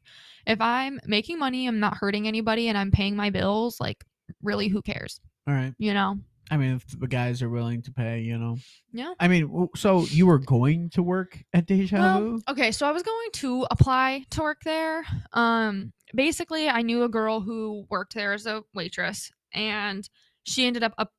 [0.48, 4.04] if i'm making money i'm not hurting anybody and i'm paying my bills like
[4.42, 5.74] really who cares All right.
[5.78, 6.18] you know
[6.50, 8.58] I mean, if the guys are willing to pay, you know.
[8.92, 9.14] Yeah.
[9.20, 12.42] I mean, so you were going to work at Deja well Vu?
[12.50, 15.04] okay so i was going to apply to work there
[15.34, 20.10] um basically i knew a girl who worked there as a waitress and
[20.44, 21.12] she ended up up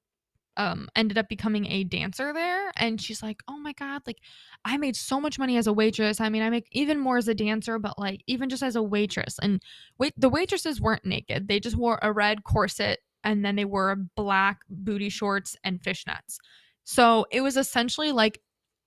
[0.56, 4.18] um ended up becoming a dancer there and she's like oh my god like
[4.64, 7.28] i made so much money as a waitress i mean i make even more as
[7.28, 9.62] a dancer but like even just as a waitress and
[9.98, 13.94] wait the waitresses weren't naked they just wore a red corset and then they wore
[14.16, 16.38] black booty shorts and fishnets
[16.84, 18.40] so it was essentially like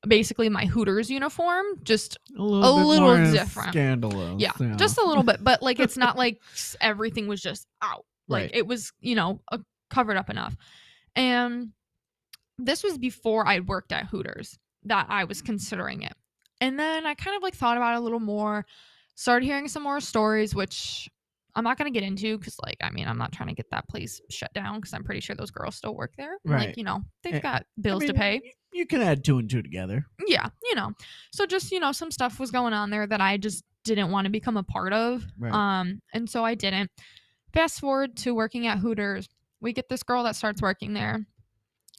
[0.07, 3.69] basically my hooters uniform just A little, a little different.
[3.69, 4.35] Scandalous.
[4.41, 6.41] yeah, just a little bit but like it's not like
[6.81, 8.51] everything was just out like Right.
[8.53, 10.55] it was you know uh, covered up enough
[11.15, 11.69] and
[12.57, 16.13] this was before i worked at hooters that i was considering it
[16.59, 18.65] and then i kind of like thought about it a little more
[19.15, 21.09] started hearing some more stories which
[21.55, 23.69] i'm not going to get into because like i mean i'm not trying to get
[23.71, 26.67] that place shut down because i'm pretty sure those girls still work there Right.
[26.69, 29.49] like you know they've Eh, got bills to mean, pay You can add two and
[29.49, 30.05] two together.
[30.27, 30.91] yeah you know
[31.31, 34.25] so just you know some stuff was going on there that i just didn't want
[34.25, 35.53] to become a part of Right.
[35.53, 36.89] um and so i didn't
[37.53, 39.27] fast forward to working at hooters
[39.61, 41.25] we get this girl that starts working there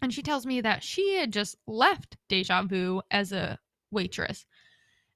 [0.03, 3.59] and she tells me that she had just left deja vu as a
[3.91, 4.45] waitress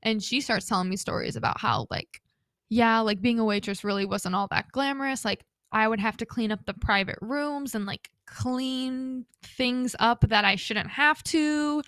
[0.02, 2.22] and she starts telling me stories about how like
[2.70, 6.26] yeah like being a waitress really wasn't all that glamorous like i would have to
[6.26, 11.82] clean up the private rooms and like clean things up that i shouldn't have to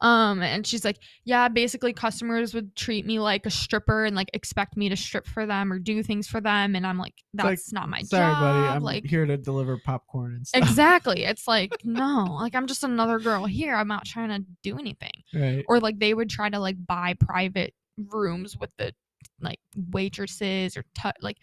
[0.00, 4.28] um and she's like yeah basically customers would treat me like a stripper and like
[4.34, 7.44] expect me to strip for them or do things for them and i'm like like,
[7.46, 8.68] that's not my Sorry, job buddy.
[8.68, 10.62] I'm like here to deliver popcorn and stuff.
[10.62, 14.78] exactly it's like no like i'm just another girl here i'm not trying to do
[14.78, 15.64] anything Right.
[15.68, 17.74] or like they would try to like buy private
[18.10, 18.92] rooms with the
[19.40, 19.58] like
[19.92, 20.84] waitresses or
[21.20, 21.36] like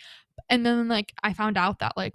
[0.50, 2.14] and then like i found out that like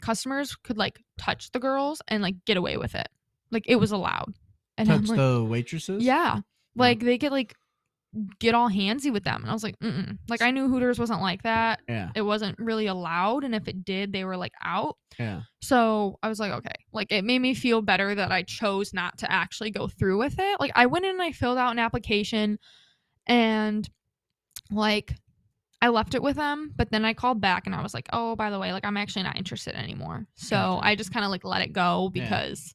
[0.00, 3.08] customers could like touch the girls and like get away with it
[3.50, 4.32] like it was allowed
[4.78, 6.02] and I'm Touch like, the waitresses?
[6.02, 6.40] yeah
[6.76, 7.54] like they could like
[8.40, 10.18] get all handsy with them and i was like Mm-mm.
[10.28, 12.10] like i knew hooters wasn't like that Yeah.
[12.16, 15.42] it wasn't really allowed and if it did they were like out Yeah.
[15.62, 16.72] so I was like, okay.
[16.92, 20.34] Like it made me feel better that I chose not to actually go through with
[20.38, 20.58] it.
[20.58, 22.58] Like I went in and I filled out an application
[23.28, 23.88] and
[24.70, 25.14] like
[25.82, 28.36] I left it with them, but then I called back and I was like, oh,
[28.36, 30.26] by the way, like I'm actually not interested anymore.
[30.34, 30.86] So Gotcha.
[30.86, 32.22] I just kind of like let it go Yeah.
[32.22, 32.74] because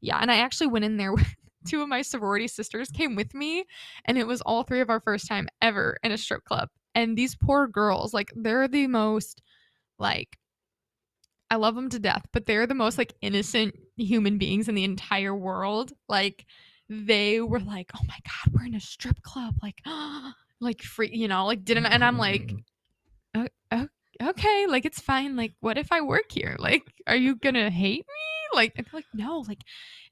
[0.00, 0.18] yeah.
[0.20, 1.26] And I actually went in there with
[1.66, 3.64] two of my sorority sisters came with me
[4.04, 6.68] and it was all three of our first time ever in a strip club.
[6.94, 9.42] And these poor girls, like they're the most
[9.98, 10.38] like
[11.50, 14.84] I love them to death, but they're the most like innocent human beings in the
[14.84, 15.92] entire world.
[16.08, 16.44] Like
[16.90, 19.80] they were like, "Oh my god, we're in a strip club." Like
[20.60, 22.52] like free, you know, like didn't and I'm like,
[23.34, 23.88] "O- o-
[24.20, 25.36] "Okay, like it's fine.
[25.36, 26.56] Like what if I work here?
[26.58, 29.60] Like are you to hate me?" Like and like, "No, like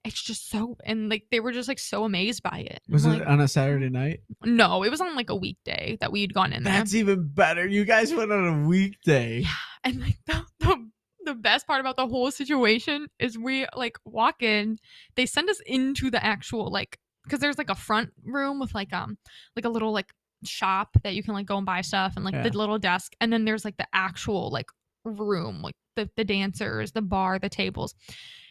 [0.05, 2.81] it's just so and like they were just like so amazed by it.
[2.89, 4.20] Was it on a Saturday night?
[4.44, 6.74] no, it was on like a weekday that we'd gone in there.
[6.74, 7.66] That's even better.
[7.66, 9.40] You guys went on a weekday.
[9.40, 9.48] Yeah.
[9.85, 10.90] And like the, the
[11.24, 14.78] the best part about the whole situation is we like walk in,
[15.16, 18.93] they send us into the actual like because there's like a front room with like
[18.93, 19.18] um
[19.56, 20.12] like a little like
[20.44, 22.42] shop that you can like go and buy stuff and like Yeah.
[22.48, 24.66] the little desk and then there's like the actual like
[25.04, 27.94] room like the the dancers, the bar, the tables.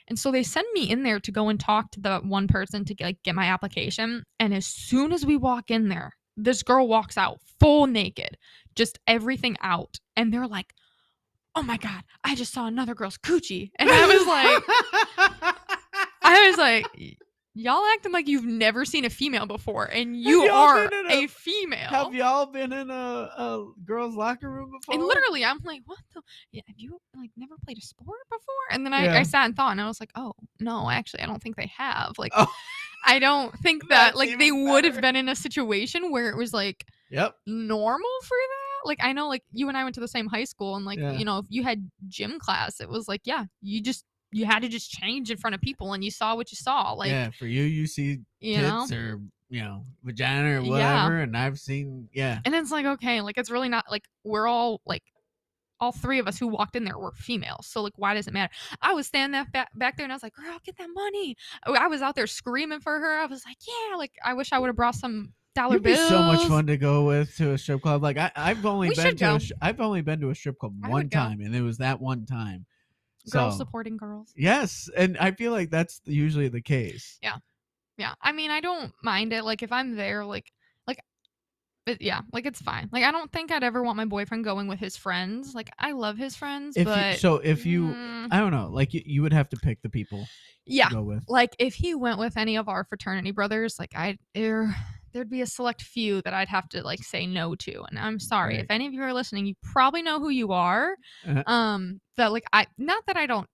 [0.07, 2.85] And so they send me in there to go and talk to the one person
[2.85, 6.63] to get, like get my application and as soon as we walk in there, this
[6.63, 8.37] girl walks out full naked,
[8.75, 10.73] just everything out, and they're like,
[11.55, 15.55] "Oh my god, I just saw another girl's coochie," and I was like,
[16.23, 17.15] I was like, "Y-
[17.55, 21.87] y'all acting like you've never seen a female before, and you are a, a- female.
[21.89, 24.93] Have y'all been in a, a girl's locker room before?
[24.93, 26.21] and literally, I'm like, what the?
[26.51, 28.41] Yeah, have you like never played a sport before?
[28.71, 29.17] And then I, Yeah.
[29.19, 31.71] I sat and thought, and I was like, oh no, actually, I don't think they
[31.77, 32.13] have.
[32.17, 32.51] Like, Oh.
[33.07, 36.53] I don't think that like they would have been in a situation where it was
[36.53, 37.35] like Yep.
[37.47, 38.87] normal for that.
[38.87, 40.99] Like, I know, like you and I went to the same high school, and like
[40.99, 41.13] Yeah.
[41.13, 44.03] you know, if you had gym class, it was like, yeah, you just
[44.35, 46.91] you had to just change in front of people, and you saw what you saw.
[46.91, 48.81] Like, yeah, for you, you see you know.
[48.81, 50.69] tits or you know vagina or Yeah.
[50.69, 52.39] whatever, and I've seen yeah.
[52.43, 55.03] And it's like, okay, like it's really not like we're all like
[55.79, 57.67] all three of us who walked in there were females.
[57.67, 58.51] So like why does it matter?
[58.81, 61.35] I was standing there back, back there and I was like, girl, get that money.
[61.67, 63.19] Oh, I was out there screaming for her.
[63.19, 65.93] I was like, yeah, like I wish I would have brought some dollar It'd be
[65.93, 66.09] bills.
[66.09, 68.01] so much fun to go with to a strip club.
[68.03, 69.37] Like I, I've only We been to a go.
[69.39, 71.19] sh- I've only been to a strip club I one would go.
[71.19, 72.65] time, and it was that one time.
[73.29, 74.31] Girls So supporting girls.
[74.35, 77.17] yes, and I feel like that's usually the case.
[77.21, 77.37] Yeah.
[77.97, 78.13] Yeah.
[78.21, 79.43] I mean, I don't mind it.
[79.43, 80.51] Like if I'm there, like
[80.87, 80.99] like
[81.87, 82.89] it, yeah, like it's fine.
[82.91, 85.53] Like I don't think I'd ever want my boyfriend going with his friends.
[85.55, 88.69] Like I love his friends, If but you, so, if you, mm, I don't know,
[88.71, 90.27] like you, you would have to pick the people
[90.65, 91.23] yeah, to go with.
[91.27, 94.17] like if he went with any of our fraternity brothers like i
[95.15, 98.19] there'd be a select few that i'd have to like say no to and i'm
[98.19, 98.63] sorry Right.
[98.65, 101.41] if any of you are listening you probably know who you are Uh-huh.
[101.47, 103.47] um that like i not that i don't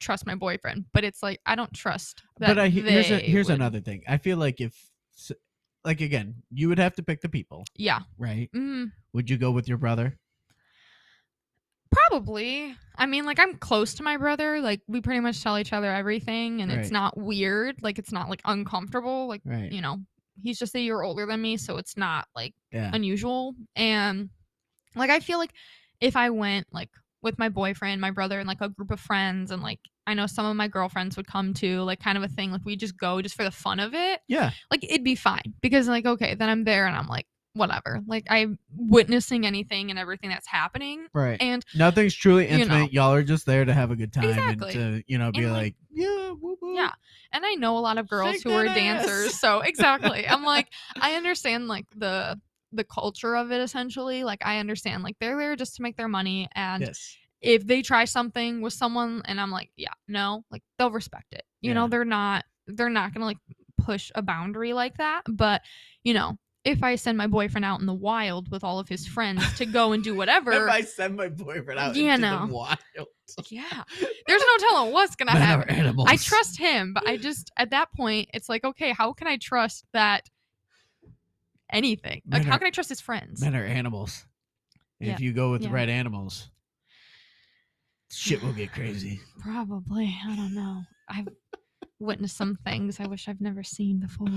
[0.00, 3.18] trust my boyfriend but it's like i don't trust that But I he- here's a,
[3.18, 4.04] here's would- another thing.
[4.06, 4.72] I feel like if,
[5.84, 8.48] like again, you would have to pick the people, yeah right?
[8.54, 10.16] mm, Would you go with your brother?
[11.90, 15.72] probably i mean like i'm close to my brother like we pretty much tell each
[15.72, 16.80] other everything and Right.
[16.80, 19.72] it's not weird like it's not like uncomfortable like Right.
[19.72, 19.96] you know
[20.42, 22.90] he's just a year older than me so it's not like Yeah.
[22.92, 24.30] unusual and
[24.94, 25.52] like i feel like
[26.00, 26.90] if i went like
[27.22, 30.26] with my boyfriend my brother and like a group of friends and like i know
[30.26, 32.96] some of my girlfriends would come too like kind of a thing like we just
[32.96, 34.50] go just for the fun of it Yeah.
[34.70, 38.24] like it'd be fine because like okay then i'm there and i'm like whatever like
[38.30, 41.38] i'm witnessing anything and everything that's happening Right.
[41.40, 42.62] and Nothing's truly you know.
[42.62, 42.92] intimate.
[42.92, 44.74] Y'all are just there to have a good time Exactly.
[44.74, 46.32] and to, you know, be And, like- yeah.
[46.62, 46.92] Yeah.
[47.32, 50.44] and i know a lot of girls Shake who are that dancers so exactly i'm
[50.54, 50.68] like
[51.00, 52.40] i understand like the
[52.72, 56.08] the culture of it essentially like i understand like they're there just to make their
[56.08, 57.16] money and Yes.
[57.40, 61.44] if they try something with someone and I'm like, yeah, no, like they'll respect it.
[61.60, 63.38] You know, they're not they're not gonna like
[63.78, 65.22] push a boundary like that.
[65.28, 65.62] But,
[66.02, 66.36] you know,
[66.68, 69.64] if I send my boyfriend out in the wild with all of his friends to
[69.66, 72.46] go and do whatever, If I send my boyfriend out Yeah, into no.
[72.46, 72.78] the wild,
[73.50, 73.82] yeah,
[74.26, 75.70] there's no telling what's gonna men happen.
[75.74, 76.08] animals.
[76.10, 79.36] I trust him, but I just at that point it's like, okay, how can I
[79.38, 80.28] trust that
[81.70, 82.22] anything?
[82.28, 83.40] Like Men how can I trust his friends?
[83.40, 84.26] men are animals.
[85.00, 85.12] Yeah.
[85.14, 86.50] If you go with the right animals,
[88.10, 89.20] shit will get crazy.
[89.40, 90.14] Probably.
[90.26, 90.82] I don't know.
[91.08, 91.28] I've
[92.00, 94.28] witnessed some things I wish I've never seen before.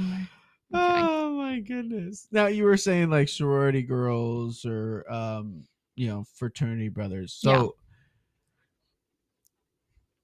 [0.73, 1.05] I'm.
[1.07, 2.27] Oh my goodness!
[2.31, 5.63] Now you were saying like sorority girls or um,
[5.95, 7.33] you know, fraternity brothers.
[7.33, 7.67] So, Yeah.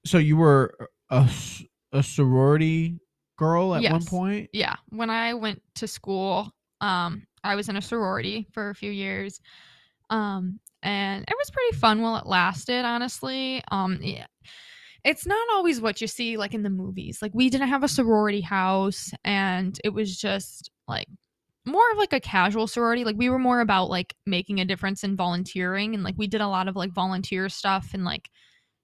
[0.06, 0.76] so you were
[1.10, 1.30] a,
[1.92, 3.00] a sorority
[3.38, 4.50] girl at one point.
[4.52, 6.52] yeah when i went to school
[6.82, 9.40] um i was in a sorority for a few years
[10.10, 14.26] um and it was pretty fun while it lasted honestly um yeah
[15.08, 17.22] it's not always what you see like in the movies.
[17.22, 21.08] Like we didn't have a sorority house and it was just like
[21.66, 23.06] more of like a casual sorority.
[23.06, 26.42] Like we were more about like making a difference in volunteering and like we did
[26.42, 28.30] a lot of like volunteer stuff and like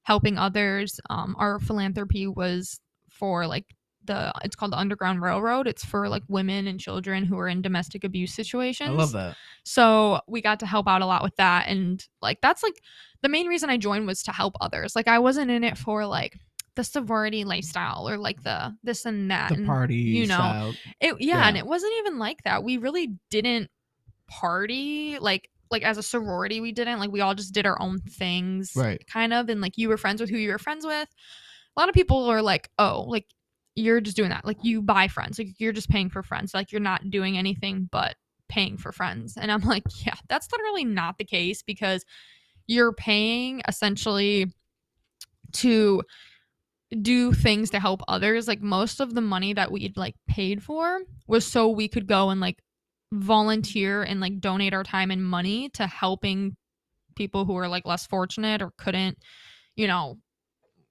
[0.04, 0.98] helping others.
[1.10, 2.80] Um our philanthropy was
[3.10, 3.66] for like
[4.06, 5.68] the it's called the Underground Railroad.
[5.68, 8.90] It's for like women and children who are in domestic abuse situations.
[8.90, 9.36] I love that.
[9.64, 12.76] So we got to help out a lot with that and like that's like
[13.22, 14.96] the main reason I joined was to help others.
[14.96, 16.38] Like I wasn't in it for like
[16.76, 19.50] the sorority lifestyle or like the this and that.
[19.50, 20.74] The and party, you know, style.
[21.00, 22.64] it yeah, and it wasn't even like that.
[22.64, 23.70] We really didn't
[24.28, 28.00] party like like as a sorority we didn't like we all just did our own
[28.00, 29.06] things Right.
[29.08, 31.10] kind of and like you were friends with who you were friends with
[31.76, 33.26] a lot of people are like oh like
[33.76, 34.46] you're just doing that.
[34.46, 35.40] Like you buy friends.
[35.40, 36.54] Like you're just paying for friends.
[36.54, 38.16] Like you're not doing anything but
[38.50, 39.36] paying for friends.
[39.38, 42.06] And i'm like yeah that's literally not the case because
[42.68, 44.52] you're paying essentially
[45.54, 46.04] to
[47.02, 48.48] do things to help others.
[48.48, 52.30] Like most of the money that we'd like paid for was so we could go
[52.30, 52.62] and like
[53.12, 56.56] volunteer and like donate our time and money to helping
[57.16, 59.18] people who are like less fortunate or couldn't
[59.76, 60.18] you know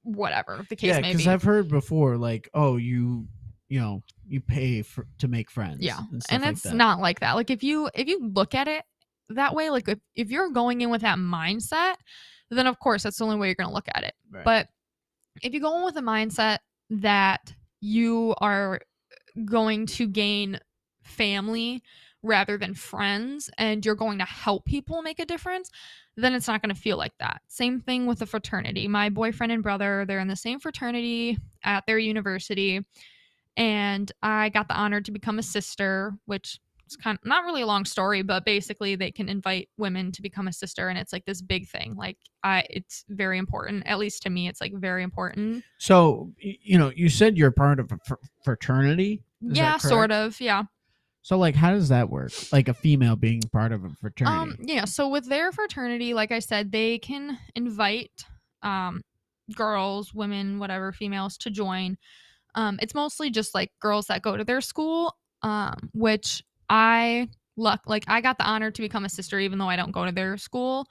[0.02, 3.26] whatever the case Yeah, may because I've heard before, like, oh, you,
[3.68, 5.78] you know you pay for to make friends.
[5.80, 8.68] Yeah, and, and like it's not like that like if you if you look at
[8.68, 8.84] it
[9.30, 11.94] that way like if, if you're going in with that mindset
[12.50, 14.44] then of course that's the only way you're going to look at it Right.
[14.44, 14.68] but
[15.42, 16.58] if you go in with a mindset
[16.90, 18.80] that you are
[19.46, 20.60] going to gain
[21.02, 21.82] family
[22.22, 25.70] rather than friends and you're going to help people make a difference
[26.16, 29.52] then it's not going to feel like that same thing with the fraternity my boyfriend
[29.52, 32.84] and brother they're in the same fraternity at their university
[33.56, 37.62] and I got the honor to become a sister, which is kind of not really
[37.62, 41.12] a long story, but basically they can invite women to become a sister, and it's
[41.12, 41.94] like this big thing.
[41.96, 43.86] Like I, it's very important.
[43.86, 45.64] At least to me, it's like very important.
[45.78, 49.22] so you know you said you're part of a fr- fraternity.
[49.42, 50.40] Is yeah, sort of.
[50.40, 50.64] Yeah.
[51.22, 52.32] So like, how does that work?
[52.52, 54.54] Like a female being part of a fraternity.
[54.54, 54.56] Um.
[54.66, 54.84] Yeah.
[54.84, 58.24] So with their fraternity, like I said, they can invite
[58.62, 59.02] um
[59.54, 61.96] girls, women, whatever, females to join.
[62.54, 65.16] Um, it's mostly just like girls that go to their school.
[65.42, 69.68] Um, which I luck like I got the honor to become a sister, even though
[69.68, 70.86] I don't go to their school.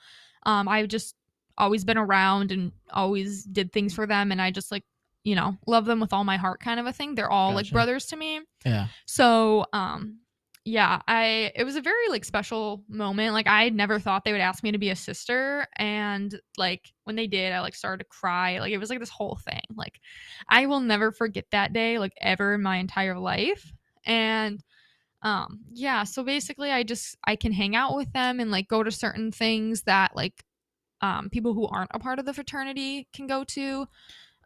[0.46, 1.16] Um, I've just
[1.58, 4.84] always been around and always did things for them, and I just like
[5.24, 7.16] you know love them with all my heart, kind of a thing.
[7.16, 8.42] They're all like brothers to me.
[8.66, 8.88] yeah.
[9.06, 10.20] So, um,
[10.64, 13.34] yeah, I it was a very like special moment.
[13.34, 16.92] Like I had never thought they would ask me to be a sister, and like
[17.06, 18.60] when they did, I like started to cry.
[18.60, 19.62] Like it was like this whole thing.
[19.76, 20.00] Like
[20.50, 23.74] I will never forget that day, like ever in my entire life.
[24.06, 24.64] And
[25.24, 28.84] um, yeah, so basically, I just I can hang out with them and like go
[28.84, 30.44] to certain things that like
[31.02, 33.88] um people who aren't a part of the fraternity can go to.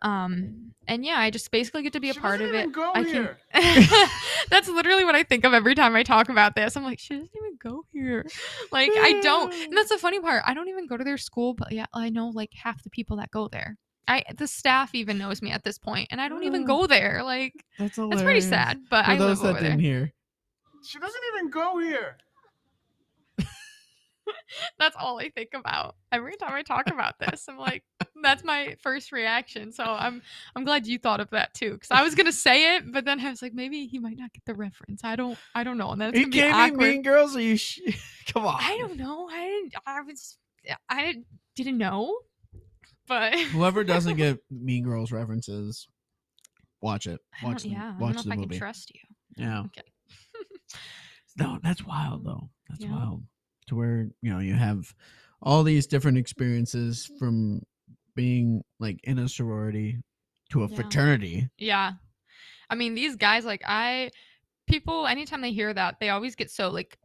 [0.05, 2.59] Um, and yeah, I just basically get to be a She part of it.
[2.59, 3.37] even Go I here.
[3.51, 4.09] can.
[4.49, 6.77] That's literally what I think of every time I talk about this.
[6.77, 8.25] I'm like, she doesn't even go here.
[8.71, 9.51] Like I don't.
[9.65, 10.43] And that's the funny part.
[10.45, 13.17] I don't even go to their school, but yeah, I know like half the people
[13.17, 13.77] that go there.
[14.07, 17.23] I the staff even knows me at this point, and I don't even go there.
[17.23, 19.69] Like That's it's pretty sad, but For I those live over that there.
[19.71, 20.13] didn't hear.
[20.85, 22.17] She doesn't even go here.
[24.79, 27.45] That's all I think about every time I talk about this.
[27.47, 27.83] I'm like,
[28.23, 29.71] that's my first reaction.
[29.71, 30.21] So I'm
[30.55, 33.19] I'm glad you thought of that too, because I was gonna say it, but then
[33.19, 35.03] I was like, maybe he might not get the reference.
[35.03, 36.77] I don't I don't know, and then it's gonna be awkward.
[36.77, 37.35] Mean Girls?
[37.35, 37.57] Are you?
[37.57, 37.79] Sh-
[38.33, 38.57] Come on.
[38.59, 39.27] I don't know.
[39.29, 39.73] I didn't.
[39.85, 40.37] I was.
[40.89, 41.15] I
[41.55, 42.17] didn't, know,
[43.07, 45.87] but Whoever doesn't get Mean Girls references,
[46.81, 47.19] watch it.
[47.41, 48.49] I Watch the yeah, I watch don't know if I movie.
[48.49, 49.01] can trust you.
[49.37, 49.59] yeah.
[49.61, 49.81] Okay.
[51.37, 52.49] No, that's wild though.
[52.69, 52.91] That's Yeah.
[52.95, 53.23] wild.
[53.67, 54.93] To where you know you have
[55.41, 57.61] all these different experiences from
[58.15, 59.99] being like in a sorority
[60.51, 60.75] to a Yeah.
[60.75, 61.49] fraternity.
[61.57, 61.93] Yeah,
[62.69, 63.45] I mean these guys.
[63.45, 64.11] Like I,
[64.67, 65.07] people.
[65.07, 66.97] Anytime they hear that, they always get so like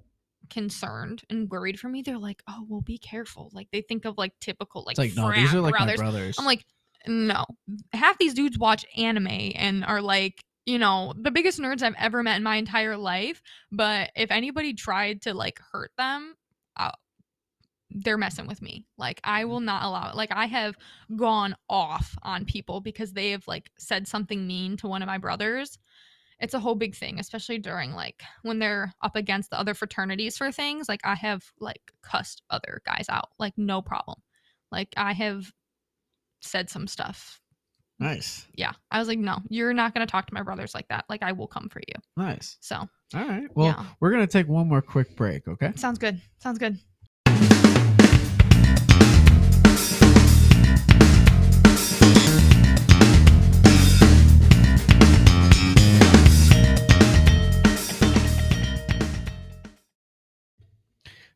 [0.51, 2.03] concerned and worried for me.
[2.03, 4.99] They're like, "Oh, well, be careful." Like they think of like typical like.
[4.99, 5.99] It's like no, these are like brothers.
[5.99, 6.37] my brothers.
[6.39, 6.65] I'm like,
[7.07, 7.45] no.
[7.93, 12.23] Half these dudes watch anime and are like, you know, the biggest nerds I've ever
[12.23, 13.43] met in my entire life.
[13.73, 16.35] But if anybody tried to like hurt them,
[17.91, 18.87] they're messing with me.
[18.99, 19.65] Like, I will mm.
[19.65, 20.17] not allow it.
[20.17, 20.77] Like, I have
[21.17, 25.19] gone off on people because they have like said something mean to one of my
[25.19, 25.79] brothers.
[26.39, 30.39] It's a whole big thing, especially during like when they're up against the other fraternities
[30.39, 30.89] for things.
[30.89, 34.19] Like, I have like cussed other guys out, like, no problem.
[34.73, 35.53] Like, I have
[36.41, 37.41] said some stuff.
[37.99, 38.73] nice, Yeah.
[38.91, 41.05] I was like, no, you're not going to talk to my brothers like that.
[41.11, 41.95] Like, I will come for you.
[42.17, 42.57] nice.
[42.61, 42.89] So, All
[43.29, 43.49] right.
[43.55, 43.85] Well, Yeah.
[44.01, 45.47] we're gonna take one more quick break.
[45.49, 45.73] Okay.
[45.77, 46.21] sounds good.
[46.39, 46.79] Sounds good.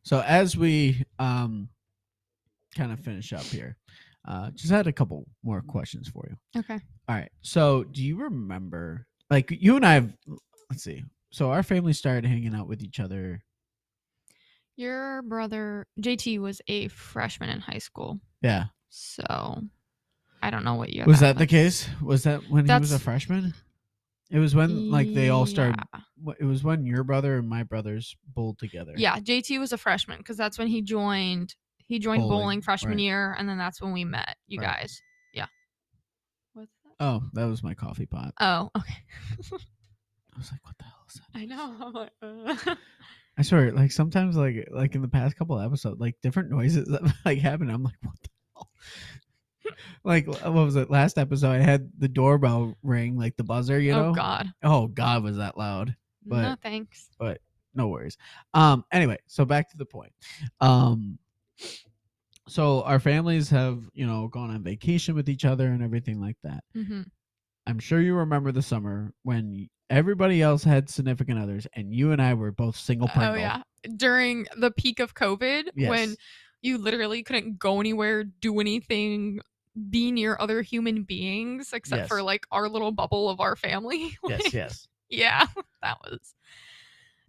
[0.05, 1.67] So as we um
[2.75, 3.75] kind of finish up here,
[4.27, 6.59] uh, just had a couple more questions for you.
[6.59, 6.79] Okay.
[7.07, 7.31] All right.
[7.41, 10.13] So do you remember, like you and I have,
[10.69, 11.03] let's see.
[11.31, 13.43] So our family started hanging out with each other.
[14.77, 18.19] Your brother, JT, was a freshman in high school.
[18.41, 18.65] Yeah.
[18.89, 19.61] So,
[20.41, 21.05] I don't know what year.
[21.05, 21.49] was that the was.
[21.49, 21.89] case?
[22.01, 23.53] Was that when he was a freshman?
[24.31, 25.79] It was when like they all started.
[25.93, 26.33] Yeah.
[26.39, 28.93] It was when your brother and my brothers bowled together.
[28.97, 31.55] Yeah, JT was a freshman because that's when he joined.
[31.87, 32.99] He joined Bowling, bowling, freshman right.
[33.01, 34.79] year, and then that's when we met you Right.
[34.81, 35.01] guys.
[35.33, 35.45] Yeah.
[36.53, 37.03] What's that?
[37.05, 38.33] Oh, that was my coffee pot.
[38.41, 38.95] Oh, okay.
[39.53, 41.39] I was like, what the hell is that?
[41.39, 41.75] I know.
[41.79, 42.11] I'm like,
[42.67, 42.75] uh.
[43.37, 47.03] I swear, like sometimes, like like in the past couple episodes, like different noises that
[47.23, 47.69] like happen.
[47.69, 48.69] I'm like, what the hell?
[50.03, 50.89] Like what was it?
[50.89, 53.79] Last episode, I had the doorbell ring, like the buzzer.
[53.79, 54.09] You know?
[54.09, 54.53] oh God.
[54.63, 55.95] Oh God, was that loud?
[56.25, 57.09] no thanks.
[57.19, 57.41] But-
[57.73, 58.17] No worries.
[58.53, 58.85] Um.
[58.91, 60.13] Anyway, so back to the point.
[60.61, 61.19] Um.
[62.47, 66.37] So our families have, you know, gone on vacation with each other and everything like
[66.43, 66.63] that.
[66.73, 67.01] hmm
[67.67, 72.21] I'm sure you remember the summer when everybody else had significant others, and you and
[72.21, 73.09] I were both single.
[73.15, 73.63] Oh yeah.
[73.97, 76.15] During the peak of COVID when
[76.61, 79.39] you literally couldn't go anywhere, do anything,
[79.89, 84.17] be near other human beings except for like our little bubble of our family.
[84.27, 85.45] Yes, Like, yes, yeah,
[85.81, 86.33] that was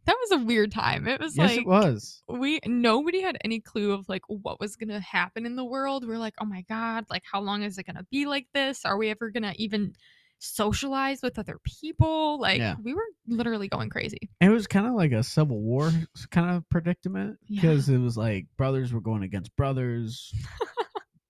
[0.05, 1.09] that was a weird time.
[1.09, 1.51] It was yes.
[1.51, 2.23] like it was.
[2.28, 6.06] we nobody had any clue of like what was gonna happen in the world.
[6.06, 8.85] We're like, oh my god, like how long is it gonna be like this?
[8.85, 9.94] Are we ever gonna even
[10.39, 12.39] socialize with other people?
[12.40, 12.77] Like Yeah.
[12.82, 14.31] we were literally going crazy.
[14.40, 15.90] It was kind of like a civil war
[16.31, 17.60] kind of predicament Yeah.
[17.62, 20.32] because it was like brothers were going against brothers,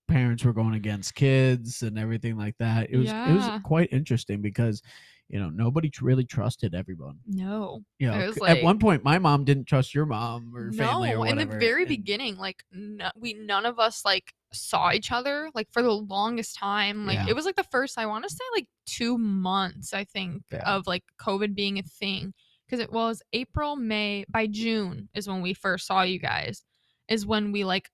[0.07, 2.89] parents were going against kids, and everything like that.
[2.89, 4.81] It was it was quite interesting because
[5.29, 7.17] you know nobody really trusted everyone.
[7.27, 7.81] No.
[7.99, 11.17] You know, c- at one point, my mom didn't trust your mom or family or
[11.17, 15.11] No, in the very and- beginning, like no, we none of us like saw each
[15.11, 17.05] other like for the longest time.
[17.05, 17.25] Like Yeah.
[17.29, 20.63] it was like the first I want to say like two months I think Yeah.
[20.65, 22.33] of like COVID being a thing
[22.65, 24.23] because it was April, May.
[24.29, 26.63] By June is when we first saw you guys.
[27.09, 27.89] Is when we like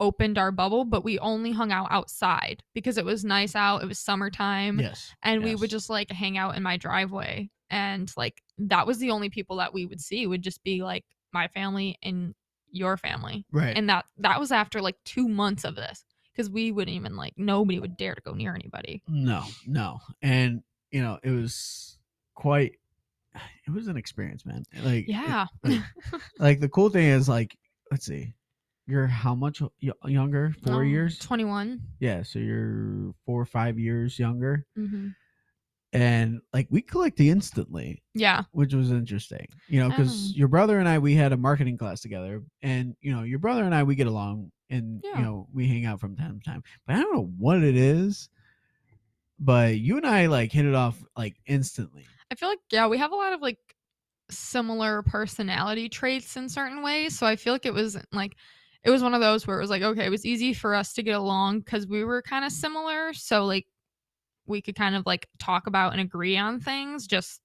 [0.00, 3.82] opened our bubble, but we only hung out outside because it was nice out.
[3.82, 8.12] It was summertime Yes, and we would just like hang out in my driveway and
[8.16, 11.48] like that was the only people that we would see would just be like my
[11.48, 12.34] family and
[12.70, 13.76] your family right.
[13.76, 17.32] and that that was after like two months of this because we wouldn't even like
[17.36, 19.98] nobody would dare to go near anybody No, no.
[20.22, 21.98] And you know, it was
[22.34, 22.78] quite
[23.66, 24.64] it was an experience, man.
[24.82, 25.80] Like it- yeah like,
[26.38, 27.56] like, the cool thing is like
[27.90, 28.34] let's see.
[28.86, 30.52] You're how much y- younger?
[30.62, 31.18] 4 Um, years?
[31.18, 35.08] 21 Yeah, so you're 4 or 5 years younger hmm
[35.92, 39.46] and like we clicked instantly, yeah which was interesting.
[39.68, 40.36] You know, cuz Oh.
[40.36, 43.64] your brother and I we had a marketing class together and you know, your brother
[43.64, 45.16] and I we get along and Yeah.
[45.16, 46.62] you know, we hang out from time to time.
[46.86, 48.28] But I don't know what it is
[49.38, 52.18] but you and I like hit it off like instantly.
[52.30, 53.58] i feel like yeah we have a lot of like
[54.30, 58.36] similar personality traits in certain ways so i feel like it was like
[58.84, 60.92] it was one of those where it was like okay it was easy for us
[60.92, 63.66] to get along because we were kind of similar so like
[64.46, 67.40] we could kind of like talk about and agree on things just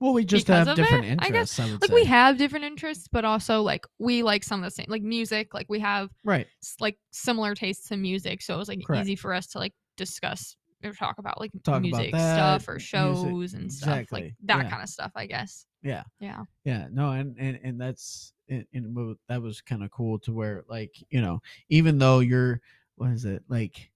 [0.00, 1.58] Well, we just have different it, I guess.
[1.60, 1.94] I, like say.
[1.94, 5.54] we have different interests but also like we like some of the same like music
[5.54, 6.46] like we have right.
[6.80, 9.02] like similar tastes in music so it was like Correct.
[9.02, 12.68] easy for us to like discuss or talk about like Talk about music that, stuff
[12.68, 14.70] or music- shows and stuff like that yeah.
[14.70, 16.02] kind of stuff i guess Yeah.
[16.18, 16.86] yeah Yeah.
[16.90, 20.94] No, and and and that's and, and that was kind of cool to where like
[21.10, 22.60] you know even though you're
[22.96, 23.90] what is it like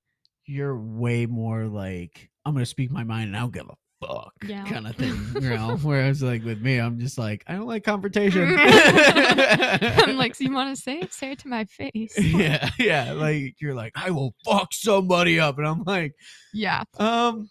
[0.46, 3.74] you're way more like I'm gonna speak my mind and I don't give a
[4.06, 4.64] fuck Yeah.
[4.64, 5.16] kind of thing.
[5.42, 8.56] You know, whereas like with me, I'm just like I don't like confrontation.
[8.58, 13.12] i'm like so you want to say it say it to my face yeah, yeah.
[13.12, 16.14] Like you're like I will fuck somebody up, and I'm like
[16.52, 17.48] yeah um.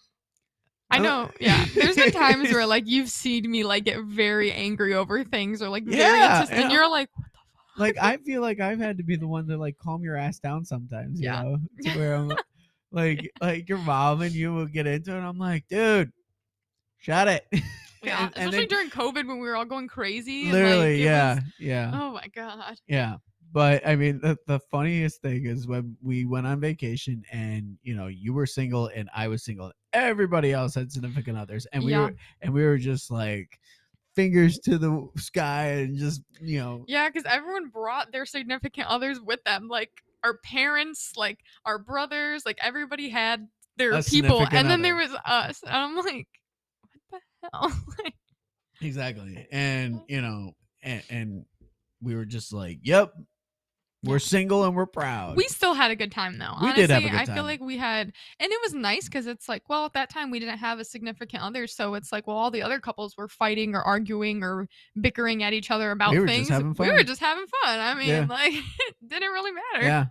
[0.90, 1.66] I uh, know, yeah.
[1.74, 5.68] There's been times where like you've seen me like get very angry over things or
[5.68, 7.78] like very Yeah, insistent, and you're like, what the fuck?
[7.78, 10.38] like I feel like I've had to be the one to like calm your ass
[10.38, 11.42] down sometimes, you Yeah.
[11.42, 12.32] know, to where I'm
[12.90, 15.18] like like your mom and you will get into it.
[15.18, 16.10] And I'm like, dude,
[16.96, 17.46] shut it.
[18.02, 20.44] yeah, And- and especially then during COVID when we were all going crazy.
[20.44, 22.78] and, literally, like, it yeah, was- yeah, oh my god.
[22.86, 23.16] yeah.
[23.52, 27.94] But I mean, the, the funniest thing is when we went on vacation and you
[27.94, 29.72] know you were single and I was single.
[29.92, 32.06] Everybody else had significant others, and we Yeah.
[32.06, 33.58] were and we were just like
[34.14, 39.20] fingers to the sky and just you know Yeah, because everyone brought their significant others
[39.20, 39.68] with them.
[39.68, 39.92] Like
[40.24, 45.12] our parents, like our brothers, like everybody had their A people, and then there was
[45.24, 45.62] us.
[45.62, 46.26] And I'm like,
[47.10, 47.72] what the hell?
[48.04, 48.14] like,
[48.80, 49.46] Exactly.
[49.50, 50.52] And, you know,
[50.82, 51.44] and, and
[52.02, 53.12] we were just like, yep,
[54.08, 55.36] we're single and we're proud.
[55.36, 56.54] we still had a good time though.
[56.60, 57.30] We Honestly, did have a good time.
[57.30, 60.10] I feel like we had, and it was nice because it's like, well, at that
[60.10, 63.16] time we didn't have a significant other, so it's like, well, all the other couples
[63.16, 64.66] were fighting or arguing or
[65.00, 66.48] bickering at each other about were just things.
[66.48, 67.78] having We were just having fun.
[67.80, 68.26] I mean, Yeah.
[68.28, 69.84] like, it didn't really matter.
[69.86, 70.06] yeah.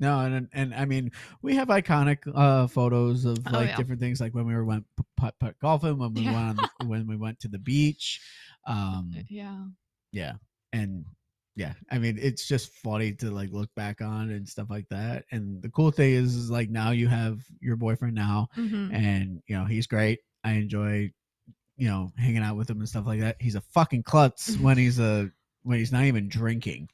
[0.00, 1.10] No, and and- and I mean,
[1.42, 3.76] we have iconic uh photos of Oh, like yeah.
[3.76, 4.84] different things, like when we were went
[5.16, 6.34] putt putt golfing, when we Yeah.
[6.34, 8.20] went on the, when we went to the beach,
[8.66, 9.64] um, Yeah.
[10.12, 10.34] yeah,
[10.72, 11.04] and
[11.58, 15.24] yeah, I mean, it's just funny to like look back on and stuff like that.
[15.32, 19.42] And the cool thing is, is like now you have your boyfriend now, hmm and
[19.48, 20.20] you know he's great.
[20.44, 21.12] I enjoy,
[21.76, 23.36] you know, hanging out with him and stuff like that.
[23.40, 25.30] He's a fucking klutz when he's a
[25.64, 26.88] when he's not even drinking.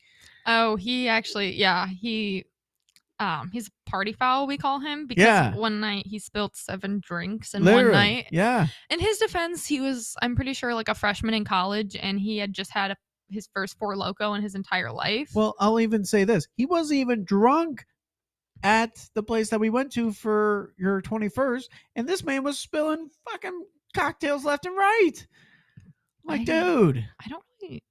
[0.47, 2.45] Oh, he actually, yeah, he,
[3.21, 4.47] um, he's a party foul.
[4.47, 5.55] We call him because Yeah.
[5.55, 8.27] one night he spilled seven drinks in Literally, one night.
[8.31, 12.21] yeah, In his defense, he was, I'm pretty sure, like a freshman in college, and
[12.21, 12.97] he had just had a,
[13.31, 15.31] his first Four Loko in his entire life.
[15.35, 17.85] Well, I'll even say this: he wasn't even drunk
[18.63, 22.59] at the place that we went to for your twenty first, and this man was
[22.59, 23.65] spilling fucking
[23.95, 25.13] cocktails left and right.
[26.25, 27.83] like, I- dude, I don't really.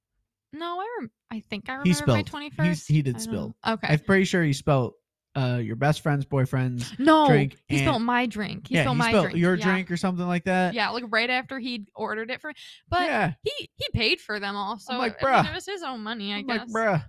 [0.52, 2.26] No, I rem- I think I He remember my spilled.
[2.28, 2.88] twenty He's- first.
[2.88, 3.56] he did spill.
[3.66, 3.88] Okay.
[3.88, 4.94] I'm pretty sure he spelled
[5.36, 6.92] uh, your best friend's boyfriend's.
[6.98, 8.68] no, drink he spilled my drink.
[8.68, 9.38] He yeah, spilled he my spelled drink.
[9.38, 9.64] your yeah.
[9.64, 10.74] drink or something like that.
[10.74, 12.54] Yeah, like right after he'd ordered it for me.
[12.88, 13.32] But yeah.
[13.42, 16.02] he he paid for them all, so like, I mean, "Bruh." it was his own
[16.02, 16.68] money, I I'm guess.
[16.68, 17.04] like, bruh,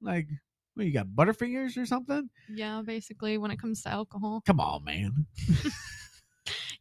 [0.00, 0.28] like,
[0.74, 2.28] what you got Butterfingers or something?
[2.52, 4.42] Yeah, basically when it comes to alcohol.
[4.46, 5.26] Come on, man.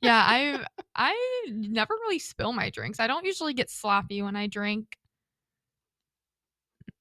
[0.02, 0.66] Yeah, I
[0.96, 3.00] I never really spill my drinks.
[3.00, 4.98] I don't usually get sloppy when I drink.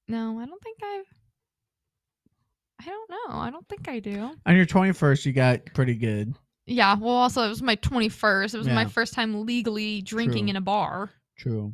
[0.07, 1.20] No, I don't think I've.
[2.81, 3.35] I don't know.
[3.39, 4.31] I don't think I do.
[4.45, 6.33] On your 21st, you got pretty good.
[6.65, 6.95] Yeah.
[6.95, 8.53] Well, also it was my twenty first.
[8.55, 10.49] It was my first time legally drinking True.
[10.51, 11.11] in a bar.
[11.37, 11.73] True.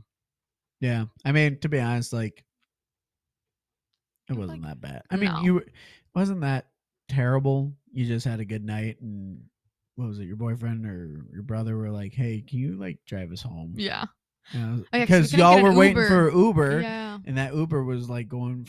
[0.82, 1.06] Yeah.
[1.26, 2.44] I mean, to be honest, like,
[4.30, 5.04] it Like, wasn't that bad.
[5.10, 5.42] I mean, no.
[5.42, 5.64] you
[6.16, 6.68] wasn't that
[7.10, 7.74] terrible.
[7.92, 9.42] You just had a good night, and
[9.96, 10.26] what was it?
[10.26, 14.06] Your boyfriend or your brother were like, "Hey, can you like drive us home?" Yeah.
[14.54, 16.08] Yeah, 'cause we because y'all were waiting Uber.
[16.08, 17.20] for Uber, Yeah.
[17.26, 18.66] and that Uber was like going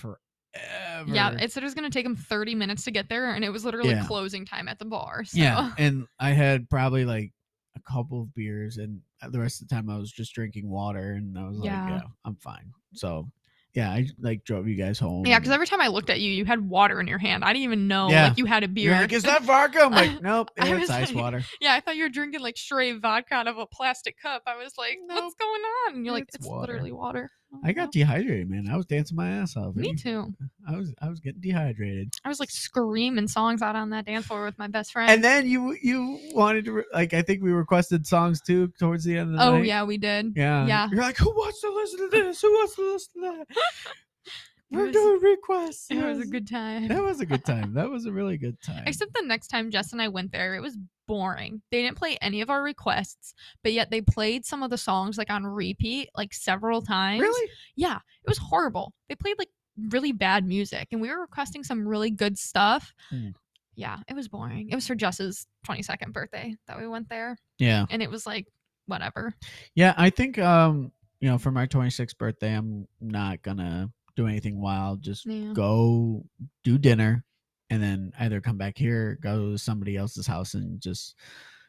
[0.54, 1.14] forever.
[1.14, 1.30] Yeah.
[1.38, 3.64] It said it was gonna take him thirty minutes to get there, and it was
[3.64, 4.06] literally Yeah.
[4.06, 5.24] closing time at the bar.
[5.24, 5.38] So.
[5.38, 7.32] Yeah, and I had probably like
[7.76, 9.00] a couple of beers, and
[9.30, 11.88] the rest of the time I was just drinking water, and I was like, Yeah.
[11.88, 13.30] "Yeah, I'm fine." So,
[13.74, 15.26] yeah, I like drove you guys home.
[15.26, 17.44] Yeah, because every time I looked at you, you had water in your hand.
[17.44, 18.28] I didn't even know Yeah.
[18.28, 18.90] like you had a beer.
[18.92, 21.74] you're like, "Is that vodka?" I'm like, "Nope, I it's was ice like, water." yeah,
[21.74, 24.42] I thought you were drinking like straight vodka out of a plastic cup.
[24.46, 25.22] I was like, Nope.
[25.22, 25.94] what's going on?
[25.96, 27.30] And you're like, It's it's, water." literally water.
[27.52, 27.90] Oh, I got uh-huh.
[27.92, 28.68] dehydrated, man.
[28.70, 29.74] I was dancing my ass off.
[29.74, 30.34] Me too.
[30.68, 32.12] I was I was getting dehydrated.
[32.24, 35.10] I was like screaming songs out on that dance floor with my best friend.
[35.10, 39.04] And then you you wanted to re- like I think we requested songs too towards
[39.04, 39.66] the end of the oh night.
[39.66, 40.34] yeah, we did.
[40.36, 40.66] Yeah.
[40.66, 40.88] Yeah.
[40.92, 42.40] You're like, who wants to listen to this?
[42.42, 43.46] Who wants to listen to that?
[44.70, 45.86] We're was- doing requests.
[45.90, 46.88] It was a good time.
[46.88, 47.72] That was a good time.
[47.72, 48.84] That was a really good time.
[48.86, 50.76] Except the next time Jess and I went there, it was
[51.08, 51.60] boring.
[51.72, 55.18] They didn't play any of our requests, but yet they played some of the songs
[55.18, 57.20] like on repeat, like several times.
[57.20, 57.50] really?
[57.74, 58.92] Yeah, it was horrible.
[59.08, 59.48] They played like
[59.90, 62.92] really bad music, and we were requesting some really good stuff.
[63.10, 63.30] Hmm.
[63.74, 64.68] Yeah, it was boring.
[64.70, 67.86] It was for Jess's 22nd birthday that we went there, Yeah.
[67.90, 68.46] and it was like
[68.86, 69.34] whatever.
[69.74, 74.60] Yeah, I think um, you know, for my 26th birthday, I'm not gonna do anything
[74.60, 75.02] wild.
[75.02, 75.52] Just Yeah.
[75.52, 76.24] go
[76.64, 77.24] do dinner
[77.70, 81.14] and then either come back here, go to somebody else's house and just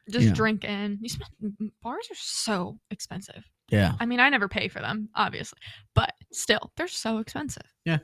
[0.10, 0.34] Just Yeah.
[0.34, 0.98] drinking.
[1.02, 3.44] You spend, m- bars are so expensive.
[3.70, 3.94] yeah.
[4.00, 5.60] I mean, I never pay for them, obviously,
[5.94, 7.72] but still, they're so expensive.
[7.86, 8.00] Yeah.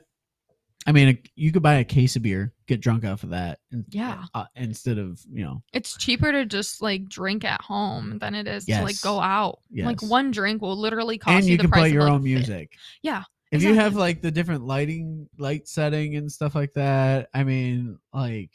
[0.86, 3.58] I mean, you could buy a case of beer, get drunk off of that,
[3.88, 4.22] Yeah.
[4.34, 8.46] uh, instead of you know, It's cheaper to just like drink at home than it
[8.46, 9.58] is to like go out.
[9.74, 12.12] Like one drink will literally cost and you, you the price play of, your like,
[12.12, 12.24] own fit.
[12.24, 12.72] music.
[13.02, 13.24] Yeah,
[13.56, 17.98] If you have like the different lighting, light setting, and stuff like that, I mean,
[18.12, 18.50] like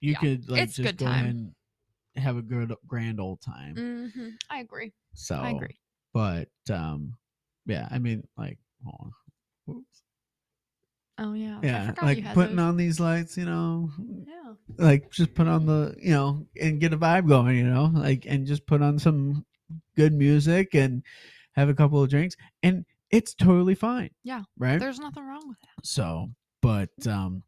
[0.00, 1.24] you Yeah, could like it's just good go time.
[1.26, 3.74] and have a good grand old time.
[4.14, 4.92] hmm I agree.
[5.14, 5.78] So I agree.
[6.12, 7.14] but um
[7.66, 9.12] yeah i mean like hold
[9.68, 9.84] on.
[11.18, 11.58] Oh yeah.
[11.62, 12.64] Yeah like putting those.
[12.64, 13.90] on these lights you know
[14.26, 14.52] Yeah.
[14.78, 18.24] like just put on the you know and get a vibe going you know like
[18.26, 19.44] and just put on some
[19.96, 21.02] good music and
[21.52, 25.58] have a couple of drinks and it's totally fine Yeah, right There's nothing wrong with
[25.60, 25.86] that.
[25.86, 26.28] so
[26.62, 27.42] but um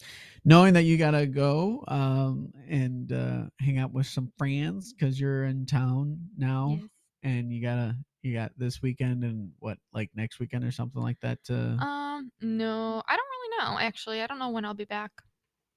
[0.45, 5.45] knowing that you gotta go um and uh hang out with some friends because you're
[5.45, 6.89] in town now Yes.
[7.25, 11.19] and you gotta you got this weekend and what like next weekend or something like
[11.23, 13.79] that to Um, no, I don't really know.
[13.79, 15.13] Actually, I don't know when I'll be back.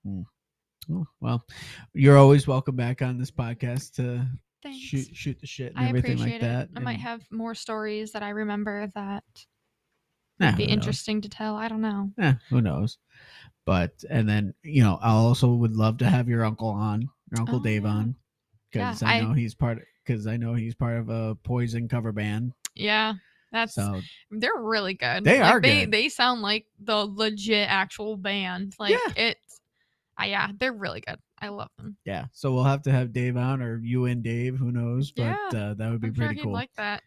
[0.08, 1.46] oh, well
[1.94, 4.26] you're always welcome back on this podcast to
[4.64, 4.80] Thanks.
[4.80, 6.70] shoot shoot the shit and I everything appreciate like that it.
[6.76, 9.24] I might have more stories that I remember that
[10.42, 10.78] Would be who knows?
[10.78, 11.56] interesting to tell.
[11.56, 12.12] I don't know.
[12.20, 12.98] Eh, who knows
[13.66, 17.42] but and then you know i also would love to have your uncle on your
[17.42, 18.16] uncle Oh, dave on
[18.72, 22.12] because I, I- know he's part because i know he's part of a poison cover
[22.12, 23.14] band Yeah,
[23.52, 24.02] that's so
[24.32, 25.26] they're really good.
[25.26, 25.92] They Like, are they, good.
[25.92, 28.74] They sound like the legit actual band.
[28.80, 29.14] Like Yeah.
[29.16, 29.60] it's,
[30.20, 31.20] uh, yeah, they're really good.
[31.40, 31.98] I love them.
[32.06, 35.24] yeah so we'll have to have dave on or you and dave who knows but
[35.24, 37.04] Yeah, uh, that would be I'm sure pretty he'd cool like that.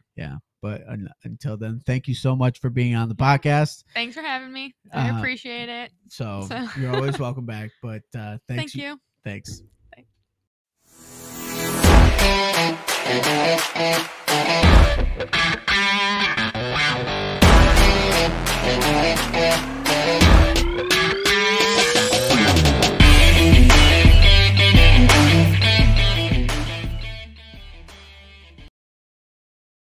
[0.65, 4.23] But un- until then thank you so much for being on the podcast Thanks for
[4.23, 4.75] having me.
[4.95, 5.91] I Uh, appreciate it.
[6.09, 8.99] so So- you're always welcome back but uh thanks Thank you.
[9.25, 9.63] thanks
[9.95, 10.07] Thank
[19.69, 19.74] you.